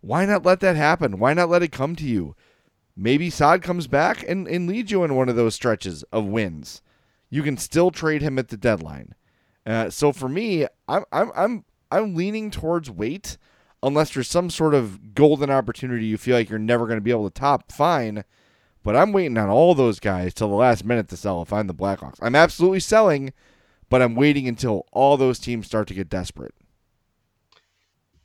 Why 0.01 0.25
not 0.25 0.45
let 0.45 0.59
that 0.59 0.75
happen? 0.75 1.17
Why 1.17 1.33
not 1.33 1.49
let 1.49 1.63
it 1.63 1.71
come 1.71 1.95
to 1.95 2.03
you? 2.03 2.35
Maybe 2.95 3.29
Saad 3.29 3.63
comes 3.63 3.87
back 3.87 4.23
and, 4.27 4.47
and 4.47 4.67
leads 4.67 4.91
you 4.91 5.03
in 5.03 5.15
one 5.15 5.29
of 5.29 5.37
those 5.37 5.55
stretches 5.55 6.03
of 6.11 6.25
wins. 6.25 6.81
You 7.29 7.41
can 7.41 7.57
still 7.57 7.89
trade 7.89 8.21
him 8.21 8.37
at 8.37 8.49
the 8.49 8.57
deadline. 8.57 9.15
Uh, 9.65 9.89
so 9.89 10.11
for 10.11 10.27
me, 10.27 10.67
I'm 10.87 11.05
I'm 11.11 11.31
I'm 11.35 11.65
I'm 11.89 12.15
leaning 12.15 12.51
towards 12.51 12.91
wait 12.91 13.37
unless 13.81 14.13
there's 14.13 14.27
some 14.27 14.49
sort 14.49 14.73
of 14.73 15.15
golden 15.15 15.49
opportunity 15.49 16.05
you 16.05 16.17
feel 16.17 16.35
like 16.35 16.49
you're 16.49 16.59
never 16.59 16.85
going 16.85 16.97
to 16.97 17.01
be 17.01 17.11
able 17.11 17.29
to 17.29 17.39
top. 17.39 17.71
Fine, 17.71 18.25
but 18.83 18.95
I'm 18.95 19.11
waiting 19.11 19.37
on 19.37 19.49
all 19.49 19.73
those 19.73 19.99
guys 19.99 20.33
till 20.33 20.49
the 20.49 20.55
last 20.55 20.85
minute 20.85 21.07
to 21.09 21.17
sell 21.17 21.41
if 21.41 21.51
I'm 21.51 21.67
the 21.67 21.73
Blackhawks. 21.73 22.19
I'm 22.21 22.35
absolutely 22.35 22.81
selling, 22.81 23.33
but 23.89 24.01
I'm 24.01 24.15
waiting 24.15 24.47
until 24.47 24.85
all 24.91 25.17
those 25.17 25.39
teams 25.39 25.65
start 25.65 25.87
to 25.87 25.93
get 25.93 26.09
desperate. 26.09 26.53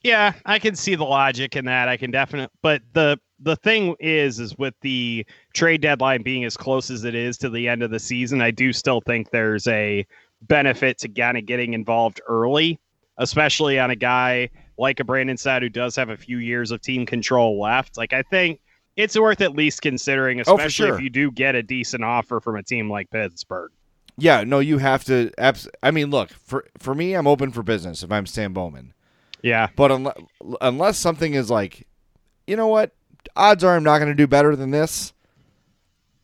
Yeah, 0.03 0.33
I 0.45 0.59
can 0.59 0.77
see 0.77 0.95
the 0.95 1.05
logic 1.05 1.57
in 1.57 1.65
that. 1.65 1.89
I 1.89 1.97
can 1.97 2.11
definitely, 2.11 2.55
but 2.63 2.83
the 2.93 3.19
the 3.41 3.57
thing 3.57 3.95
is, 4.01 4.41
is 4.41 4.57
with 4.59 4.75
the 4.81 5.25
trade 5.55 5.81
deadline 5.81 6.23
being 6.23 6.45
as 6.45 6.57
close 6.57 6.91
as 6.91 7.05
it 7.05 7.15
is 7.15 7.39
to 7.39 7.51
the 7.51 7.69
end 7.69 7.83
of 7.83 7.91
the 7.91 8.01
season, 8.01 8.41
I 8.41 8.51
do 8.51 8.73
still 8.73 9.01
think 9.01 9.31
there's 9.31 9.67
a 9.69 10.07
benefit 10.43 10.99
to 10.99 11.09
kind 11.09 11.37
of 11.37 11.47
getting 11.47 11.75
involved 11.75 12.21
early, 12.29 12.81
especially 13.19 13.79
on 13.79 13.91
a 13.91 13.97
guy 13.97 14.51
like 14.77 15.01
a 15.01 15.05
Brandon 15.05 15.37
Saad 15.37 15.63
who 15.63 15.69
does 15.69 15.97
have 15.97 16.11
a 16.11 16.17
few 16.17 16.39
years 16.39 16.71
of 16.71 16.81
team 16.81 17.05
control 17.07 17.61
left. 17.61 17.97
Like 17.97 18.13
I 18.13 18.23
think 18.23 18.61
it's 18.99 19.19
worth 19.19 19.41
at 19.41 19.55
least 19.55 19.81
considering, 19.81 20.41
Oh, 20.41 20.57
especially 20.57 20.89
sure. 20.89 20.95
if 20.97 21.01
you 21.01 21.09
do 21.09 21.31
get 21.31 21.55
a 21.55 21.63
decent 21.63 22.05
offer 22.05 22.41
from 22.41 22.57
a 22.57 22.63
team 22.63 22.91
like 22.91 23.09
Pittsburgh. 23.11 23.71
Yeah, 24.19 24.43
no, 24.45 24.59
you 24.59 24.79
have 24.79 25.05
to. 25.05 25.31
Abs- 25.39 25.69
I 25.83 25.91
mean, 25.93 26.11
look 26.11 26.31
for 26.31 26.67
for 26.79 26.95
me, 26.95 27.15
I'm 27.15 27.27
open 27.29 27.53
for 27.53 27.63
business 27.63 28.03
if 28.03 28.11
I'm 28.13 28.27
Stan 28.27 28.53
Bowman. 28.53 28.93
Yeah, 29.41 29.69
But 29.77 29.93
unless 29.93 30.17
unless 30.61 30.99
something 30.99 31.33
is 31.35 31.49
like, 31.49 31.87
you 32.49 32.57
know 32.57 32.67
what, 32.67 32.91
odds 33.37 33.63
are 33.63 33.77
I'm 33.77 33.85
not 33.85 33.99
going 33.99 34.11
to 34.11 34.15
do 34.17 34.27
better 34.27 34.57
than 34.57 34.73
this. 34.73 35.13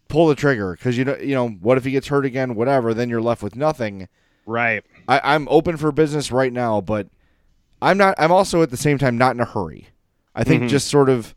Pull 0.08 0.26
the 0.28 0.34
trigger 0.34 0.72
because 0.72 0.98
you 0.98 1.04
know 1.04 1.16
you 1.18 1.34
know 1.34 1.48
what 1.48 1.78
if 1.78 1.84
he 1.84 1.92
gets 1.92 2.08
hurt 2.08 2.24
again, 2.26 2.54
whatever. 2.56 2.92
Then 2.92 3.08
you're 3.08 3.22
left 3.22 3.42
with 3.42 3.54
nothing. 3.56 4.08
right. 4.46 4.84
I, 5.08 5.20
I'm 5.22 5.46
open 5.48 5.76
for 5.76 5.92
business 5.92 6.32
right 6.32 6.52
now, 6.52 6.80
but 6.80 7.06
I'm 7.80 7.96
not. 7.98 8.14
I'm 8.18 8.32
also 8.32 8.62
at 8.62 8.70
the 8.70 8.76
same 8.76 8.98
time 8.98 9.16
not 9.18 9.34
in 9.36 9.40
a 9.40 9.44
hurry. 9.44 9.88
I 10.34 10.42
think 10.44 10.64
Mhm. 10.64 10.68
just 10.68 10.88
sort 10.88 11.08
of 11.08 11.34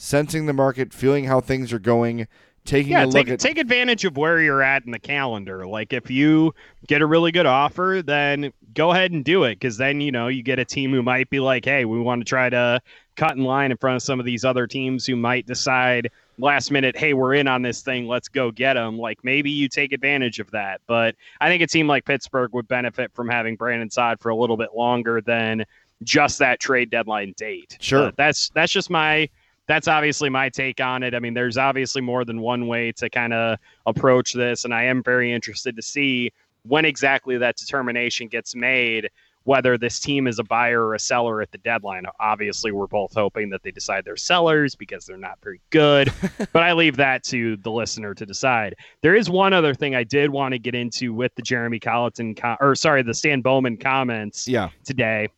sensing 0.00 0.46
the 0.46 0.52
market, 0.54 0.94
feeling 0.94 1.24
how 1.24 1.40
things 1.40 1.74
are 1.74 1.78
going, 1.78 2.26
taking 2.64 2.92
yeah, 2.92 3.04
a 3.04 3.06
look 3.06 3.26
take, 3.26 3.28
at 3.28 3.38
take 3.38 3.58
advantage 3.58 4.06
of 4.06 4.16
where 4.16 4.40
you're 4.40 4.62
at 4.62 4.84
in 4.86 4.92
the 4.92 4.98
calendar. 4.98 5.66
Like 5.66 5.92
if 5.92 6.10
you 6.10 6.54
get 6.86 7.02
a 7.02 7.06
really 7.06 7.32
good 7.32 7.44
offer, 7.44 8.00
then 8.02 8.50
go 8.72 8.92
ahead 8.92 9.12
and 9.12 9.22
do 9.22 9.44
it 9.44 9.56
because 9.56 9.76
then 9.76 10.00
you 10.00 10.10
know 10.10 10.28
you 10.28 10.42
get 10.42 10.58
a 10.58 10.64
team 10.64 10.90
who 10.90 11.02
might 11.02 11.28
be 11.28 11.38
like, 11.38 11.66
hey, 11.66 11.84
we 11.84 12.00
want 12.00 12.22
to 12.22 12.24
try 12.24 12.48
to 12.48 12.80
cut 13.16 13.36
in 13.36 13.44
line 13.44 13.70
in 13.70 13.76
front 13.76 13.96
of 13.96 14.02
some 14.02 14.18
of 14.18 14.24
these 14.24 14.42
other 14.42 14.66
teams 14.66 15.04
who 15.04 15.16
might 15.16 15.46
decide 15.46 16.10
last 16.38 16.70
minute, 16.70 16.96
hey, 16.96 17.12
we're 17.12 17.34
in 17.34 17.46
on 17.46 17.60
this 17.60 17.82
thing, 17.82 18.08
let's 18.08 18.28
go 18.28 18.50
get 18.50 18.74
them. 18.74 18.96
Like 18.96 19.22
maybe 19.22 19.50
you 19.50 19.68
take 19.68 19.92
advantage 19.92 20.38
of 20.38 20.50
that. 20.52 20.80
But 20.86 21.14
I 21.42 21.48
think 21.48 21.62
a 21.62 21.66
team 21.66 21.86
like 21.86 22.06
Pittsburgh 22.06 22.54
would 22.54 22.66
benefit 22.68 23.12
from 23.12 23.28
having 23.28 23.54
Brandon 23.54 23.90
Saad 23.90 24.18
for 24.18 24.30
a 24.30 24.36
little 24.36 24.56
bit 24.56 24.70
longer 24.74 25.20
than 25.20 25.66
just 26.02 26.38
that 26.38 26.58
trade 26.58 26.88
deadline 26.88 27.34
date. 27.36 27.76
Sure. 27.80 28.10
That's 28.16 28.48
that's 28.54 28.72
just 28.72 28.88
my 28.88 29.28
that's 29.70 29.86
obviously 29.88 30.28
my 30.28 30.48
take 30.48 30.80
on 30.80 31.02
it. 31.04 31.14
I 31.14 31.20
mean, 31.20 31.32
there's 31.34 31.56
obviously 31.56 32.02
more 32.02 32.24
than 32.24 32.40
one 32.40 32.66
way 32.66 32.90
to 32.92 33.08
kind 33.08 33.32
of 33.32 33.58
approach 33.86 34.32
this, 34.32 34.64
and 34.64 34.74
I 34.74 34.82
am 34.84 35.02
very 35.02 35.32
interested 35.32 35.76
to 35.76 35.82
see 35.82 36.32
when 36.66 36.84
exactly 36.84 37.38
that 37.38 37.56
determination 37.56 38.26
gets 38.28 38.54
made. 38.54 39.08
whether 39.44 39.78
this 39.78 39.98
team 39.98 40.26
is 40.26 40.38
a 40.38 40.44
buyer 40.44 40.84
or 40.86 40.94
a 40.94 40.98
seller 40.98 41.40
at 41.40 41.50
the 41.50 41.56
deadline. 41.58 42.04
Obviously, 42.20 42.72
we're 42.72 42.86
both 42.86 43.14
hoping 43.14 43.48
that 43.48 43.62
they 43.62 43.70
decide 43.70 44.04
they're 44.04 44.14
sellers 44.14 44.76
because 44.76 45.06
they're 45.06 45.16
not 45.16 45.38
very 45.42 45.60
good, 45.70 46.12
but 46.52 46.62
I 46.62 46.74
leave 46.74 46.96
that 46.96 47.24
to 47.24 47.56
the 47.56 47.70
listener 47.70 48.12
to 48.14 48.26
decide. 48.26 48.74
There 49.00 49.14
is 49.16 49.30
one 49.30 49.54
other 49.54 49.72
thing 49.72 49.94
I 49.94 50.04
did 50.04 50.28
want 50.28 50.52
to 50.52 50.58
get 50.58 50.74
into 50.74 51.14
with 51.14 51.34
the 51.36 51.42
Jeremy 51.42 51.80
Colliton, 51.80 52.34
com- 52.34 52.58
or 52.60 52.74
sorry, 52.74 53.02
the 53.02 53.14
Stan 53.14 53.40
Bowman 53.40 53.78
comments 53.78 54.46
Yeah. 54.46 54.68
today, 54.84 55.28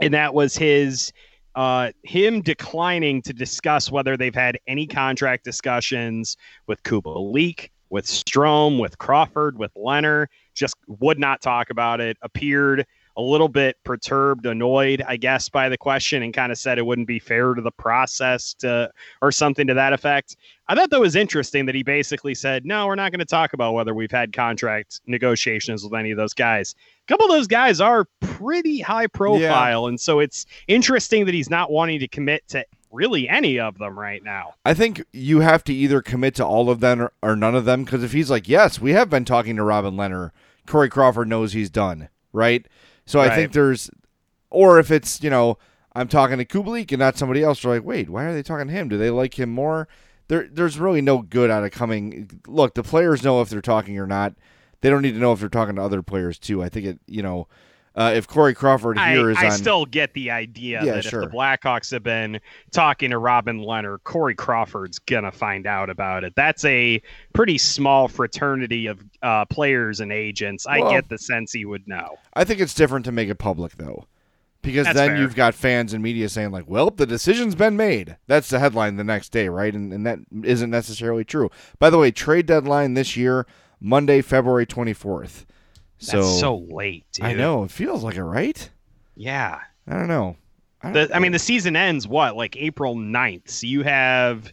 and 0.00 0.12
that 0.14 0.34
was 0.34 0.56
his 0.56 1.12
uh, 1.58 1.90
him 2.04 2.40
declining 2.40 3.20
to 3.20 3.32
discuss 3.32 3.90
whether 3.90 4.16
they've 4.16 4.32
had 4.32 4.60
any 4.68 4.86
contract 4.86 5.42
discussions 5.42 6.36
with 6.68 6.80
Kubalik, 6.84 7.70
with 7.90 8.06
Strome, 8.06 8.78
with 8.80 8.96
Crawford, 8.98 9.58
with 9.58 9.74
Lehner. 9.74 10.28
Just 10.54 10.76
would 10.86 11.18
not 11.18 11.42
talk 11.42 11.70
about 11.70 12.00
it. 12.00 12.16
Appeared 12.22 12.86
a 13.18 13.22
little 13.22 13.48
bit 13.48 13.76
perturbed, 13.82 14.46
annoyed, 14.46 15.02
I 15.06 15.16
guess, 15.16 15.48
by 15.48 15.68
the 15.68 15.76
question, 15.76 16.22
and 16.22 16.32
kind 16.32 16.52
of 16.52 16.56
said 16.56 16.78
it 16.78 16.86
wouldn't 16.86 17.08
be 17.08 17.18
fair 17.18 17.52
to 17.52 17.60
the 17.60 17.72
process 17.72 18.54
to, 18.54 18.90
or 19.20 19.32
something 19.32 19.66
to 19.66 19.74
that 19.74 19.92
effect. 19.92 20.36
I 20.68 20.76
thought 20.76 20.90
that 20.90 21.00
was 21.00 21.16
interesting 21.16 21.66
that 21.66 21.74
he 21.74 21.82
basically 21.82 22.34
said, 22.34 22.64
"No, 22.64 22.86
we're 22.86 22.94
not 22.94 23.10
going 23.10 23.18
to 23.18 23.26
talk 23.26 23.52
about 23.52 23.74
whether 23.74 23.92
we've 23.92 24.10
had 24.10 24.32
contract 24.32 25.00
negotiations 25.06 25.82
with 25.82 25.94
any 25.94 26.12
of 26.12 26.16
those 26.16 26.32
guys." 26.32 26.74
A 27.04 27.06
couple 27.08 27.26
of 27.26 27.32
those 27.32 27.48
guys 27.48 27.80
are 27.80 28.06
pretty 28.20 28.78
high 28.78 29.08
profile, 29.08 29.86
and 29.86 30.00
so 30.00 30.20
it's 30.20 30.46
interesting 30.68 31.24
that 31.26 31.34
he's 31.34 31.50
not 31.50 31.72
wanting 31.72 31.98
to 31.98 32.08
commit 32.08 32.46
to 32.48 32.64
really 32.92 33.28
any 33.28 33.58
of 33.58 33.78
them 33.78 33.98
right 33.98 34.22
now. 34.22 34.54
I 34.64 34.74
think 34.74 35.04
you 35.12 35.40
have 35.40 35.64
to 35.64 35.74
either 35.74 36.00
commit 36.02 36.36
to 36.36 36.46
all 36.46 36.70
of 36.70 36.80
them 36.80 37.02
or, 37.02 37.12
or 37.22 37.36
none 37.36 37.54
of 37.54 37.64
them 37.64 37.84
because 37.84 38.04
if 38.04 38.12
he's 38.12 38.30
like, 38.30 38.48
yes, 38.48 38.80
we 38.80 38.92
have 38.92 39.10
been 39.10 39.24
talking 39.24 39.56
to 39.56 39.64
Robin 39.64 39.94
Lehner, 39.94 40.30
Corey 40.66 40.88
Crawford 40.88 41.28
knows 41.28 41.52
he's 41.52 41.70
done, 41.70 42.08
right? 42.32 42.66
So 43.08 43.20
I 43.20 43.34
think 43.34 43.52
there's, 43.52 43.90
or 44.50 44.78
if 44.78 44.90
it's, 44.90 45.22
you 45.22 45.30
know, 45.30 45.56
I'm 45.94 46.08
talking 46.08 46.36
to 46.36 46.44
Kubalik 46.44 46.92
and 46.92 46.98
not 46.98 47.16
somebody 47.16 47.42
else, 47.42 47.62
they're 47.62 47.72
like, 47.72 47.84
wait, 47.84 48.10
why 48.10 48.24
are 48.24 48.34
they 48.34 48.42
talking 48.42 48.66
to 48.66 48.72
him? 48.72 48.88
Do 48.88 48.98
they 48.98 49.08
like 49.08 49.38
him 49.38 49.48
more? 49.48 49.88
There, 50.28 50.46
there's 50.52 50.78
really 50.78 51.00
no 51.00 51.22
good 51.22 51.50
out 51.50 51.64
of 51.64 51.70
coming. 51.70 52.42
Look, 52.46 52.74
the 52.74 52.82
players 52.82 53.24
know 53.24 53.40
if 53.40 53.48
they're 53.48 53.62
talking 53.62 53.98
or 53.98 54.06
not. 54.06 54.34
They 54.82 54.90
don't 54.90 55.00
need 55.00 55.12
to 55.12 55.18
know 55.18 55.32
if 55.32 55.40
they're 55.40 55.48
talking 55.48 55.76
to 55.76 55.82
other 55.82 56.02
players 56.02 56.38
too. 56.38 56.62
I 56.62 56.68
think 56.68 56.84
it, 56.84 56.98
you 57.06 57.22
know, 57.22 57.48
uh, 57.98 58.12
if 58.14 58.26
Corey 58.28 58.54
Crawford 58.54 58.96
I, 58.96 59.12
here 59.14 59.30
is 59.30 59.36
I 59.36 59.46
on, 59.46 59.50
still 59.52 59.84
get 59.84 60.14
the 60.14 60.30
idea 60.30 60.82
Yeah, 60.84 60.94
that 60.94 61.04
sure. 61.04 61.22
if 61.24 61.30
the 61.30 61.36
Blackhawks 61.36 61.90
have 61.90 62.02
been 62.02 62.40
talking 62.70 63.10
to 63.10 63.18
Robin 63.18 63.60
Lehner, 63.60 63.98
Corey 64.04 64.34
Crawford's 64.34 64.98
gonna 65.00 65.32
find 65.32 65.66
out 65.66 65.90
about 65.90 66.24
it. 66.24 66.34
That's 66.36 66.64
a 66.64 67.02
pretty 67.32 67.58
small 67.58 68.08
fraternity 68.08 68.86
of 68.86 69.04
uh, 69.22 69.44
players 69.46 70.00
and 70.00 70.12
agents. 70.12 70.66
I 70.66 70.78
Well- 70.80 70.92
get 70.92 71.08
the 71.08 71.18
sense 71.18 71.52
he 71.52 71.64
would 71.64 71.86
know. 71.88 72.16
I 72.34 72.44
think 72.44 72.60
it's 72.60 72.74
different 72.74 73.04
to 73.06 73.12
make 73.12 73.28
it 73.28 73.34
public 73.36 73.76
though. 73.76 74.06
Because 74.60 74.86
That's 74.86 74.96
then 74.98 75.10
fair. 75.10 75.18
you've 75.18 75.36
got 75.36 75.54
fans 75.54 75.92
and 75.92 76.02
media 76.02 76.28
saying 76.28 76.50
like, 76.50 76.64
"Well, 76.68 76.90
the 76.90 77.06
decision's 77.06 77.54
been 77.54 77.76
made." 77.76 78.16
That's 78.26 78.48
the 78.48 78.58
headline 78.58 78.96
the 78.96 79.04
next 79.04 79.28
day, 79.30 79.48
right? 79.48 79.72
And 79.72 79.92
and 79.92 80.04
that 80.04 80.18
isn't 80.42 80.68
necessarily 80.70 81.24
true. 81.24 81.48
By 81.78 81.90
the 81.90 81.96
way, 81.98 82.10
trade 82.10 82.46
deadline 82.46 82.94
this 82.94 83.16
year, 83.16 83.46
Monday, 83.80 84.20
February 84.20 84.66
24th. 84.66 85.22
That's 85.22 85.44
So, 85.98 86.22
so, 86.22 86.56
late, 86.70 87.04
dude. 87.12 87.26
I 87.26 87.32
know, 87.34 87.64
it 87.64 87.70
feels 87.70 88.04
like 88.04 88.16
it, 88.16 88.24
right? 88.24 88.70
Yeah. 89.16 89.60
I 89.86 89.94
don't 89.94 90.08
know. 90.08 90.36
I, 90.82 90.92
The, 90.92 91.10
I 91.14 91.18
mean, 91.18 91.32
the 91.32 91.38
season 91.38 91.74
ends 91.76 92.06
what, 92.06 92.36
like 92.36 92.56
April 92.56 92.94
9th. 92.94 93.48
So 93.50 93.66
you 93.66 93.82
have 93.82 94.52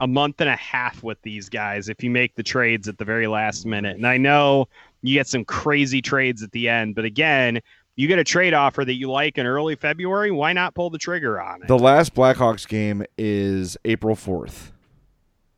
a 0.00 0.06
month 0.06 0.40
and 0.40 0.50
a 0.50 0.56
half 0.56 1.02
with 1.02 1.20
these 1.22 1.48
guys 1.48 1.88
if 1.88 2.02
you 2.02 2.10
make 2.10 2.34
the 2.36 2.42
trades 2.42 2.88
at 2.88 2.98
the 2.98 3.04
very 3.04 3.26
last 3.26 3.66
minute. 3.66 3.96
And 3.96 4.06
I 4.06 4.16
know 4.16 4.68
you 5.02 5.14
get 5.14 5.26
some 5.26 5.44
crazy 5.44 6.00
trades 6.00 6.42
at 6.42 6.52
the 6.52 6.68
end, 6.68 6.94
but 6.94 7.04
again, 7.04 7.60
you 7.96 8.08
get 8.08 8.18
a 8.18 8.24
trade 8.24 8.54
offer 8.54 8.84
that 8.84 8.94
you 8.94 9.10
like 9.10 9.38
in 9.38 9.46
early 9.46 9.76
February. 9.76 10.30
Why 10.30 10.52
not 10.52 10.74
pull 10.74 10.90
the 10.90 10.98
trigger 10.98 11.40
on 11.40 11.62
it? 11.62 11.68
the 11.68 11.78
last 11.78 12.14
Blackhawks 12.14 12.66
game 12.66 13.04
is 13.16 13.76
April 13.84 14.16
4th. 14.16 14.72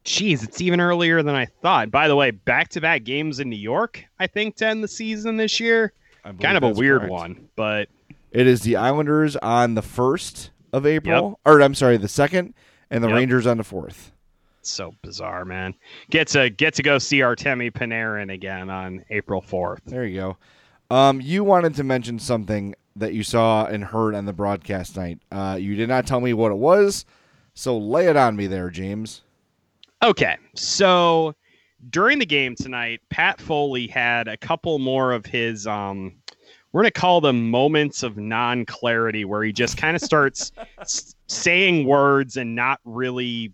Jeez, 0.07 0.43
it's 0.45 0.61
even 0.61 0.81
earlier 0.81 1.23
than 1.23 1.35
I 1.35 1.47
thought. 1.47 1.91
By 1.91 2.07
the 2.09 2.15
way, 2.17 2.31
back 2.31 2.69
to 2.71 2.81
back 2.81 3.03
games 3.05 3.41
in 3.41 3.51
New 3.51 3.57
York, 3.57 4.05
I 4.21 4.27
think, 4.29 4.57
to 4.57 4.67
end 4.67 4.83
the 4.83 4.89
season 4.89 5.37
this 5.37 5.59
year. 5.61 5.93
Kind 6.41 6.57
of 6.57 6.63
a 6.63 6.71
weird 6.71 7.01
correct. 7.03 7.13
one, 7.13 7.49
but 7.57 7.89
It 8.33 8.47
is 8.47 8.63
the 8.63 8.77
Islanders 8.77 9.37
on 9.37 9.75
the 9.75 9.83
1st 9.83 10.51
of 10.73 10.87
April, 10.87 11.39
or 11.45 11.61
I'm 11.61 11.75
sorry, 11.75 11.97
the 11.97 12.07
2nd, 12.09 12.53
and 12.91 13.03
the 13.03 13.09
Yep. 13.09 13.17
Rangers 13.17 13.47
on 13.47 13.57
the 13.59 13.65
4th. 13.65 14.11
so 14.63 14.93
bizarre, 15.03 15.45
man. 15.45 15.75
Get 16.11 16.27
to 16.29 16.51
get 16.51 16.75
to 16.75 16.83
go 16.83 16.99
see 16.99 17.19
Artemi 17.21 17.71
Panarin 17.73 18.33
again 18.33 18.69
on 18.71 19.05
April 19.11 19.41
4th. 19.41 19.81
There 19.87 20.05
you 20.05 20.21
go. 20.21 20.37
Um, 20.95 21.21
you 21.21 21.43
wanted 21.45 21.75
to 21.77 21.85
mention 21.85 22.19
something 22.19 22.75
that 22.97 23.13
you 23.13 23.23
saw 23.23 23.67
and 23.67 23.85
heard 23.85 24.15
on 24.15 24.25
the 24.25 24.33
broadcast 24.33 24.97
night. 24.97 25.19
Uh, 25.31 25.57
you 25.61 25.75
did 25.77 25.89
not 25.89 26.07
tell 26.07 26.21
me 26.21 26.33
what 26.33 26.51
it 26.53 26.57
was, 26.59 27.05
so 27.55 27.77
lay 27.79 28.07
it 28.07 28.17
on 28.17 28.35
me 28.37 28.47
there, 28.49 28.71
James. 28.71 29.23
Okay, 30.03 30.37
so 30.55 31.35
during 31.91 32.19
the 32.19 32.27
game 32.27 32.55
tonight, 32.55 33.01
Pat 33.11 33.41
Foley 33.41 33.87
had 33.87 34.29
a 34.29 34.37
couple 34.37 34.79
more 34.79 35.13
of 35.13 35.25
his 35.27 35.67
um 35.67 36.15
we're 36.73 36.83
going 36.83 36.93
to 36.93 37.01
call 37.01 37.23
them 37.23 37.51
moments 37.51 38.03
of 38.03 38.19
non-clarity 38.19 39.25
where 39.25 39.43
he 39.43 39.51
just 39.51 39.79
kind 39.79 39.97
of 39.97 40.03
starts 40.03 40.53
s- 40.79 41.15
saying 41.27 41.87
words 41.87 42.37
and 42.37 42.55
not 42.55 42.81
really 42.85 43.51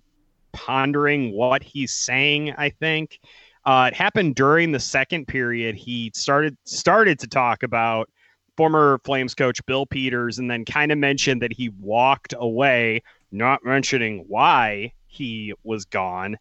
pondering 0.52 1.32
what 1.32 1.62
he's 1.62 1.92
saying, 1.92 2.52
I 2.58 2.70
think. 2.70 3.20
Uh, 3.64 3.90
it 3.92 3.96
happened 3.96 4.34
during 4.34 4.72
the 4.72 4.80
second 4.80 5.28
period. 5.28 5.76
He 5.76 6.10
started 6.14 6.56
started 6.64 7.20
to 7.20 7.28
talk 7.28 7.62
about 7.62 8.10
former 8.56 9.00
Flames 9.04 9.34
coach 9.36 9.64
Bill 9.66 9.86
Peters 9.86 10.40
and 10.40 10.50
then 10.50 10.64
kind 10.64 10.90
of 10.90 10.98
mentioned 10.98 11.42
that 11.42 11.52
he 11.52 11.68
walked 11.80 12.34
away, 12.36 13.02
not 13.30 13.64
mentioning 13.64 14.24
why 14.26 14.92
he 15.12 15.52
was 15.62 15.84
gone. 15.84 16.36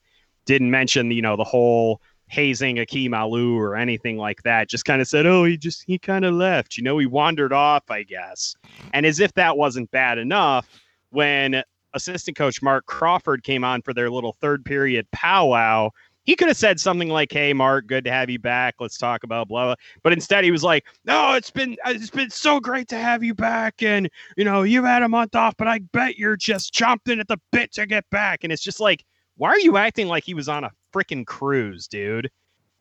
Didn't 0.46 0.72
mention, 0.72 1.12
you 1.12 1.22
know, 1.22 1.36
the 1.36 1.44
whole 1.44 2.02
hazing 2.28 2.80
Akim 2.80 3.12
Aliu 3.12 3.56
or 3.58 3.76
anything 3.76 4.18
like 4.18 4.42
that. 4.44 4.70
Just 4.70 4.86
kind 4.86 5.02
of 5.02 5.08
said, 5.08 5.26
oh, 5.26 5.44
he 5.44 5.58
just, 5.58 5.84
he 5.84 6.00
kind 6.00 6.24
of 6.24 6.34
left. 6.34 6.78
You 6.78 6.84
know, 6.84 6.98
he 6.98 7.06
wandered 7.06 7.52
off, 7.52 7.84
I 7.92 8.04
guess. 8.04 8.56
And 8.94 9.06
as 9.06 9.20
if 9.20 9.34
that 9.34 9.58
wasn't 9.58 9.92
bad 9.92 10.18
enough, 10.18 10.70
when 11.10 11.62
assistant 11.94 12.38
coach 12.38 12.62
Mark 12.62 12.86
Crawford 12.86 13.44
came 13.44 13.66
on 13.66 13.82
for 13.82 13.94
their 13.94 14.10
little 14.10 14.38
third 14.40 14.64
period 14.64 15.06
powwow, 15.12 15.90
he 16.24 16.36
could 16.36 16.48
have 16.48 16.58
said 16.58 16.80
something 16.80 17.10
like, 17.10 17.32
"Hey, 17.32 17.54
Mark, 17.54 17.88
good 17.88 18.04
to 18.06 18.12
have 18.12 18.30
you 18.30 18.40
back. 18.40 18.76
Let's 18.80 18.98
talk 18.98 19.24
about 19.24 19.48
blah." 19.48 19.66
blah." 19.66 19.76
But 20.04 20.14
instead, 20.14 20.44
he 20.44 20.52
was 20.52 20.64
like, 20.64 20.86
"No, 21.06 21.34
it's 21.34 21.52
been 21.52 21.78
it's 21.86 22.10
been 22.10 22.30
so 22.30 22.60
great 22.60 22.88
to 22.90 22.98
have 22.98 23.24
you 23.24 23.34
back, 23.34 23.82
and 23.82 24.10
you 24.38 24.46
know 24.46 24.64
you've 24.64 24.86
had 24.86 25.04
a 25.04 25.10
month 25.10 25.36
off, 25.36 25.56
but 25.58 25.68
I 25.68 25.80
bet 25.80 26.18
you're 26.18 26.38
just 26.38 26.74
chomping 26.74 27.20
at 27.20 27.28
the 27.28 27.40
bit 27.52 27.74
to 27.74 27.86
get 27.86 28.10
back." 28.12 28.44
And 28.44 28.54
it's 28.54 28.64
just 28.64 28.80
like, 28.80 29.04
why 29.38 29.50
are 29.50 29.60
you 29.60 29.78
acting 29.78 30.08
like 30.08 30.24
he 30.24 30.34
was 30.34 30.50
on 30.50 30.64
a 30.64 30.72
freaking 30.94 31.26
cruise, 31.26 31.88
dude? 31.88 32.30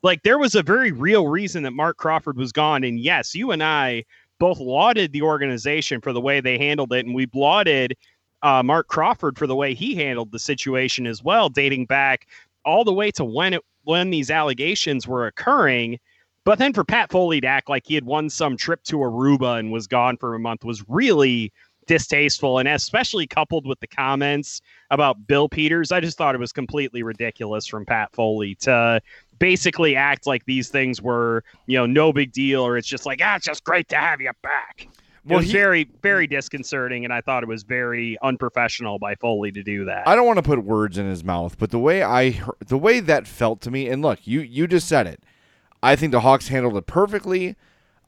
Like 0.03 0.23
there 0.23 0.37
was 0.37 0.55
a 0.55 0.63
very 0.63 0.91
real 0.91 1.27
reason 1.27 1.63
that 1.63 1.71
Mark 1.71 1.97
Crawford 1.97 2.37
was 2.37 2.51
gone, 2.51 2.83
and 2.83 2.99
yes, 2.99 3.33
you 3.35 3.51
and 3.51 3.63
I 3.63 4.03
both 4.39 4.59
lauded 4.59 5.11
the 5.11 5.21
organization 5.21 6.01
for 6.01 6.13
the 6.13 6.21
way 6.21 6.41
they 6.41 6.57
handled 6.57 6.93
it, 6.93 7.05
and 7.05 7.15
we 7.15 7.27
lauded 7.33 7.95
uh, 8.43 8.63
Mark 8.63 8.87
Crawford 8.87 9.37
for 9.37 9.45
the 9.45 9.55
way 9.55 9.73
he 9.73 9.95
handled 9.95 10.31
the 10.31 10.39
situation 10.39 11.05
as 11.05 11.23
well, 11.23 11.49
dating 11.49 11.85
back 11.85 12.27
all 12.65 12.83
the 12.83 12.93
way 12.93 13.11
to 13.11 13.25
when 13.25 13.53
it 13.53 13.61
when 13.83 14.09
these 14.09 14.29
allegations 14.29 15.07
were 15.07 15.27
occurring. 15.27 15.99
But 16.43 16.59
then 16.59 16.73
for 16.73 16.83
Pat 16.83 17.11
Foley 17.11 17.41
to 17.41 17.47
act 17.47 17.69
like 17.69 17.83
he 17.85 17.95
had 17.95 18.05
won 18.05 18.29
some 18.29 18.57
trip 18.57 18.83
to 18.83 18.97
Aruba 18.97 19.59
and 19.59 19.71
was 19.71 19.87
gone 19.87 20.17
for 20.17 20.33
a 20.33 20.39
month 20.39 20.63
was 20.63 20.83
really 20.87 21.51
distasteful, 21.87 22.57
and 22.57 22.67
especially 22.67 23.27
coupled 23.27 23.67
with 23.67 23.79
the 23.79 23.87
comments 23.87 24.61
about 24.91 25.27
Bill 25.27 25.49
Peters, 25.49 25.91
I 25.91 25.99
just 25.99 26.17
thought 26.17 26.35
it 26.35 26.39
was 26.39 26.51
completely 26.51 27.03
ridiculous 27.03 27.67
from 27.67 27.85
Pat 27.85 28.13
Foley 28.13 28.55
to 28.61 29.01
basically 29.39 29.95
act 29.95 30.27
like 30.27 30.45
these 30.45 30.69
things 30.69 31.01
were, 31.01 31.43
you 31.65 31.77
know, 31.77 31.85
no 31.85 32.13
big 32.13 32.31
deal, 32.31 32.61
or 32.61 32.77
it's 32.77 32.87
just 32.87 33.05
like, 33.05 33.19
ah, 33.23 33.35
it's 33.35 33.45
just 33.45 33.63
great 33.63 33.87
to 33.89 33.95
have 33.95 34.21
you 34.21 34.31
back. 34.41 34.87
Well, 35.25 35.39
was 35.39 35.47
he- 35.47 35.53
very, 35.53 35.89
very 36.01 36.25
disconcerting, 36.27 37.03
and 37.03 37.13
I 37.13 37.21
thought 37.21 37.43
it 37.43 37.49
was 37.49 37.63
very 37.63 38.17
unprofessional 38.21 38.97
by 38.97 39.15
Foley 39.15 39.51
to 39.51 39.61
do 39.63 39.85
that. 39.85 40.07
I 40.07 40.15
don't 40.15 40.25
want 40.25 40.37
to 40.37 40.43
put 40.43 40.63
words 40.63 40.97
in 40.97 41.05
his 41.05 41.23
mouth, 41.23 41.57
but 41.59 41.69
the 41.71 41.79
way 41.79 42.01
I 42.01 42.31
heard, 42.31 42.55
the 42.65 42.77
way 42.77 42.99
that 43.01 43.27
felt 43.27 43.61
to 43.61 43.71
me, 43.71 43.87
and 43.87 44.01
look, 44.01 44.25
you 44.25 44.41
you 44.41 44.67
just 44.67 44.87
said 44.87 45.07
it. 45.07 45.23
I 45.83 45.95
think 45.95 46.11
the 46.11 46.21
Hawks 46.21 46.47
handled 46.47 46.77
it 46.77 46.87
perfectly. 46.87 47.55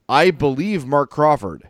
I 0.08 0.30
believe 0.30 0.86
Mark 0.86 1.10
Crawford 1.10 1.68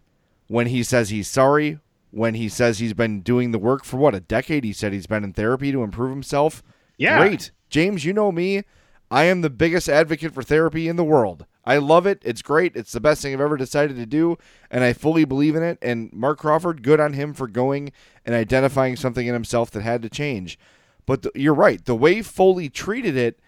when 0.48 0.66
he 0.66 0.82
says 0.82 1.10
he's 1.10 1.28
sorry, 1.28 1.78
when 2.10 2.34
he 2.34 2.48
says 2.48 2.78
he's 2.78 2.94
been 2.94 3.20
doing 3.20 3.50
the 3.50 3.58
work 3.58 3.84
for 3.84 3.96
what 3.96 4.14
a 4.14 4.20
decade. 4.20 4.64
He 4.64 4.72
said 4.72 4.92
he's 4.92 5.06
been 5.06 5.24
in 5.24 5.32
therapy 5.32 5.72
to 5.72 5.82
improve 5.82 6.10
himself. 6.10 6.62
Yeah. 6.96 7.18
great, 7.18 7.50
James. 7.70 8.04
You 8.04 8.12
know 8.12 8.30
me. 8.32 8.62
I 9.10 9.24
am 9.24 9.40
the 9.42 9.50
biggest 9.50 9.88
advocate 9.88 10.32
for 10.32 10.42
therapy 10.42 10.88
in 10.88 10.96
the 10.96 11.04
world. 11.04 11.46
I 11.64 11.78
love 11.78 12.06
it. 12.06 12.20
It's 12.24 12.42
great. 12.42 12.76
It's 12.76 12.92
the 12.92 13.00
best 13.00 13.22
thing 13.22 13.32
I've 13.32 13.40
ever 13.40 13.56
decided 13.56 13.96
to 13.96 14.06
do, 14.06 14.36
and 14.70 14.84
I 14.84 14.92
fully 14.92 15.24
believe 15.24 15.56
in 15.56 15.62
it. 15.62 15.78
And 15.80 16.12
Mark 16.12 16.38
Crawford, 16.38 16.82
good 16.82 17.00
on 17.00 17.14
him 17.14 17.32
for 17.32 17.48
going 17.48 17.92
and 18.26 18.34
identifying 18.34 18.96
something 18.96 19.26
in 19.26 19.34
himself 19.34 19.70
that 19.70 19.82
had 19.82 20.02
to 20.02 20.10
change. 20.10 20.58
But 21.06 21.22
the, 21.22 21.30
you're 21.34 21.54
right. 21.54 21.84
The 21.84 21.94
way 21.96 22.22
Foley 22.22 22.68
treated 22.68 23.16
it 23.16 23.40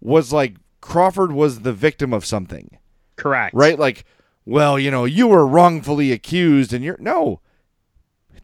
was 0.00 0.32
like 0.32 0.56
Crawford 0.80 1.32
was 1.32 1.60
the 1.60 1.72
victim 1.72 2.12
of 2.12 2.24
something, 2.24 2.78
Correct. 3.16 3.54
right? 3.54 3.78
Like 3.78 4.04
well, 4.46 4.78
you 4.78 4.92
know, 4.92 5.04
you 5.04 5.26
were 5.26 5.44
wrongfully 5.46 6.12
accused 6.12 6.72
and 6.72 6.84
you're 6.84 6.96
no. 7.00 7.40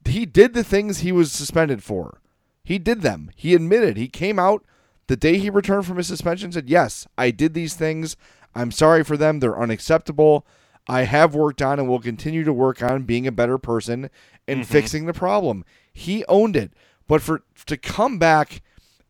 He 0.05 0.27
did 0.27 0.53
the 0.53 0.65
things 0.65 0.99
he 0.99 1.13
was 1.13 1.31
suspended 1.31 1.83
for. 1.83 2.21
He 2.65 2.79
did 2.79 3.03
them. 3.03 3.31
He 3.37 3.55
admitted. 3.55 3.97
He 3.97 4.09
came 4.09 4.39
out 4.39 4.65
the 5.07 5.17
day 5.17 5.39
he 5.39 5.49
returned 5.49 5.87
from 5.87 5.97
his 5.97 6.09
suspension 6.09 6.51
said, 6.51 6.69
"Yes, 6.69 7.07
I 7.17 7.31
did 7.31 7.55
these 7.55 7.75
things. 7.75 8.17
I'm 8.55 8.71
sorry 8.71 9.05
for 9.05 9.17
them. 9.17 9.41
They're 9.41 9.59
unacceptable. 9.59 10.47
I 10.89 11.03
have 11.03 11.35
worked 11.35 11.63
on 11.63 11.79
and 11.79 11.89
will 11.89 12.01
continue 12.01 12.45
to 12.45 12.53
work 12.53 12.83
on 12.83 13.05
being 13.05 13.27
a 13.27 13.33
better 13.33 13.59
person 13.59 14.11
and 14.47 14.61
mm-hmm. 14.61 14.73
fixing 14.73 15.07
the 15.07 15.13
problem." 15.13 15.65
He 15.93 16.25
owned 16.27 16.57
it. 16.57 16.73
But 17.07 17.21
for 17.23 17.43
to 17.67 17.77
come 17.77 18.19
back 18.19 18.63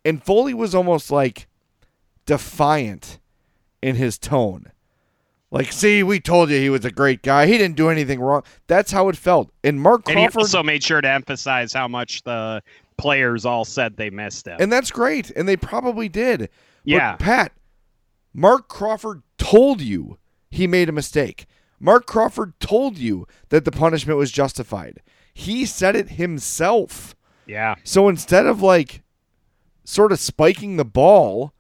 and 0.05 0.23
Foley 0.23 0.55
was 0.55 0.75
almost 0.75 1.11
like 1.11 1.47
defiant 2.27 3.19
in 3.81 3.97
his 3.97 4.19
tone. 4.19 4.73
Like, 5.51 5.71
see, 5.71 6.03
we 6.03 6.19
told 6.19 6.49
you 6.49 6.59
he 6.59 6.71
was 6.71 6.85
a 6.87 6.91
great 6.91 7.23
guy. 7.23 7.47
He 7.47 7.59
didn't 7.59 7.77
do 7.77 7.91
anything 7.91 8.21
wrong. 8.21 8.43
That's 8.69 8.91
how 8.91 9.11
it 9.11 9.17
felt. 9.17 9.51
And 9.63 9.81
Mark 9.81 10.09
And 10.09 10.19
he 10.19 10.25
Crawford 10.25 10.41
also 10.41 10.63
made 10.63 10.83
sure 10.83 11.03
to 11.03 11.09
emphasize 11.09 11.75
how 11.75 11.87
much 11.87 12.23
the 12.23 12.63
players 12.97 13.45
all 13.45 13.67
said 13.67 13.97
they 13.97 14.09
missed 14.09 14.47
him. 14.47 14.57
And 14.61 14.73
that's 14.73 14.91
great. 14.91 15.31
And 15.31 15.47
they 15.47 15.59
probably 15.59 16.09
did. 16.09 16.49
Yeah. 16.85 17.13
But 17.13 17.25
Pat, 17.25 17.53
Mark 18.35 18.69
Crawford 18.69 19.23
told 19.39 19.81
you 19.81 20.19
he 20.51 20.67
made 20.67 20.89
a 20.89 20.93
mistake. 20.93 21.47
Mark 21.81 22.07
Crawford 22.07 22.59
told 22.61 22.97
you 22.99 23.27
that 23.49 23.65
the 23.65 23.73
punishment 23.73 24.19
was 24.19 24.31
justified. 24.31 25.01
He 25.35 25.65
said 25.67 25.97
it 25.97 26.11
himself. 26.11 27.15
yeah. 27.47 27.75
So 27.85 28.09
instead 28.09 28.47
of 28.47 28.63
like 28.63 29.03
sort 29.85 30.13
of 30.13 30.21
spiking 30.21 30.77
the 30.77 30.85
ball, 30.85 31.53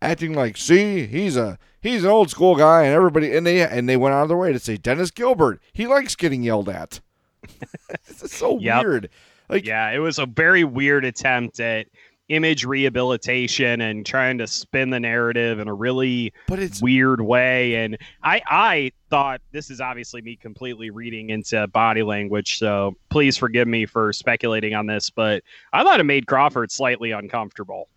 acting 0.00 0.32
like, 0.32 0.56
see, 0.56 1.06
he's 1.06 1.36
a 1.36 1.58
he's 1.80 2.04
an 2.04 2.10
old 2.10 2.30
school 2.30 2.56
guy 2.56 2.84
and 2.84 2.94
everybody 2.94 3.36
and 3.36 3.46
they 3.46 3.60
and 3.60 3.88
they 3.88 3.96
went 3.96 4.14
out 4.14 4.22
of 4.22 4.28
their 4.28 4.36
way 4.38 4.52
to 4.52 4.58
say 4.58 4.76
Dennis 4.76 5.10
Gilbert, 5.10 5.60
he 5.72 5.86
likes 5.86 6.16
getting 6.16 6.42
yelled 6.42 6.68
at. 6.68 7.00
this 8.06 8.22
is 8.22 8.32
so 8.32 8.58
Yep. 8.58 8.84
weird. 8.84 9.10
Like 9.48 9.64
yeah, 9.66 9.90
it 9.90 9.98
was 9.98 10.18
a 10.18 10.26
very 10.26 10.64
weird 10.64 11.04
attempt 11.04 11.58
at 11.60 11.86
image 12.28 12.64
rehabilitation 12.64 13.80
and 13.80 14.04
trying 14.04 14.38
to 14.38 14.46
spin 14.46 14.90
the 14.90 15.00
narrative 15.00 15.58
in 15.58 15.68
a 15.68 15.74
really 15.74 16.32
but 16.46 16.58
it's 16.58 16.82
weird 16.82 17.20
way. 17.20 17.76
And 17.76 17.96
I, 18.22 18.42
I 18.46 18.92
thought 19.10 19.40
this 19.52 19.70
is 19.70 19.80
obviously 19.80 20.20
me 20.20 20.36
completely 20.36 20.90
reading 20.90 21.30
into 21.30 21.66
body 21.68 22.02
language, 22.02 22.58
so 22.58 22.96
please 23.08 23.36
forgive 23.36 23.66
me 23.66 23.86
for 23.86 24.12
speculating 24.12 24.74
on 24.74 24.86
this, 24.86 25.10
but 25.10 25.42
I 25.72 25.82
thought 25.82 26.00
it 26.00 26.04
made 26.04 26.26
Crawford 26.26 26.70
slightly 26.70 27.10
uncomfortable. 27.12 27.88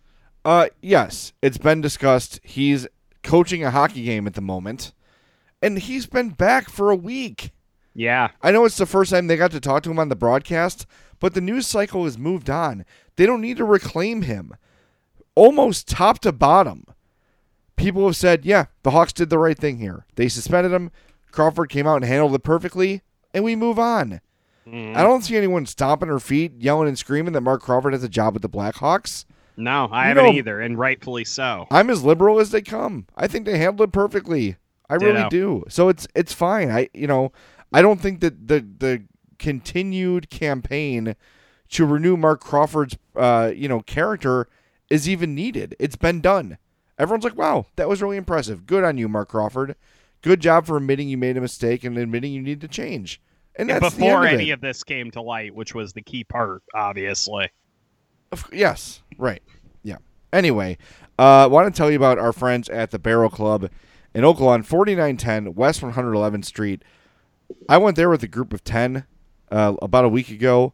Uh, 0.44 0.68
yes, 0.80 1.32
it's 1.42 1.58
been 1.58 1.80
discussed. 1.80 2.40
He's 2.42 2.86
coaching 3.22 3.62
a 3.62 3.70
hockey 3.70 4.04
game 4.04 4.26
at 4.26 4.34
the 4.34 4.40
moment, 4.40 4.92
and 5.60 5.78
he's 5.78 6.06
been 6.06 6.30
back 6.30 6.68
for 6.68 6.90
a 6.90 6.96
week. 6.96 7.52
Yeah, 7.94 8.30
I 8.42 8.50
know 8.50 8.64
it's 8.64 8.78
the 8.78 8.86
first 8.86 9.10
time 9.10 9.26
they 9.26 9.36
got 9.36 9.50
to 9.50 9.60
talk 9.60 9.82
to 9.82 9.90
him 9.90 9.98
on 9.98 10.08
the 10.08 10.16
broadcast, 10.16 10.86
but 11.22 11.32
the 11.34 11.40
news 11.40 11.66
cycle 11.68 12.04
has 12.04 12.18
moved 12.18 12.50
on. 12.50 12.84
They 13.16 13.24
don't 13.26 13.40
need 13.40 13.56
to 13.58 13.64
reclaim 13.64 14.22
him. 14.22 14.52
Almost 15.34 15.88
top 15.88 16.18
to 16.20 16.32
bottom, 16.32 16.84
people 17.76 18.04
have 18.06 18.16
said, 18.16 18.44
yeah, 18.44 18.66
the 18.82 18.90
Hawks 18.90 19.12
did 19.14 19.30
the 19.30 19.38
right 19.38 19.56
thing 19.56 19.78
here. 19.78 20.04
They 20.16 20.28
suspended 20.28 20.72
him. 20.72 20.90
Crawford 21.30 21.70
came 21.70 21.86
out 21.86 21.96
and 21.96 22.04
handled 22.04 22.34
it 22.34 22.42
perfectly, 22.42 23.00
and 23.32 23.42
we 23.44 23.56
move 23.56 23.78
on. 23.78 24.20
Mm-hmm. 24.68 24.96
I 24.96 25.02
don't 25.02 25.22
see 25.22 25.36
anyone 25.36 25.64
stomping 25.64 26.08
her 26.08 26.20
feet, 26.20 26.52
yelling 26.58 26.88
and 26.88 26.98
screaming 26.98 27.32
that 27.32 27.40
Mark 27.40 27.62
Crawford 27.62 27.94
has 27.94 28.04
a 28.04 28.08
job 28.08 28.34
with 28.34 28.42
the 28.42 28.48
Blackhawks. 28.50 29.24
no, 29.56 29.88
I 29.90 30.02
You 30.02 30.08
haven't 30.08 30.24
know- 30.24 30.32
either, 30.32 30.60
and 30.60 30.78
rightfully 30.78 31.24
so. 31.24 31.66
I'm 31.70 31.88
as 31.88 32.04
liberal 32.04 32.38
as 32.38 32.50
they 32.50 32.60
come. 32.62 33.06
I 33.16 33.26
think 33.26 33.46
they 33.46 33.58
handled 33.58 33.88
it 33.88 33.92
perfectly. 33.92 34.56
I 34.90 34.96
really 34.96 35.26
do. 35.30 35.64
So 35.68 35.88
it's 35.88 36.06
it's 36.14 36.34
fine. 36.34 36.70
I 36.70 36.90
you 36.92 37.06
know 37.06 37.32
I 37.72 37.80
don't 37.80 37.98
think 38.00 38.20
that 38.20 38.46
the 38.48 38.60
the 38.60 39.04
continued 39.42 40.30
campaign 40.30 41.16
to 41.68 41.84
renew 41.84 42.16
Mark 42.16 42.40
Crawford's 42.40 42.96
uh 43.16 43.52
you 43.54 43.68
know 43.68 43.80
character 43.80 44.48
is 44.88 45.08
even 45.08 45.34
needed. 45.34 45.74
It's 45.78 45.96
been 45.96 46.20
done. 46.20 46.58
Everyone's 46.98 47.24
like, 47.24 47.36
wow, 47.36 47.66
that 47.76 47.88
was 47.88 48.02
really 48.02 48.16
impressive. 48.16 48.66
Good 48.66 48.84
on 48.84 48.98
you, 48.98 49.08
Mark 49.08 49.30
Crawford. 49.30 49.74
Good 50.20 50.40
job 50.40 50.66
for 50.66 50.76
admitting 50.76 51.08
you 51.08 51.16
made 51.16 51.36
a 51.36 51.40
mistake 51.40 51.82
and 51.82 51.96
admitting 51.98 52.32
you 52.32 52.42
need 52.42 52.60
to 52.60 52.68
change. 52.68 53.20
And 53.56 53.68
that's 53.68 53.94
the 53.94 54.00
before 54.00 54.26
of 54.26 54.32
any 54.32 54.50
it. 54.50 54.52
of 54.52 54.60
this 54.60 54.84
came 54.84 55.10
to 55.12 55.22
light, 55.22 55.54
which 55.54 55.74
was 55.74 55.92
the 55.92 56.02
key 56.02 56.24
part, 56.24 56.62
obviously. 56.74 57.50
Yes, 58.52 59.02
right. 59.18 59.42
Yeah. 59.82 59.96
Anyway, 60.32 60.78
uh, 61.18 61.48
want 61.50 61.72
to 61.72 61.76
tell 61.76 61.90
you 61.90 61.96
about 61.96 62.18
our 62.18 62.32
friends 62.32 62.68
at 62.68 62.90
the 62.90 62.98
Barrel 62.98 63.30
Club 63.30 63.68
in 64.14 64.24
Oak 64.24 64.40
Lawn, 64.40 64.62
4910 64.62 65.54
West 65.54 65.80
111th 65.80 66.44
Street. 66.44 66.82
I 67.68 67.78
went 67.78 67.96
there 67.96 68.08
with 68.08 68.22
a 68.22 68.28
group 68.28 68.52
of 68.52 68.62
10 68.64 69.06
uh, 69.52 69.74
about 69.82 70.04
a 70.04 70.08
week 70.08 70.30
ago, 70.30 70.72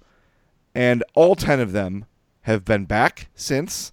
and 0.75 1.05
all 1.15 1.35
10 1.35 1.61
of 1.61 1.73
them 1.73 2.07
have 2.43 2.65
been 2.65 2.87
back 2.87 3.29
since. 3.35 3.93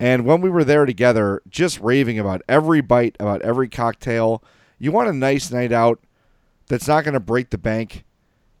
And 0.00 0.24
when 0.24 0.40
we 0.40 0.50
were 0.50 0.64
there 0.64 0.86
together, 0.86 1.42
just 1.48 1.78
raving 1.80 2.18
about 2.18 2.42
every 2.48 2.80
bite, 2.80 3.16
about 3.20 3.42
every 3.42 3.68
cocktail. 3.68 4.42
You 4.78 4.90
want 4.90 5.08
a 5.08 5.12
nice 5.12 5.52
night 5.52 5.70
out 5.70 6.00
that's 6.66 6.88
not 6.88 7.04
going 7.04 7.14
to 7.14 7.20
break 7.20 7.50
the 7.50 7.58
bank? 7.58 8.04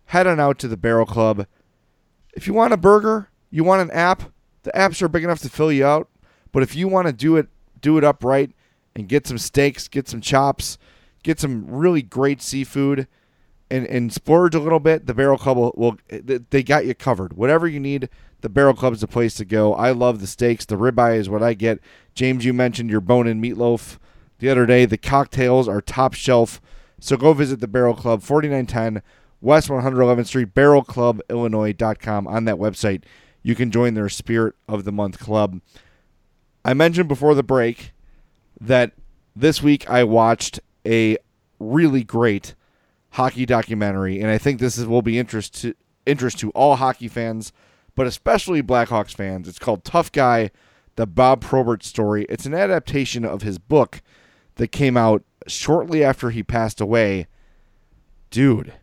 Head 0.06 0.26
on 0.26 0.38
out 0.38 0.58
to 0.60 0.68
the 0.68 0.76
Barrel 0.76 1.06
Club. 1.06 1.46
If 2.34 2.46
you 2.46 2.52
want 2.52 2.72
a 2.72 2.76
burger, 2.76 3.30
you 3.50 3.64
want 3.64 3.82
an 3.82 3.90
app, 3.90 4.32
the 4.62 4.70
apps 4.72 5.02
are 5.02 5.08
big 5.08 5.24
enough 5.24 5.40
to 5.40 5.48
fill 5.48 5.72
you 5.72 5.84
out. 5.84 6.08
But 6.52 6.62
if 6.62 6.76
you 6.76 6.86
want 6.86 7.06
to 7.06 7.12
do 7.12 7.36
it, 7.36 7.48
do 7.80 7.98
it 7.98 8.04
upright 8.04 8.52
and 8.94 9.08
get 9.08 9.26
some 9.26 9.38
steaks, 9.38 9.88
get 9.88 10.08
some 10.08 10.20
chops, 10.20 10.78
get 11.22 11.40
some 11.40 11.66
really 11.66 12.02
great 12.02 12.40
seafood, 12.40 13.08
and 13.74 13.86
and 13.86 14.12
splurge 14.12 14.54
a 14.54 14.60
little 14.60 14.80
bit, 14.80 15.06
the 15.06 15.14
Barrel 15.14 15.38
Club 15.38 15.56
will, 15.56 15.72
will 15.76 15.98
they 16.50 16.62
got 16.62 16.86
you 16.86 16.94
covered. 16.94 17.34
Whatever 17.34 17.66
you 17.66 17.80
need, 17.80 18.08
the 18.40 18.48
Barrel 18.48 18.74
Club 18.74 18.92
is 18.92 19.00
the 19.00 19.08
place 19.08 19.34
to 19.34 19.44
go. 19.44 19.74
I 19.74 19.90
love 19.90 20.20
the 20.20 20.26
steaks. 20.26 20.64
The 20.64 20.76
ribeye 20.76 21.16
is 21.16 21.28
what 21.28 21.42
I 21.42 21.54
get. 21.54 21.80
James, 22.14 22.44
you 22.44 22.52
mentioned 22.52 22.90
your 22.90 23.00
bone 23.00 23.26
and 23.26 23.42
meatloaf 23.42 23.98
the 24.38 24.48
other 24.48 24.66
day. 24.66 24.84
The 24.84 24.98
cocktails 24.98 25.68
are 25.68 25.80
top 25.80 26.14
shelf. 26.14 26.60
So 27.00 27.16
go 27.16 27.32
visit 27.32 27.60
the 27.60 27.68
Barrel 27.68 27.94
Club, 27.94 28.22
4910 28.22 29.02
West 29.40 29.68
111th 29.68 30.26
Street, 30.26 30.54
barrelclubillinois.com. 30.54 32.26
On 32.26 32.44
that 32.44 32.56
website, 32.56 33.02
you 33.42 33.54
can 33.54 33.70
join 33.70 33.94
their 33.94 34.08
Spirit 34.08 34.54
of 34.68 34.84
the 34.84 34.92
Month 34.92 35.18
Club. 35.18 35.60
I 36.64 36.72
mentioned 36.72 37.08
before 37.08 37.34
the 37.34 37.42
break 37.42 37.92
that 38.60 38.92
this 39.36 39.62
week 39.62 39.88
I 39.90 40.04
watched 40.04 40.60
a 40.86 41.18
really 41.58 42.04
great 42.04 42.54
hockey 43.14 43.46
documentary, 43.46 44.20
and 44.20 44.28
I 44.28 44.38
think 44.38 44.58
this 44.58 44.76
is, 44.76 44.86
will 44.86 45.02
be 45.02 45.18
interest 45.20 45.60
to, 45.62 45.74
interest 46.04 46.40
to 46.40 46.50
all 46.50 46.76
hockey 46.76 47.06
fans, 47.06 47.52
but 47.94 48.08
especially 48.08 48.60
Blackhawks 48.60 49.14
fans. 49.14 49.46
It's 49.46 49.58
called 49.58 49.84
Tough 49.84 50.10
Guy, 50.10 50.50
the 50.96 51.06
Bob 51.06 51.40
Probert 51.40 51.84
story. 51.84 52.26
It's 52.28 52.44
an 52.44 52.54
adaptation 52.54 53.24
of 53.24 53.42
his 53.42 53.58
book 53.58 54.02
that 54.56 54.72
came 54.72 54.96
out 54.96 55.22
shortly 55.46 56.02
after 56.02 56.30
he 56.30 56.42
passed 56.42 56.80
away. 56.80 57.28
Dude, 58.30 58.74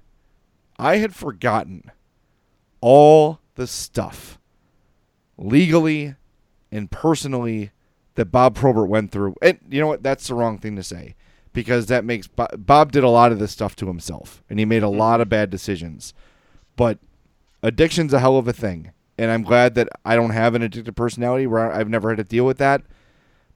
I 0.80 0.98
had 0.98 1.14
forgotten 1.14 1.92
all 2.80 3.40
the 3.56 3.68
stuff 3.68 4.40
legally 5.38 6.16
and 6.72 6.90
personally 6.90 7.72
that 8.16 8.32
Bob 8.32 8.56
Probert 8.56 8.88
went 8.88 9.12
through. 9.12 9.36
And 9.42 9.60
you 9.70 9.82
know 9.82 9.88
what? 9.88 10.04
That's 10.04 10.30
the 10.30 10.36
wrong 10.36 10.58
thing 10.58 10.78
to 10.78 10.84
say 10.84 11.16
because 11.54 11.88
that 11.88 12.06
makes 12.06 12.28
Bo- 12.28 12.48
Bob 12.58 12.92
did 12.92 13.04
a 13.04 13.10
lot 13.10 13.32
of 13.32 13.40
this 13.40 13.52
stuff 13.52 13.76
to 13.78 13.88
himself 13.88 14.44
and 14.50 14.60
he 14.60 14.66
made 14.66 14.84
a 14.84 14.86
mm-hmm. 14.86 15.00
lot 15.00 15.22
of 15.22 15.30
bad 15.30 15.50
decisions. 15.50 16.14
But 16.76 17.00
addiction's 17.62 18.14
a 18.14 18.20
hell 18.20 18.38
of 18.38 18.48
a 18.48 18.54
thing. 18.54 18.92
And 19.18 19.30
I'm 19.30 19.44
glad 19.44 19.76
that 19.76 19.90
I 20.04 20.16
don't 20.16 20.32
have 20.32 20.56
an 20.56 20.62
addictive 20.64 20.96
personality 20.96 21.46
where 21.46 21.72
I've 21.72 21.90
never 21.90 22.10
had 22.10 22.18
to 22.18 22.24
deal 22.24 22.46
with 22.46 22.58
that. 22.58 22.82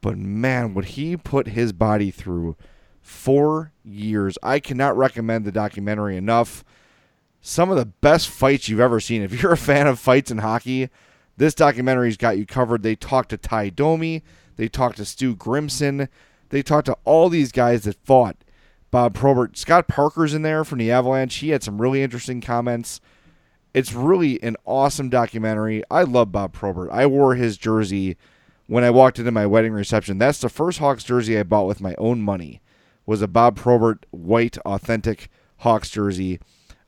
But 0.01 0.17
man, 0.17 0.73
what 0.73 0.85
he 0.85 1.17
put 1.17 1.47
his 1.47 1.73
body 1.73 2.11
through 2.11 2.55
four 3.05 3.71
years. 3.83 4.35
I 4.41 4.59
cannot 4.59 4.97
recommend 4.97 5.45
the 5.45 5.51
documentary 5.51 6.17
enough. 6.17 6.63
Some 7.39 7.69
of 7.69 7.77
the 7.77 7.85
best 7.85 8.27
fights 8.27 8.67
you've 8.67 8.79
ever 8.79 8.99
seen. 8.99 9.21
If 9.21 9.41
you're 9.41 9.53
a 9.53 9.57
fan 9.57 9.85
of 9.85 9.99
fights 9.99 10.31
in 10.31 10.39
hockey, 10.39 10.89
this 11.37 11.53
documentary's 11.53 12.17
got 12.17 12.39
you 12.39 12.47
covered. 12.47 12.81
They 12.81 12.95
talked 12.95 13.29
to 13.29 13.37
Ty 13.37 13.69
Domi, 13.69 14.23
they 14.55 14.67
talked 14.67 14.97
to 14.97 15.05
Stu 15.05 15.35
Grimson, 15.35 16.09
they 16.49 16.63
talked 16.63 16.85
to 16.87 16.97
all 17.03 17.29
these 17.29 17.51
guys 17.51 17.83
that 17.83 18.03
fought. 18.05 18.37
Bob 18.91 19.13
Probert, 19.13 19.57
Scott 19.57 19.87
Parker's 19.87 20.33
in 20.33 20.41
there 20.41 20.63
from 20.63 20.79
the 20.79 20.91
Avalanche. 20.91 21.35
He 21.35 21.49
had 21.49 21.63
some 21.63 21.81
really 21.81 22.01
interesting 22.01 22.39
comments. 22.39 23.01
It's 23.73 23.93
really 23.93 24.41
an 24.41 24.55
awesome 24.65 25.09
documentary. 25.09 25.83
I 25.91 26.03
love 26.03 26.31
Bob 26.31 26.53
Probert. 26.53 26.89
I 26.91 27.05
wore 27.05 27.35
his 27.35 27.57
jersey 27.57 28.15
when 28.67 28.83
I 28.85 28.89
walked 28.89 29.19
into 29.19 29.31
my 29.31 29.45
wedding 29.45 29.73
reception. 29.73 30.17
That's 30.17 30.39
the 30.39 30.49
first 30.49 30.79
Hawks 30.79 31.03
jersey 31.03 31.37
I 31.37 31.43
bought 31.43 31.67
with 31.67 31.81
my 31.81 31.93
own 31.97 32.21
money. 32.21 32.61
Was 33.05 33.21
a 33.21 33.27
Bob 33.27 33.55
Probert 33.57 34.05
white 34.11 34.57
authentic 34.59 35.29
Hawks 35.57 35.89
jersey. 35.89 36.39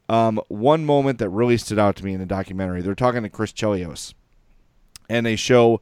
Um, 0.09 0.39
one 0.47 0.85
moment 0.85 1.19
that 1.19 1.29
really 1.29 1.57
stood 1.57 1.77
out 1.77 1.97
to 1.97 2.05
me 2.05 2.13
in 2.13 2.19
the 2.19 2.25
documentary, 2.25 2.81
they're 2.81 2.95
talking 2.95 3.23
to 3.23 3.29
Chris 3.29 3.51
Chelios, 3.51 4.13
and 5.09 5.25
they 5.25 5.35
show 5.35 5.81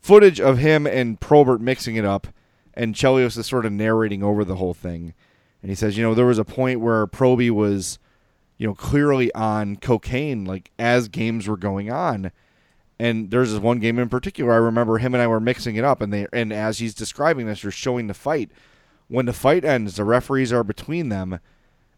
footage 0.00 0.40
of 0.40 0.58
him 0.58 0.86
and 0.86 1.20
Probert 1.20 1.60
mixing 1.60 1.94
it 1.94 2.04
up, 2.04 2.26
and 2.76 2.94
Chelios 2.94 3.38
is 3.38 3.46
sort 3.46 3.66
of 3.66 3.72
narrating 3.72 4.22
over 4.22 4.44
the 4.44 4.56
whole 4.56 4.74
thing. 4.74 5.14
And 5.62 5.70
he 5.70 5.74
says, 5.74 5.96
you 5.96 6.04
know, 6.04 6.14
there 6.14 6.26
was 6.26 6.38
a 6.38 6.44
point 6.44 6.80
where 6.80 7.06
Proby 7.06 7.50
was, 7.50 7.98
you 8.58 8.66
know, 8.66 8.74
clearly 8.74 9.32
on 9.34 9.76
cocaine, 9.76 10.44
like 10.44 10.70
as 10.78 11.08
games 11.08 11.48
were 11.48 11.56
going 11.56 11.90
on. 11.90 12.30
And 12.98 13.30
there's 13.30 13.52
this 13.52 13.60
one 13.60 13.78
game 13.78 13.98
in 13.98 14.08
particular 14.08 14.52
I 14.52 14.56
remember 14.56 14.98
him 14.98 15.14
and 15.14 15.22
I 15.22 15.26
were 15.26 15.40
mixing 15.40 15.76
it 15.76 15.84
up, 15.84 16.00
and 16.00 16.12
they 16.12 16.26
and 16.32 16.52
as 16.52 16.78
he's 16.78 16.94
describing 16.94 17.46
this, 17.46 17.62
they're 17.62 17.70
showing 17.70 18.06
the 18.06 18.14
fight. 18.14 18.50
When 19.08 19.26
the 19.26 19.32
fight 19.32 19.64
ends, 19.64 19.96
the 19.96 20.04
referees 20.04 20.52
are 20.52 20.64
between 20.64 21.10
them, 21.10 21.38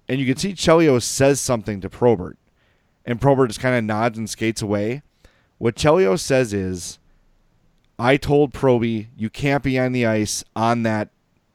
and 0.09 0.19
you 0.19 0.27
can 0.27 0.37
see 0.37 0.53
Chelios 0.53 1.03
says 1.03 1.41
something 1.41 1.81
to 1.81 1.89
Probert, 1.89 2.37
and 3.05 3.21
Probert 3.21 3.51
just 3.51 3.61
kind 3.61 3.77
of 3.77 3.85
nods 3.85 4.19
and 4.19 4.29
skates 4.29 4.61
away. 4.61 5.03
What 5.59 5.77
Chelios 5.77 6.21
says 6.21 6.53
is, 6.53 6.99
"I 7.99 8.17
told 8.17 8.53
Proby 8.53 9.09
you 9.17 9.31
can't 9.31 9.63
be 9.63 9.79
on 9.79 9.93
the 9.93 10.07
ice 10.07 10.45
on 10.55 10.83
that, 10.85 11.11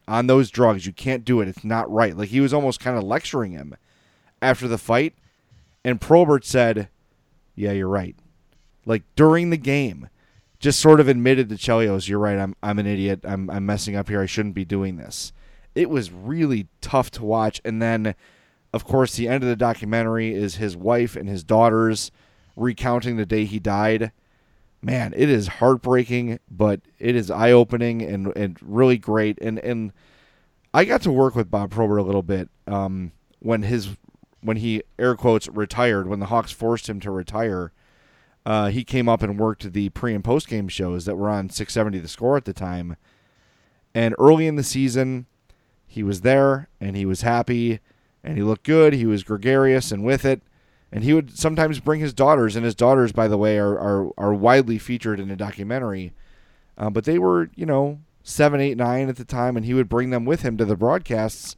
on 0.07 0.27
those 0.27 0.51
drugs. 0.51 0.85
You 0.85 0.93
can't 0.93 1.25
do 1.25 1.41
it. 1.41 1.47
It's 1.47 1.63
not 1.63 1.91
right." 1.91 2.15
Like 2.15 2.29
he 2.29 2.41
was 2.41 2.53
almost 2.53 2.79
kind 2.79 2.97
of 2.97 3.03
lecturing 3.03 3.51
him 3.51 3.75
after 4.41 4.67
the 4.67 4.77
fight, 4.77 5.15
and 5.83 6.01
Probert 6.01 6.45
said, 6.45 6.89
"Yeah, 7.55 7.71
you're 7.71 7.87
right." 7.87 8.15
Like 8.85 9.03
during 9.15 9.49
the 9.49 9.57
game, 9.57 10.09
just 10.59 10.79
sort 10.79 10.99
of 10.99 11.07
admitted 11.07 11.49
to 11.49 11.55
Chelios, 11.55 12.07
"You're 12.07 12.19
right. 12.19 12.37
I'm 12.37 12.55
I'm 12.61 12.79
an 12.79 12.87
idiot. 12.87 13.21
I'm 13.23 13.49
I'm 13.49 13.65
messing 13.65 13.95
up 13.95 14.09
here. 14.09 14.21
I 14.21 14.25
shouldn't 14.25 14.55
be 14.55 14.65
doing 14.65 14.97
this." 14.97 15.31
It 15.75 15.89
was 15.89 16.11
really 16.11 16.67
tough 16.81 17.09
to 17.11 17.23
watch, 17.23 17.61
and 17.65 17.81
then 17.81 18.15
of 18.73 18.85
course, 18.85 19.15
the 19.15 19.27
end 19.27 19.43
of 19.43 19.49
the 19.49 19.55
documentary 19.55 20.33
is 20.33 20.55
his 20.55 20.75
wife 20.75 21.15
and 21.15 21.29
his 21.29 21.43
daughters 21.43 22.11
recounting 22.55 23.17
the 23.17 23.25
day 23.25 23.45
he 23.45 23.59
died. 23.59 24.11
Man, 24.83 25.13
it 25.15 25.29
is 25.29 25.47
heartbreaking, 25.47 26.39
but 26.51 26.81
it 26.99 27.15
is 27.15 27.31
eye 27.31 27.51
opening 27.51 28.01
and, 28.01 28.35
and 28.35 28.57
really 28.61 28.97
great. 28.97 29.39
And 29.41 29.57
and 29.59 29.93
I 30.73 30.83
got 30.83 31.01
to 31.03 31.11
work 31.11 31.35
with 31.35 31.49
Bob 31.49 31.71
Probert 31.71 31.99
a 31.99 32.03
little 32.03 32.21
bit 32.21 32.49
um, 32.67 33.13
when 33.39 33.63
his 33.63 33.95
when 34.41 34.57
he 34.57 34.83
air 34.99 35.15
quotes 35.15 35.47
retired 35.47 36.07
when 36.07 36.19
the 36.19 36.25
Hawks 36.25 36.51
forced 36.51 36.89
him 36.89 36.99
to 36.99 37.11
retire. 37.11 37.71
Uh, 38.45 38.67
he 38.67 38.83
came 38.83 39.07
up 39.07 39.23
and 39.23 39.39
worked 39.39 39.71
the 39.71 39.87
pre 39.89 40.13
and 40.13 40.21
post 40.23 40.49
game 40.49 40.67
shows 40.67 41.05
that 41.05 41.15
were 41.15 41.29
on 41.29 41.49
670 41.49 41.99
The 41.99 42.09
Score 42.09 42.35
at 42.35 42.43
the 42.43 42.51
time. 42.51 42.97
And 43.95 44.15
early 44.19 44.47
in 44.47 44.57
the 44.57 44.63
season, 44.63 45.27
he 45.87 46.03
was 46.03 46.21
there 46.21 46.67
and 46.81 46.97
he 46.97 47.05
was 47.05 47.21
happy 47.21 47.79
and 48.21 48.35
he 48.35 48.43
looked 48.43 48.65
good. 48.65 48.91
He 48.91 49.05
was 49.05 49.23
gregarious 49.23 49.93
and 49.93 50.03
with 50.03 50.25
it. 50.25 50.41
And 50.93 51.03
he 51.03 51.11
would 51.11 51.35
sometimes 51.35 51.79
bring 51.79 51.99
his 51.99 52.13
daughters, 52.13 52.55
and 52.55 52.63
his 52.63 52.75
daughters, 52.75 53.11
by 53.11 53.27
the 53.27 53.37
way, 53.37 53.57
are 53.57 53.77
are, 53.79 54.11
are 54.15 54.33
widely 54.33 54.77
featured 54.77 55.19
in 55.19 55.27
the 55.27 55.35
documentary. 55.35 56.13
Uh, 56.77 56.91
but 56.91 57.05
they 57.05 57.17
were, 57.17 57.49
you 57.55 57.65
know, 57.65 57.99
seven, 58.21 58.61
eight, 58.61 58.77
nine 58.77 59.09
at 59.09 59.15
the 59.15 59.25
time, 59.25 59.57
and 59.57 59.65
he 59.65 59.73
would 59.73 59.89
bring 59.89 60.11
them 60.11 60.23
with 60.23 60.43
him 60.43 60.55
to 60.57 60.65
the 60.65 60.77
broadcasts 60.77 61.55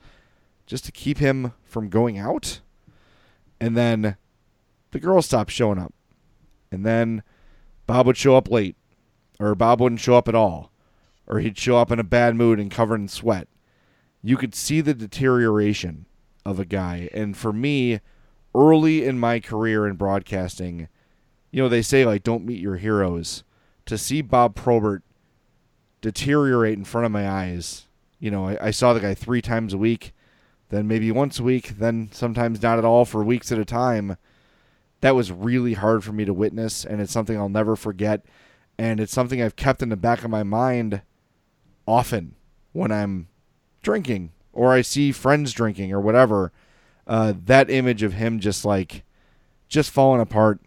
just 0.66 0.86
to 0.86 0.92
keep 0.92 1.18
him 1.18 1.52
from 1.64 1.90
going 1.90 2.18
out. 2.18 2.62
And 3.60 3.76
then 3.76 4.16
the 4.92 5.00
girls 5.00 5.26
stopped 5.26 5.52
showing 5.52 5.80
up. 5.80 5.94
And 6.72 6.86
then 6.86 7.22
Bob 7.88 8.08
would 8.08 8.18
show 8.18 8.38
up 8.38 8.50
late, 8.50 8.78
or 9.40 9.54
Bob 9.54 9.82
wouldn't 9.82 10.02
show 10.02 10.16
up 10.16 10.28
at 10.30 10.36
all, 10.36 10.72
or 11.28 11.40
he'd 11.40 11.58
show 11.58 11.78
up 11.78 11.92
in 11.92 12.00
a 12.00 12.04
bad 12.04 12.36
mood 12.36 12.60
and 12.60 12.72
covered 12.72 13.02
in 13.02 13.08
sweat. 13.10 13.50
You 14.24 14.38
could 14.38 14.56
see 14.56 14.80
the 14.80 14.94
deterioration 14.94 16.06
of 16.46 16.58
a 16.58 16.66
guy. 16.66 17.10
And 17.14 17.36
for 17.38 17.52
me, 17.54 18.00
early 18.56 19.06
in 19.06 19.20
my 19.20 19.40
career 19.40 19.86
in 19.86 19.96
broadcasting, 19.96 20.88
you 21.52 21.62
know, 21.62 21.70
they 21.70 21.82
say 21.82 22.06
like 22.06 22.24
don't 22.24 22.46
meet 22.46 22.62
your 22.62 22.78
heroes. 22.78 23.44
To 23.88 23.98
see 23.98 24.22
Bob 24.22 24.56
Probert 24.56 25.04
deteriorate 26.02 26.78
in 26.78 26.86
front 26.86 27.06
of 27.06 27.12
my 27.12 27.30
eyes, 27.30 27.86
you 28.20 28.32
know, 28.32 28.48
I, 28.48 28.58
I 28.68 28.72
saw 28.72 28.94
the 28.94 29.00
guy 29.00 29.14
three 29.14 29.42
times 29.42 29.74
a 29.74 29.78
week, 29.78 30.14
then 30.70 30.88
maybe 30.88 31.12
once 31.12 31.40
a 31.40 31.44
week, 31.44 31.78
then 31.78 32.10
sometimes 32.12 32.62
not 32.62 32.80
at 32.80 32.86
all 32.86 33.06
for 33.06 33.24
weeks 33.24 33.52
at 33.52 33.60
a 33.60 33.66
time. 33.66 34.18
That 35.02 35.16
was 35.16 35.32
really 35.32 35.74
hard 35.74 36.04
for 36.04 36.14
me 36.14 36.26
to 36.26 36.34
witness, 36.34 36.84
and 36.84 37.00
it's 37.00 37.12
something 37.12 37.38
I'll 37.38 37.50
never 37.50 37.76
forget. 37.76 38.26
And 38.78 39.00
it's 39.00 39.14
something 39.14 39.42
I've 39.42 39.56
kept 39.56 39.84
in 39.84 39.90
the 39.90 39.96
back 39.96 40.24
of 40.24 40.32
my 40.32 40.44
mind 40.44 41.02
often 41.88 42.36
when 42.74 42.92
I'm 42.92 43.28
drinking 43.84 44.32
or 44.52 44.74
I 44.74 44.82
see 44.82 45.12
friends 45.12 45.54
drinking 45.54 45.92
or 45.92 46.02
whatever, 46.02 46.52
uh, 47.08 47.34
that 47.46 47.70
image 47.70 48.04
of 48.04 48.14
him 48.14 48.40
just 48.40 48.66
like 48.66 49.04
just 49.68 49.92
falling 49.92 50.22
apart, 50.22 50.60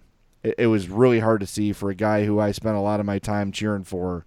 it, 0.43 0.55
it, 0.59 0.67
was 0.67 0.89
really 0.89 1.21
hard 1.21 1.41
to 1.41 1.47
see 1.47 1.73
for 1.73 1.91
a 1.91 1.95
guy 1.95 2.25
who 2.25 2.39
I 2.39 2.53
spent 2.53 2.77
a 2.77 2.81
lot 2.81 3.01
of 3.01 3.07
my 3.07 3.19
time 3.19 3.53
cheering 3.53 3.85
for. 3.85 4.27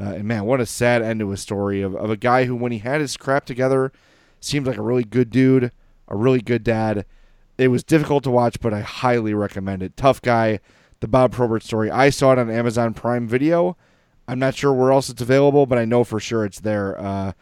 Uh, 0.00 0.14
and 0.16 0.24
man, 0.24 0.44
what 0.44 0.60
a 0.60 0.66
sad 0.66 1.02
end 1.02 1.20
to 1.20 1.32
a 1.32 1.36
story 1.36 1.82
of, 1.82 1.94
of 1.96 2.10
a 2.10 2.16
guy 2.16 2.44
who, 2.44 2.54
when 2.54 2.72
he 2.72 2.78
had 2.78 3.00
his 3.00 3.16
crap 3.16 3.44
together, 3.44 3.92
seemed 4.40 4.66
like 4.66 4.76
a 4.76 4.82
really 4.82 5.04
good 5.04 5.30
dude, 5.30 5.72
a 6.06 6.16
really 6.16 6.40
good 6.40 6.62
dad. 6.62 7.04
It 7.56 7.68
was 7.68 7.82
difficult 7.82 8.22
to 8.24 8.30
watch, 8.30 8.60
but 8.60 8.72
I 8.72 8.80
highly 8.80 9.34
recommend 9.34 9.82
it. 9.82 9.96
Tough 9.96 10.22
guy, 10.22 10.60
the 11.00 11.08
Bob 11.08 11.32
Probert 11.32 11.64
story. 11.64 11.90
I 11.90 12.10
saw 12.10 12.32
it 12.32 12.38
on 12.38 12.50
Amazon 12.50 12.94
Prime 12.94 13.26
Video. 13.26 13.76
I'm 14.28 14.38
not 14.38 14.54
sure 14.54 14.72
where 14.72 14.92
else 14.92 15.08
it's 15.08 15.22
available, 15.22 15.66
but 15.66 15.78
I 15.78 15.84
know 15.84 16.04
for 16.04 16.20
sure 16.20 16.44
it's 16.44 16.60
there. 16.60 16.98
Uh, 17.00 17.32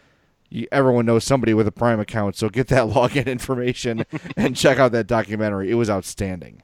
you, 0.50 0.66
everyone 0.72 1.06
knows 1.06 1.24
somebody 1.24 1.54
with 1.54 1.66
a 1.66 1.72
Prime 1.72 2.00
account, 2.00 2.36
so 2.36 2.48
get 2.48 2.68
that 2.68 2.86
login 2.88 3.26
information 3.26 4.04
and 4.36 4.56
check 4.56 4.78
out 4.78 4.92
that 4.92 5.06
documentary. 5.06 5.70
It 5.70 5.74
was 5.74 5.90
outstanding. 5.90 6.62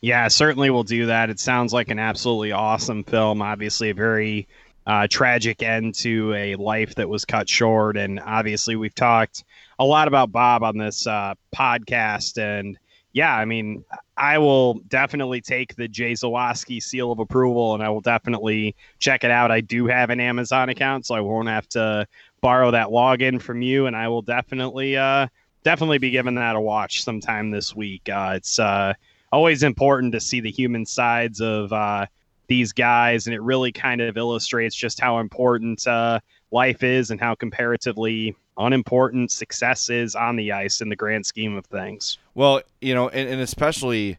Yeah, 0.00 0.28
certainly 0.28 0.70
we'll 0.70 0.82
do 0.82 1.06
that. 1.06 1.28
It 1.28 1.38
sounds 1.38 1.72
like 1.72 1.90
an 1.90 1.98
absolutely 1.98 2.52
awesome 2.52 3.04
film. 3.04 3.42
Obviously, 3.42 3.90
a 3.90 3.94
very 3.94 4.48
uh, 4.86 5.06
tragic 5.10 5.62
end 5.62 5.94
to 5.94 6.32
a 6.34 6.54
life 6.56 6.94
that 6.94 7.08
was 7.08 7.24
cut 7.24 7.48
short. 7.48 7.96
And 7.98 8.18
obviously, 8.18 8.76
we've 8.76 8.94
talked 8.94 9.44
a 9.78 9.84
lot 9.84 10.08
about 10.08 10.32
Bob 10.32 10.62
on 10.62 10.78
this 10.78 11.06
uh, 11.06 11.34
podcast. 11.54 12.38
And 12.38 12.78
yeah, 13.12 13.34
I 13.34 13.44
mean, 13.44 13.84
I 14.16 14.38
will 14.38 14.74
definitely 14.88 15.40
take 15.40 15.74
the 15.74 15.88
Jay 15.88 16.12
Zawaski 16.12 16.82
seal 16.82 17.12
of 17.12 17.18
approval 17.18 17.74
and 17.74 17.82
I 17.82 17.88
will 17.88 18.00
definitely 18.00 18.76
check 18.98 19.24
it 19.24 19.30
out. 19.30 19.50
I 19.50 19.60
do 19.60 19.86
have 19.86 20.10
an 20.10 20.20
Amazon 20.20 20.68
account, 20.68 21.06
so 21.06 21.14
I 21.14 21.20
won't 21.20 21.48
have 21.48 21.68
to 21.70 22.06
borrow 22.40 22.70
that 22.70 22.88
login 22.88 23.40
from 23.40 23.62
you, 23.62 23.86
and 23.86 23.96
I 23.96 24.08
will 24.08 24.22
definitely 24.22 24.96
uh, 24.96 25.28
definitely 25.62 25.98
be 25.98 26.10
giving 26.10 26.34
that 26.36 26.56
a 26.56 26.60
watch 26.60 27.02
sometime 27.02 27.50
this 27.50 27.74
week. 27.74 28.08
Uh, 28.08 28.32
it's 28.36 28.58
uh, 28.58 28.94
always 29.32 29.62
important 29.62 30.12
to 30.12 30.20
see 30.20 30.40
the 30.40 30.50
human 30.50 30.86
sides 30.86 31.40
of 31.40 31.72
uh, 31.72 32.06
these 32.46 32.72
guys, 32.72 33.26
and 33.26 33.34
it 33.34 33.42
really 33.42 33.72
kind 33.72 34.00
of 34.00 34.16
illustrates 34.16 34.74
just 34.74 35.00
how 35.00 35.18
important 35.18 35.86
uh, 35.86 36.20
life 36.50 36.82
is 36.82 37.10
and 37.10 37.20
how 37.20 37.34
comparatively 37.34 38.34
unimportant 38.58 39.30
success 39.30 39.88
is 39.88 40.14
on 40.14 40.36
the 40.36 40.52
ice 40.52 40.80
in 40.80 40.88
the 40.88 40.96
grand 40.96 41.24
scheme 41.24 41.56
of 41.56 41.64
things. 41.66 42.18
Well, 42.34 42.62
you 42.80 42.94
know, 42.94 43.08
and, 43.08 43.28
and 43.28 43.40
especially 43.40 44.18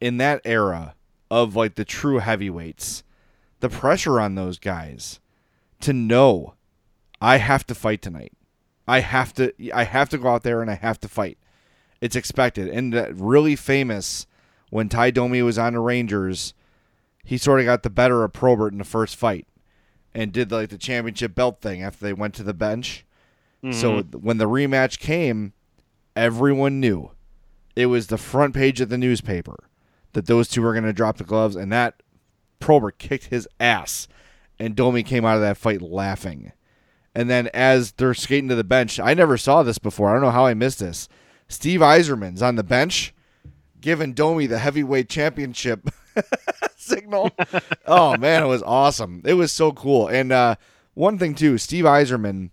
in 0.00 0.16
that 0.18 0.40
era 0.44 0.94
of 1.30 1.56
like 1.56 1.74
the 1.74 1.84
true 1.84 2.18
heavyweights, 2.18 3.02
the 3.60 3.68
pressure 3.68 4.20
on 4.20 4.34
those 4.34 4.58
guys 4.58 5.20
to 5.80 5.92
know 5.92 6.54
I 7.24 7.38
have 7.38 7.66
to 7.68 7.74
fight 7.74 8.02
tonight. 8.02 8.32
I 8.86 9.00
have 9.00 9.32
to 9.34 9.52
I 9.72 9.84
have 9.84 10.10
to 10.10 10.18
go 10.18 10.28
out 10.28 10.42
there 10.42 10.60
and 10.60 10.70
I 10.70 10.74
have 10.74 11.00
to 11.00 11.08
fight. 11.08 11.38
It's 12.02 12.16
expected. 12.16 12.68
And 12.68 12.92
that 12.92 13.16
really 13.16 13.56
famous 13.56 14.26
when 14.68 14.90
Ty 14.90 15.12
Domi 15.12 15.40
was 15.40 15.56
on 15.58 15.72
the 15.72 15.80
Rangers, 15.80 16.52
he 17.24 17.38
sort 17.38 17.60
of 17.60 17.66
got 17.66 17.82
the 17.82 17.88
better 17.88 18.24
of 18.24 18.34
Probert 18.34 18.72
in 18.72 18.78
the 18.78 18.84
first 18.84 19.16
fight 19.16 19.46
and 20.14 20.32
did 20.32 20.52
like 20.52 20.68
the 20.68 20.76
championship 20.76 21.34
belt 21.34 21.62
thing 21.62 21.82
after 21.82 22.04
they 22.04 22.12
went 22.12 22.34
to 22.34 22.42
the 22.42 22.52
bench. 22.52 23.06
Mm-hmm. 23.62 23.80
So 23.80 24.02
when 24.02 24.36
the 24.36 24.48
rematch 24.48 24.98
came, 24.98 25.54
everyone 26.14 26.78
knew 26.78 27.12
it 27.74 27.86
was 27.86 28.08
the 28.08 28.18
front 28.18 28.54
page 28.54 28.82
of 28.82 28.90
the 28.90 28.98
newspaper 28.98 29.70
that 30.12 30.26
those 30.26 30.46
two 30.46 30.60
were 30.60 30.74
going 30.74 30.84
to 30.84 30.92
drop 30.92 31.16
the 31.16 31.24
gloves, 31.24 31.56
and 31.56 31.72
that 31.72 32.02
Probert 32.60 32.98
kicked 32.98 33.28
his 33.28 33.48
ass, 33.58 34.08
and 34.58 34.76
Domi 34.76 35.02
came 35.02 35.24
out 35.24 35.36
of 35.36 35.40
that 35.40 35.56
fight 35.56 35.80
laughing. 35.80 36.52
And 37.14 37.30
then 37.30 37.48
as 37.54 37.92
they're 37.92 38.14
skating 38.14 38.48
to 38.48 38.54
the 38.54 38.64
bench, 38.64 38.98
I 38.98 39.14
never 39.14 39.36
saw 39.36 39.62
this 39.62 39.78
before. 39.78 40.10
I 40.10 40.12
don't 40.14 40.22
know 40.22 40.30
how 40.30 40.46
I 40.46 40.54
missed 40.54 40.80
this. 40.80 41.08
Steve 41.48 41.80
Yzerman's 41.80 42.42
on 42.42 42.56
the 42.56 42.64
bench 42.64 43.14
giving 43.80 44.14
Domi 44.14 44.46
the 44.46 44.58
heavyweight 44.58 45.10
championship 45.10 45.90
signal. 46.76 47.30
oh 47.86 48.16
man, 48.16 48.42
it 48.42 48.46
was 48.46 48.62
awesome. 48.62 49.22
It 49.24 49.34
was 49.34 49.52
so 49.52 49.72
cool. 49.72 50.08
And 50.08 50.32
uh, 50.32 50.56
one 50.94 51.18
thing 51.18 51.34
too, 51.34 51.58
Steve 51.58 51.84
Yzerman, 51.84 52.50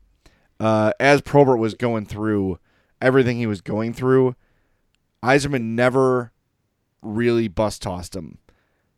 uh, 0.59 0.91
as 0.99 1.22
Probert 1.22 1.57
was 1.57 1.74
going 1.74 2.05
through 2.05 2.59
everything 3.01 3.38
he 3.38 3.47
was 3.47 3.62
going 3.62 3.93
through, 3.93 4.36
Yzerman 5.24 5.62
never 5.62 6.34
really 7.01 7.47
bust 7.47 7.82
tossed 7.82 8.16
him 8.16 8.38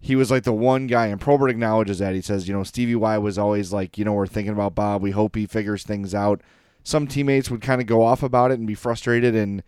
he 0.03 0.17
was 0.17 0.29
like 0.29 0.43
the 0.43 0.51
one 0.51 0.87
guy, 0.87 1.07
and 1.07 1.21
Probert 1.21 1.49
acknowledges 1.49 1.99
that. 1.99 2.13
He 2.13 2.19
says, 2.19 2.45
you 2.45 2.53
know, 2.53 2.63
Stevie 2.63 2.93
Y 2.93 3.17
was 3.17 3.37
always 3.37 3.71
like, 3.71 3.97
you 3.97 4.03
know, 4.03 4.11
we're 4.11 4.27
thinking 4.27 4.51
about 4.51 4.75
Bob. 4.75 5.01
We 5.01 5.11
hope 5.11 5.33
he 5.33 5.45
figures 5.45 5.83
things 5.83 6.13
out. 6.13 6.41
Some 6.83 7.07
teammates 7.07 7.49
would 7.49 7.61
kind 7.61 7.79
of 7.79 7.87
go 7.87 8.03
off 8.03 8.21
about 8.21 8.51
it 8.51 8.59
and 8.59 8.67
be 8.67 8.75
frustrated 8.75 9.33
and 9.33 9.63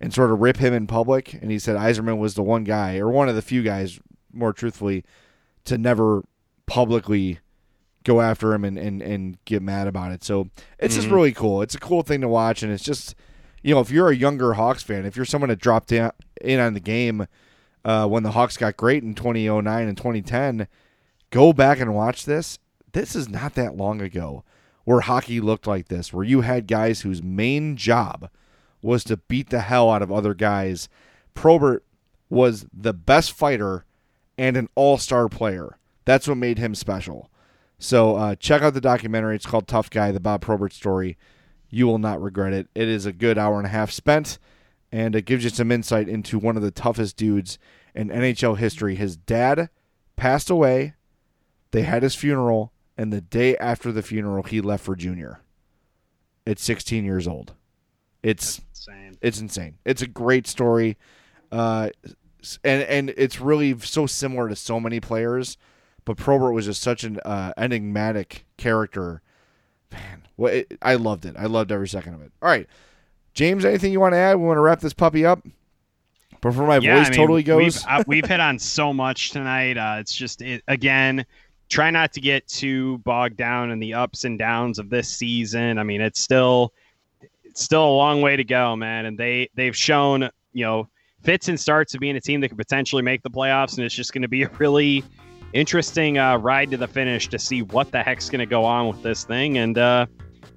and 0.00 0.14
sort 0.14 0.30
of 0.30 0.40
rip 0.40 0.58
him 0.58 0.72
in 0.72 0.86
public. 0.86 1.34
And 1.34 1.50
he 1.50 1.58
said 1.58 1.74
Yzerman 1.74 2.18
was 2.18 2.34
the 2.34 2.42
one 2.44 2.62
guy, 2.62 2.98
or 2.98 3.08
one 3.08 3.28
of 3.28 3.34
the 3.34 3.42
few 3.42 3.64
guys, 3.64 3.98
more 4.32 4.52
truthfully, 4.52 5.04
to 5.64 5.76
never 5.76 6.24
publicly 6.66 7.40
go 8.04 8.20
after 8.20 8.54
him 8.54 8.64
and, 8.64 8.78
and, 8.78 9.02
and 9.02 9.44
get 9.44 9.60
mad 9.60 9.88
about 9.88 10.12
it. 10.12 10.22
So 10.22 10.50
it's 10.78 10.94
mm-hmm. 10.94 11.02
just 11.02 11.12
really 11.12 11.32
cool. 11.32 11.62
It's 11.62 11.74
a 11.74 11.80
cool 11.80 12.04
thing 12.04 12.20
to 12.20 12.28
watch, 12.28 12.62
and 12.62 12.72
it's 12.72 12.84
just 12.84 13.16
you 13.62 13.74
know, 13.74 13.80
if 13.80 13.90
you're 13.90 14.10
a 14.10 14.16
younger 14.16 14.52
Hawks 14.52 14.84
fan, 14.84 15.04
if 15.04 15.16
you're 15.16 15.24
someone 15.24 15.48
that 15.48 15.58
dropped 15.58 15.90
in, 15.90 16.12
in 16.40 16.60
on 16.60 16.74
the 16.74 16.80
game 16.80 17.26
uh, 17.84 18.06
when 18.06 18.22
the 18.22 18.32
Hawks 18.32 18.56
got 18.56 18.76
great 18.76 19.02
in 19.02 19.14
2009 19.14 19.88
and 19.88 19.96
2010, 19.96 20.68
go 21.30 21.52
back 21.52 21.80
and 21.80 21.94
watch 21.94 22.24
this. 22.24 22.58
This 22.92 23.14
is 23.14 23.28
not 23.28 23.54
that 23.54 23.76
long 23.76 24.00
ago 24.00 24.44
where 24.84 25.00
hockey 25.00 25.40
looked 25.40 25.66
like 25.66 25.88
this, 25.88 26.12
where 26.12 26.24
you 26.24 26.40
had 26.40 26.66
guys 26.66 27.02
whose 27.02 27.22
main 27.22 27.76
job 27.76 28.28
was 28.82 29.04
to 29.04 29.16
beat 29.16 29.50
the 29.50 29.60
hell 29.60 29.90
out 29.90 30.02
of 30.02 30.10
other 30.10 30.34
guys. 30.34 30.88
Probert 31.34 31.84
was 32.28 32.66
the 32.72 32.92
best 32.92 33.32
fighter 33.32 33.84
and 34.38 34.56
an 34.56 34.68
all 34.74 34.98
star 34.98 35.28
player. 35.28 35.78
That's 36.04 36.26
what 36.26 36.38
made 36.38 36.58
him 36.58 36.74
special. 36.74 37.30
So 37.78 38.16
uh, 38.16 38.34
check 38.34 38.62
out 38.62 38.74
the 38.74 38.80
documentary. 38.80 39.36
It's 39.36 39.46
called 39.46 39.68
Tough 39.68 39.90
Guy, 39.90 40.12
the 40.12 40.20
Bob 40.20 40.40
Probert 40.40 40.72
story. 40.72 41.16
You 41.68 41.86
will 41.86 41.98
not 41.98 42.20
regret 42.20 42.52
it. 42.52 42.68
It 42.74 42.88
is 42.88 43.06
a 43.06 43.12
good 43.12 43.38
hour 43.38 43.58
and 43.58 43.66
a 43.66 43.70
half 43.70 43.90
spent, 43.90 44.38
and 44.92 45.14
it 45.14 45.24
gives 45.24 45.44
you 45.44 45.50
some 45.50 45.70
insight 45.70 46.08
into 46.08 46.38
one 46.38 46.56
of 46.56 46.62
the 46.62 46.70
toughest 46.70 47.16
dudes 47.16 47.58
in 47.94 48.08
NHL 48.08 48.58
history. 48.58 48.94
His 48.94 49.16
dad 49.16 49.70
passed 50.16 50.50
away. 50.50 50.94
They 51.70 51.82
had 51.82 52.02
his 52.02 52.14
funeral, 52.14 52.72
and 52.96 53.12
the 53.12 53.20
day 53.20 53.56
after 53.58 53.92
the 53.92 54.02
funeral, 54.02 54.42
he 54.42 54.60
left 54.60 54.84
for 54.84 54.96
junior. 54.96 55.40
At 56.46 56.58
16 56.58 57.04
years 57.04 57.28
old. 57.28 57.54
It's 58.22 58.60
insane. 58.70 59.18
It's 59.20 59.40
insane. 59.40 59.78
It's 59.84 60.02
a 60.02 60.06
great 60.06 60.46
story, 60.46 60.96
uh, 61.50 61.90
and 62.64 62.82
and 62.82 63.14
it's 63.16 63.40
really 63.40 63.78
so 63.80 64.06
similar 64.06 64.48
to 64.48 64.56
so 64.56 64.80
many 64.80 65.00
players. 65.00 65.56
But 66.04 66.16
Probert 66.16 66.52
was 66.52 66.66
just 66.66 66.82
such 66.82 67.04
an 67.04 67.18
uh, 67.24 67.52
enigmatic 67.56 68.46
character. 68.56 69.22
Man, 69.92 70.26
well, 70.36 70.52
it, 70.52 70.78
I 70.82 70.94
loved 70.94 71.24
it. 71.24 71.36
I 71.38 71.46
loved 71.46 71.72
every 71.72 71.88
second 71.88 72.14
of 72.14 72.22
it. 72.22 72.32
All 72.42 72.48
right, 72.48 72.68
James, 73.34 73.64
anything 73.64 73.92
you 73.92 74.00
want 74.00 74.12
to 74.12 74.18
add? 74.18 74.36
We 74.36 74.44
want 74.44 74.56
to 74.58 74.62
wrap 74.62 74.80
this 74.80 74.92
puppy 74.92 75.24
up 75.24 75.44
before 76.40 76.66
my 76.66 76.78
yeah, 76.78 76.98
voice 76.98 77.06
I 77.06 77.10
mean, 77.10 77.18
totally 77.18 77.42
goes. 77.42 77.58
We've, 77.58 77.84
uh, 77.88 78.04
we've 78.06 78.26
hit 78.26 78.40
on 78.40 78.58
so 78.58 78.92
much 78.92 79.30
tonight. 79.30 79.76
Uh, 79.76 79.96
it's 79.98 80.14
just 80.14 80.42
it, 80.42 80.62
again, 80.68 81.24
try 81.68 81.90
not 81.90 82.12
to 82.14 82.20
get 82.20 82.46
too 82.48 82.98
bogged 82.98 83.36
down 83.36 83.70
in 83.70 83.78
the 83.78 83.94
ups 83.94 84.24
and 84.24 84.38
downs 84.38 84.78
of 84.78 84.90
this 84.90 85.08
season. 85.08 85.78
I 85.78 85.82
mean, 85.82 86.00
it's 86.00 86.20
still 86.20 86.72
it's 87.44 87.62
still 87.62 87.84
a 87.84 87.96
long 87.96 88.20
way 88.20 88.36
to 88.36 88.44
go, 88.44 88.76
man. 88.76 89.06
And 89.06 89.18
they 89.18 89.48
they've 89.54 89.76
shown 89.76 90.28
you 90.52 90.64
know 90.64 90.88
fits 91.22 91.48
and 91.48 91.58
starts 91.58 91.94
of 91.94 92.00
being 92.00 92.16
a 92.16 92.20
team 92.20 92.40
that 92.40 92.48
could 92.48 92.58
potentially 92.58 93.02
make 93.02 93.22
the 93.22 93.30
playoffs, 93.30 93.76
and 93.76 93.84
it's 93.84 93.94
just 93.94 94.12
going 94.12 94.22
to 94.22 94.28
be 94.28 94.42
a 94.42 94.48
really 94.58 95.04
interesting 95.52 96.18
uh, 96.18 96.36
ride 96.36 96.70
to 96.70 96.76
the 96.76 96.88
finish 96.88 97.28
to 97.28 97.38
see 97.38 97.62
what 97.62 97.90
the 97.90 98.02
heck's 98.02 98.30
going 98.30 98.40
to 98.40 98.46
go 98.46 98.64
on 98.64 98.88
with 98.88 99.02
this 99.02 99.24
thing. 99.24 99.58
And 99.58 99.76
uh, 99.76 100.06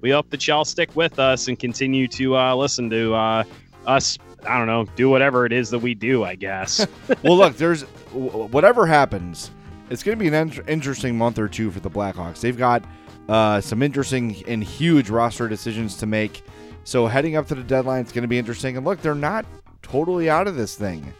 we 0.00 0.10
hope 0.10 0.30
that 0.30 0.46
y'all 0.46 0.64
stick 0.64 0.94
with 0.96 1.18
us 1.18 1.48
and 1.48 1.58
continue 1.58 2.06
to 2.08 2.36
uh, 2.36 2.54
listen 2.54 2.90
to 2.90 3.14
uh, 3.14 3.44
us. 3.86 4.18
I 4.46 4.58
don't 4.58 4.66
know, 4.66 4.84
do 4.96 5.08
whatever 5.08 5.46
it 5.46 5.52
is 5.52 5.70
that 5.70 5.78
we 5.78 5.94
do. 5.94 6.24
I 6.24 6.34
guess. 6.34 6.86
well, 7.22 7.36
look, 7.36 7.56
there's 7.56 7.82
whatever 8.12 8.86
happens. 8.86 9.50
It's 9.90 10.02
going 10.02 10.18
to 10.18 10.22
be 10.22 10.28
an 10.28 10.34
in- 10.34 10.68
interesting 10.68 11.16
month 11.16 11.38
or 11.38 11.48
two 11.48 11.70
for 11.70 11.80
the 11.80 11.90
Blackhawks. 11.90 12.40
They've 12.40 12.56
got 12.56 12.84
uh, 13.28 13.60
some 13.60 13.82
interesting 13.82 14.42
and 14.46 14.62
huge 14.62 15.10
roster 15.10 15.48
decisions 15.48 15.96
to 15.98 16.06
make. 16.06 16.42
So 16.84 17.06
heading 17.06 17.36
up 17.36 17.46
to 17.48 17.54
the 17.54 17.62
deadline, 17.62 18.02
it's 18.02 18.12
going 18.12 18.22
to 18.22 18.28
be 18.28 18.38
interesting. 18.38 18.76
And 18.76 18.84
look, 18.84 19.00
they're 19.00 19.14
not 19.14 19.46
totally 19.82 20.28
out 20.28 20.46
of 20.46 20.56
this 20.56 20.74
thing. 20.74 21.12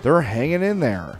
They're 0.00 0.20
hanging 0.20 0.62
in 0.62 0.80
there. 0.80 1.18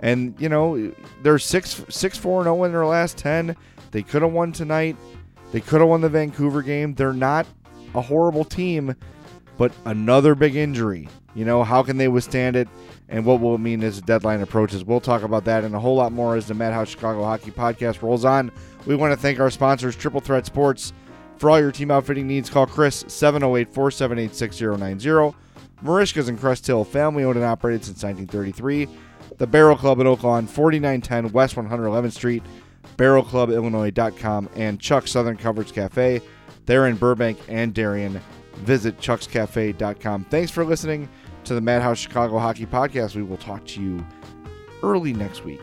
And 0.00 0.34
you 0.38 0.48
know, 0.48 0.92
they're 1.22 1.38
six 1.38 1.82
six 1.88 2.18
four 2.18 2.40
and 2.40 2.46
zero 2.46 2.64
in 2.64 2.72
their 2.72 2.86
last 2.86 3.16
ten. 3.16 3.56
They 3.90 4.02
could 4.02 4.22
have 4.22 4.32
won 4.32 4.52
tonight. 4.52 4.96
They 5.54 5.60
could 5.60 5.80
have 5.80 5.88
won 5.88 6.00
the 6.00 6.08
Vancouver 6.08 6.62
game. 6.62 6.94
They're 6.94 7.12
not 7.12 7.46
a 7.94 8.00
horrible 8.00 8.44
team, 8.44 8.96
but 9.56 9.70
another 9.84 10.34
big 10.34 10.56
injury. 10.56 11.08
You 11.36 11.44
know, 11.44 11.62
how 11.62 11.84
can 11.84 11.96
they 11.96 12.08
withstand 12.08 12.56
it? 12.56 12.66
And 13.08 13.24
what 13.24 13.40
will 13.40 13.54
it 13.54 13.60
mean 13.60 13.84
as 13.84 14.00
the 14.00 14.02
deadline 14.04 14.40
approaches? 14.40 14.84
We'll 14.84 14.98
talk 14.98 15.22
about 15.22 15.44
that 15.44 15.62
and 15.62 15.72
a 15.72 15.78
whole 15.78 15.94
lot 15.94 16.10
more 16.10 16.34
as 16.34 16.48
the 16.48 16.54
Madhouse 16.54 16.88
Chicago 16.88 17.22
Hockey 17.22 17.52
Podcast 17.52 18.02
rolls 18.02 18.24
on. 18.24 18.50
We 18.84 18.96
want 18.96 19.12
to 19.12 19.16
thank 19.16 19.38
our 19.38 19.48
sponsors, 19.48 19.94
Triple 19.94 20.20
Threat 20.20 20.44
Sports. 20.44 20.92
For 21.36 21.50
all 21.50 21.60
your 21.60 21.70
team 21.70 21.92
outfitting 21.92 22.26
needs, 22.26 22.50
call 22.50 22.66
Chris 22.66 23.04
708 23.06 23.72
478 23.72 24.34
6090. 24.34 25.36
Merichka's 25.84 26.28
in 26.28 26.36
Crest 26.36 26.66
Hill, 26.66 26.82
family 26.82 27.22
owned 27.22 27.36
and 27.36 27.44
operated 27.44 27.84
since 27.84 28.02
1933. 28.02 28.88
The 29.38 29.46
Barrel 29.46 29.76
Club 29.76 30.00
in 30.00 30.08
Oak 30.08 30.24
Lawn, 30.24 30.48
4910 30.48 31.30
West 31.32 31.54
111th 31.54 32.12
Street, 32.12 32.42
barrelclubillinois.com, 32.96 34.48
and 34.56 34.80
Chuck 34.80 35.08
Southern 35.08 35.36
Comforts 35.36 35.72
Cafe. 35.72 36.20
They're 36.66 36.86
in 36.86 36.96
Burbank 36.96 37.38
and 37.48 37.74
Darien. 37.74 38.20
Visit 38.56 38.98
chuckscafe.com. 38.98 40.24
Thanks 40.26 40.50
for 40.50 40.64
listening 40.64 41.08
to 41.44 41.54
the 41.54 41.60
Madhouse 41.60 41.98
Chicago 41.98 42.38
Hockey 42.38 42.66
Podcast. 42.66 43.14
We 43.16 43.22
will 43.22 43.36
talk 43.36 43.66
to 43.66 43.82
you 43.82 44.04
early 44.82 45.12
next 45.12 45.44
week. 45.44 45.60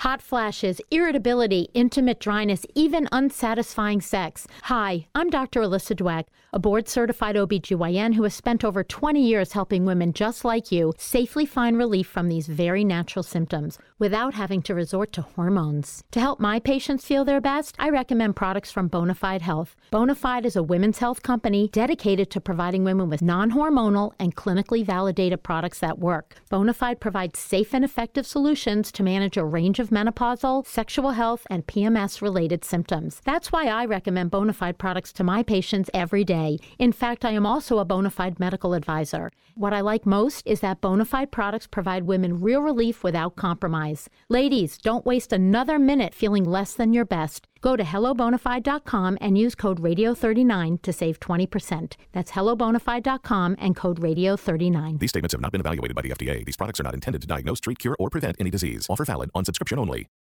Hot 0.00 0.22
flashes, 0.22 0.80
irritability, 0.90 1.68
intimate 1.74 2.18
dryness, 2.18 2.64
even 2.74 3.06
unsatisfying 3.12 4.00
sex. 4.00 4.46
Hi, 4.62 5.06
I'm 5.14 5.28
Dr. 5.28 5.60
Alyssa 5.60 5.94
Dweck, 5.94 6.24
a 6.52 6.58
board 6.58 6.88
certified 6.88 7.36
OBGYN 7.36 8.14
who 8.14 8.24
has 8.24 8.34
spent 8.34 8.64
over 8.64 8.82
20 8.82 9.22
years 9.22 9.52
helping 9.52 9.84
women 9.84 10.12
just 10.12 10.44
like 10.44 10.72
you 10.72 10.92
safely 10.98 11.46
find 11.46 11.76
relief 11.78 12.08
from 12.08 12.28
these 12.28 12.48
very 12.48 12.84
natural 12.84 13.22
symptoms 13.22 13.78
without 13.98 14.34
having 14.34 14.60
to 14.62 14.74
resort 14.74 15.12
to 15.12 15.22
hormones. 15.22 16.02
To 16.10 16.20
help 16.20 16.40
my 16.40 16.58
patients 16.58 17.04
feel 17.04 17.24
their 17.24 17.40
best, 17.40 17.76
I 17.78 17.90
recommend 17.90 18.34
products 18.34 18.72
from 18.72 18.90
Bonafide 18.90 19.42
Health. 19.42 19.76
Bonafide 19.92 20.44
is 20.44 20.56
a 20.56 20.62
women's 20.62 20.98
health 20.98 21.22
company 21.22 21.68
dedicated 21.68 22.30
to 22.30 22.40
providing 22.40 22.82
women 22.82 23.08
with 23.08 23.22
non 23.22 23.52
hormonal 23.52 24.12
and 24.18 24.34
clinically 24.34 24.84
validated 24.84 25.42
products 25.42 25.78
that 25.80 25.98
work. 25.98 26.36
Bonafide 26.50 26.98
provides 26.98 27.38
safe 27.38 27.74
and 27.74 27.84
effective 27.84 28.26
solutions 28.26 28.90
to 28.92 29.02
manage 29.02 29.36
a 29.36 29.44
range 29.44 29.78
of 29.78 29.90
menopausal, 29.90 30.66
sexual 30.66 31.12
health, 31.12 31.46
and 31.48 31.66
PMS 31.66 32.20
related 32.20 32.64
symptoms. 32.64 33.20
That's 33.24 33.52
why 33.52 33.66
I 33.66 33.84
recommend 33.84 34.32
Bonafide 34.32 34.78
products 34.78 35.12
to 35.14 35.24
my 35.24 35.42
patients 35.42 35.90
every 35.94 36.24
day. 36.24 36.39
In 36.78 36.92
fact, 36.92 37.24
I 37.24 37.30
am 37.30 37.46
also 37.46 37.78
a 37.78 37.84
bona 37.84 38.10
fide 38.10 38.38
medical 38.40 38.74
advisor. 38.74 39.30
What 39.54 39.72
I 39.72 39.80
like 39.80 40.06
most 40.06 40.46
is 40.46 40.60
that 40.60 40.80
Bonafide 40.80 41.30
products 41.30 41.66
provide 41.66 42.04
women 42.04 42.40
real 42.40 42.62
relief 42.62 43.04
without 43.04 43.36
compromise. 43.36 44.08
Ladies, 44.28 44.78
don't 44.78 45.04
waste 45.04 45.32
another 45.32 45.78
minute 45.78 46.14
feeling 46.14 46.44
less 46.44 46.74
than 46.74 46.92
your 46.92 47.04
best. 47.04 47.46
Go 47.60 47.76
to 47.76 47.84
hellobonafide.com 47.84 49.18
and 49.20 49.36
use 49.36 49.54
code 49.54 49.82
radio39 49.82 50.80
to 50.82 50.92
save 50.92 51.20
20%. 51.20 51.94
That's 52.12 52.30
hellobonafide.com 52.30 53.56
and 53.58 53.76
code 53.76 54.00
radio39. 54.00 54.98
These 54.98 55.10
statements 55.10 55.32
have 55.32 55.42
not 55.42 55.52
been 55.52 55.60
evaluated 55.60 55.94
by 55.94 56.02
the 56.02 56.10
FDA. 56.10 56.44
These 56.44 56.56
products 56.56 56.80
are 56.80 56.84
not 56.84 56.94
intended 56.94 57.20
to 57.22 57.28
diagnose, 57.28 57.60
treat, 57.60 57.78
cure, 57.78 57.96
or 57.98 58.08
prevent 58.08 58.36
any 58.40 58.50
disease. 58.50 58.86
Offer 58.88 59.04
valid 59.04 59.30
on 59.34 59.44
subscription 59.44 59.78
only. 59.78 60.06